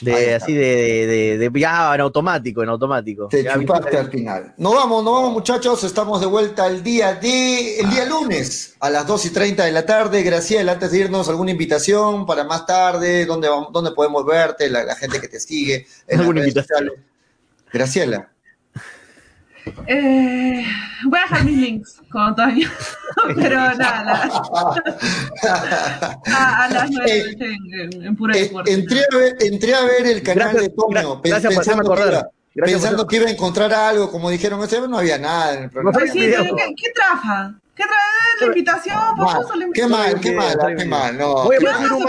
[0.00, 3.28] De, así de, de, ya en automático, en automático.
[3.28, 4.54] Te chupaste al final.
[4.56, 8.90] No vamos, no vamos muchachos, estamos de vuelta el día de el día lunes a
[8.90, 10.22] las 2 y 30 de la tarde.
[10.22, 13.26] Graciela, antes de irnos, ¿alguna invitación para más tarde?
[13.26, 14.70] ¿Dónde, dónde podemos verte?
[14.70, 15.86] La, gente que te sigue.
[16.06, 16.92] En ¿Alguna invitación?
[17.72, 18.30] Graciela.
[19.86, 20.64] Eh,
[21.04, 22.68] voy a dejar mis links con Antonio,
[23.36, 24.30] pero nada,
[26.26, 30.56] a, las nueve en, en, pura eh, entré, a ver, entré a ver el canal
[30.56, 32.04] de Tonio gracias pensando, por que
[32.54, 35.98] iba, pensando que iba a encontrar algo, como dijeron, no había nada en el programa.
[36.06, 37.54] sí, ¿qué, ¿Qué trafa?
[37.78, 38.98] ¿Qué trae la invitación?
[39.72, 41.16] Qué mal, qué mal, qué mal.
[41.16, 42.04] No, voy, a hacer un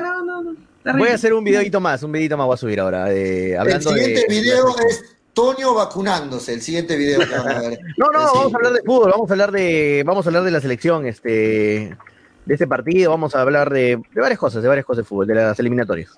[0.00, 0.56] no, no, no.
[0.98, 3.12] Voy a hacer un videito más, un videito más voy a subir ahora.
[3.12, 7.60] Eh, hablando el siguiente de, video es Toño vacunándose, el siguiente video que van a
[7.60, 7.80] ver.
[7.96, 10.50] no, no, vamos a hablar de fútbol, vamos a hablar de, vamos a hablar de
[10.50, 11.96] la selección, este,
[12.46, 15.26] de este partido, vamos a hablar de, de varias cosas, de varias cosas de fútbol,
[15.26, 16.10] de las eliminatorias.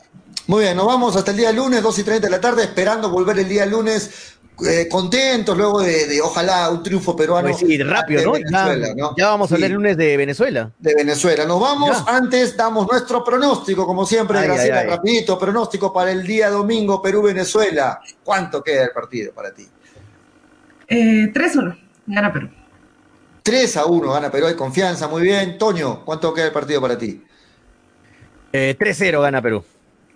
[0.49, 3.11] Muy bien, nos vamos hasta el día lunes, 2 y 30 de la tarde, esperando
[3.11, 7.49] volver el día lunes eh, contentos luego de, ojalá un triunfo peruano.
[7.49, 9.15] Pues sí, rápido, ¿no?
[9.17, 10.71] Ya, vamos a hablar el lunes de Venezuela.
[10.79, 11.45] De Venezuela.
[11.45, 17.03] Nos vamos, antes damos nuestro pronóstico, como siempre, Graciela, rapidito, pronóstico para el día domingo
[17.03, 18.01] Perú-Venezuela.
[18.25, 19.69] ¿Cuánto queda el partido para ti?
[20.89, 22.49] Eh, 3-1, gana Perú.
[23.43, 25.59] 3 a 1 gana Perú, hay confianza, muy bien.
[25.59, 27.23] Toño, ¿cuánto queda el partido para ti?
[28.53, 29.65] Eh, 3-0 gana Perú.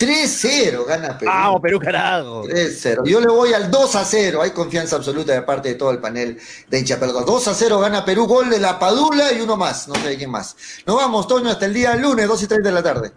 [0.00, 1.30] 3-0 gana Perú.
[1.32, 2.44] Ah, Perú, carajo.
[2.44, 3.02] 3-0.
[3.04, 4.42] Yo le voy al 2-0.
[4.42, 7.26] Hay confianza absoluta de parte de todo el panel de hincha Perdón.
[7.26, 8.26] 2-0 gana Perú.
[8.26, 9.88] Gol de la Padula y uno más.
[9.88, 10.56] No sé de quién más.
[10.86, 13.12] Nos vamos, Toño, hasta el día lunes, 2 y 30 de la tarde.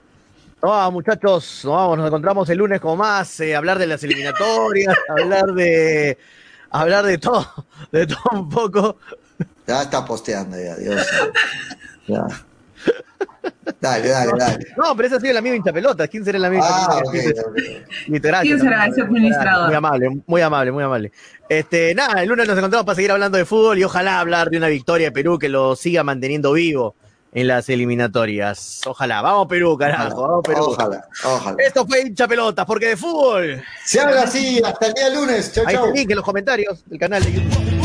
[0.61, 4.95] No, muchachos, nos vamos, nos encontramos el lunes con más, eh, hablar de las eliminatorias,
[5.09, 6.17] hablar de
[6.69, 7.45] hablar de todo,
[7.91, 8.97] de todo un poco.
[9.67, 11.05] Ya está posteando ya, Dios.
[12.07, 12.25] Ya.
[13.79, 14.67] Dale, dale, dale.
[14.77, 16.07] No, pero ese ha sido el amigo hinchapelota.
[16.07, 17.01] ¿Quién será el amigo ah,
[18.07, 18.41] Literal.
[18.41, 19.67] ¿Quién será ese administrador?
[19.67, 21.11] Muy amable, muy amable, muy amable.
[21.49, 24.57] Este, nada, el lunes nos encontramos para seguir hablando de fútbol y ojalá hablar de
[24.57, 26.95] una victoria de Perú que lo siga manteniendo vivo
[27.33, 28.81] en las eliminatorias.
[28.85, 29.21] Ojalá.
[29.21, 30.21] Vamos Perú, carajo.
[30.21, 30.63] Vamos Perú.
[30.67, 31.57] Ojalá, ojalá.
[31.59, 33.61] Esto fue hincha pelota, porque de fútbol.
[33.83, 35.51] Se habla así, hasta el día lunes.
[35.51, 37.82] Chau, Ahí link en los comentarios del canal de YouTube.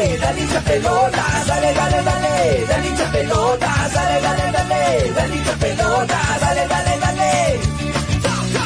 [0.00, 5.52] Dale, dale, hincha pelota, dale, dale, dale, dale hincha pelota, dale, dale, dale, dale hincha
[5.58, 7.60] pelota, dale, dale, dale.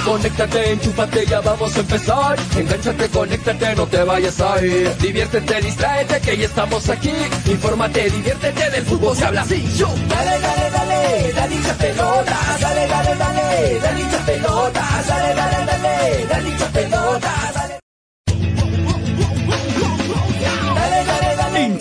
[0.04, 2.38] Conéctate, enchúfate, ya vamos a empezar.
[2.56, 4.96] Engánchate, conéctate, no te vayas a ir.
[4.98, 7.12] Diviértete, distráete, que ya estamos aquí.
[7.46, 9.66] Infórmate, diviértete, del fútbol se habla así.
[10.08, 16.26] Dale, dale, dale, dale hincha pelota, dale, dale, dale, dale hincha pelota, dale, dale, dale,
[16.28, 16.68] dale hincha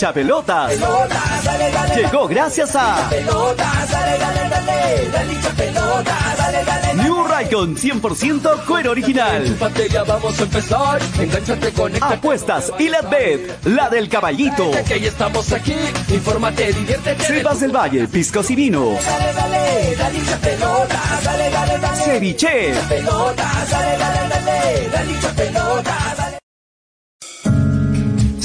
[0.03, 0.73] Hincha pelotas.
[0.73, 3.33] Pelota, dale, dale, Llegó gracias a dale,
[6.95, 9.45] New Raycon 100% cuero original.
[9.45, 11.01] Enchúfate, ya vamos a empezar.
[11.17, 12.15] Engánchate, conéctate.
[12.15, 14.71] Apuestas y la bet, la del caballito.
[14.85, 15.75] Que ya estamos aquí.
[16.09, 17.23] Infórmate, diviértete.
[17.23, 19.01] Cepas del Valle, piscos y vinos.
[19.05, 22.03] dale, dale, dale hincha pelota, dale, dale, dale.
[22.03, 22.73] Ceviche.
[22.73, 24.43] Dale, dale, dale, dale.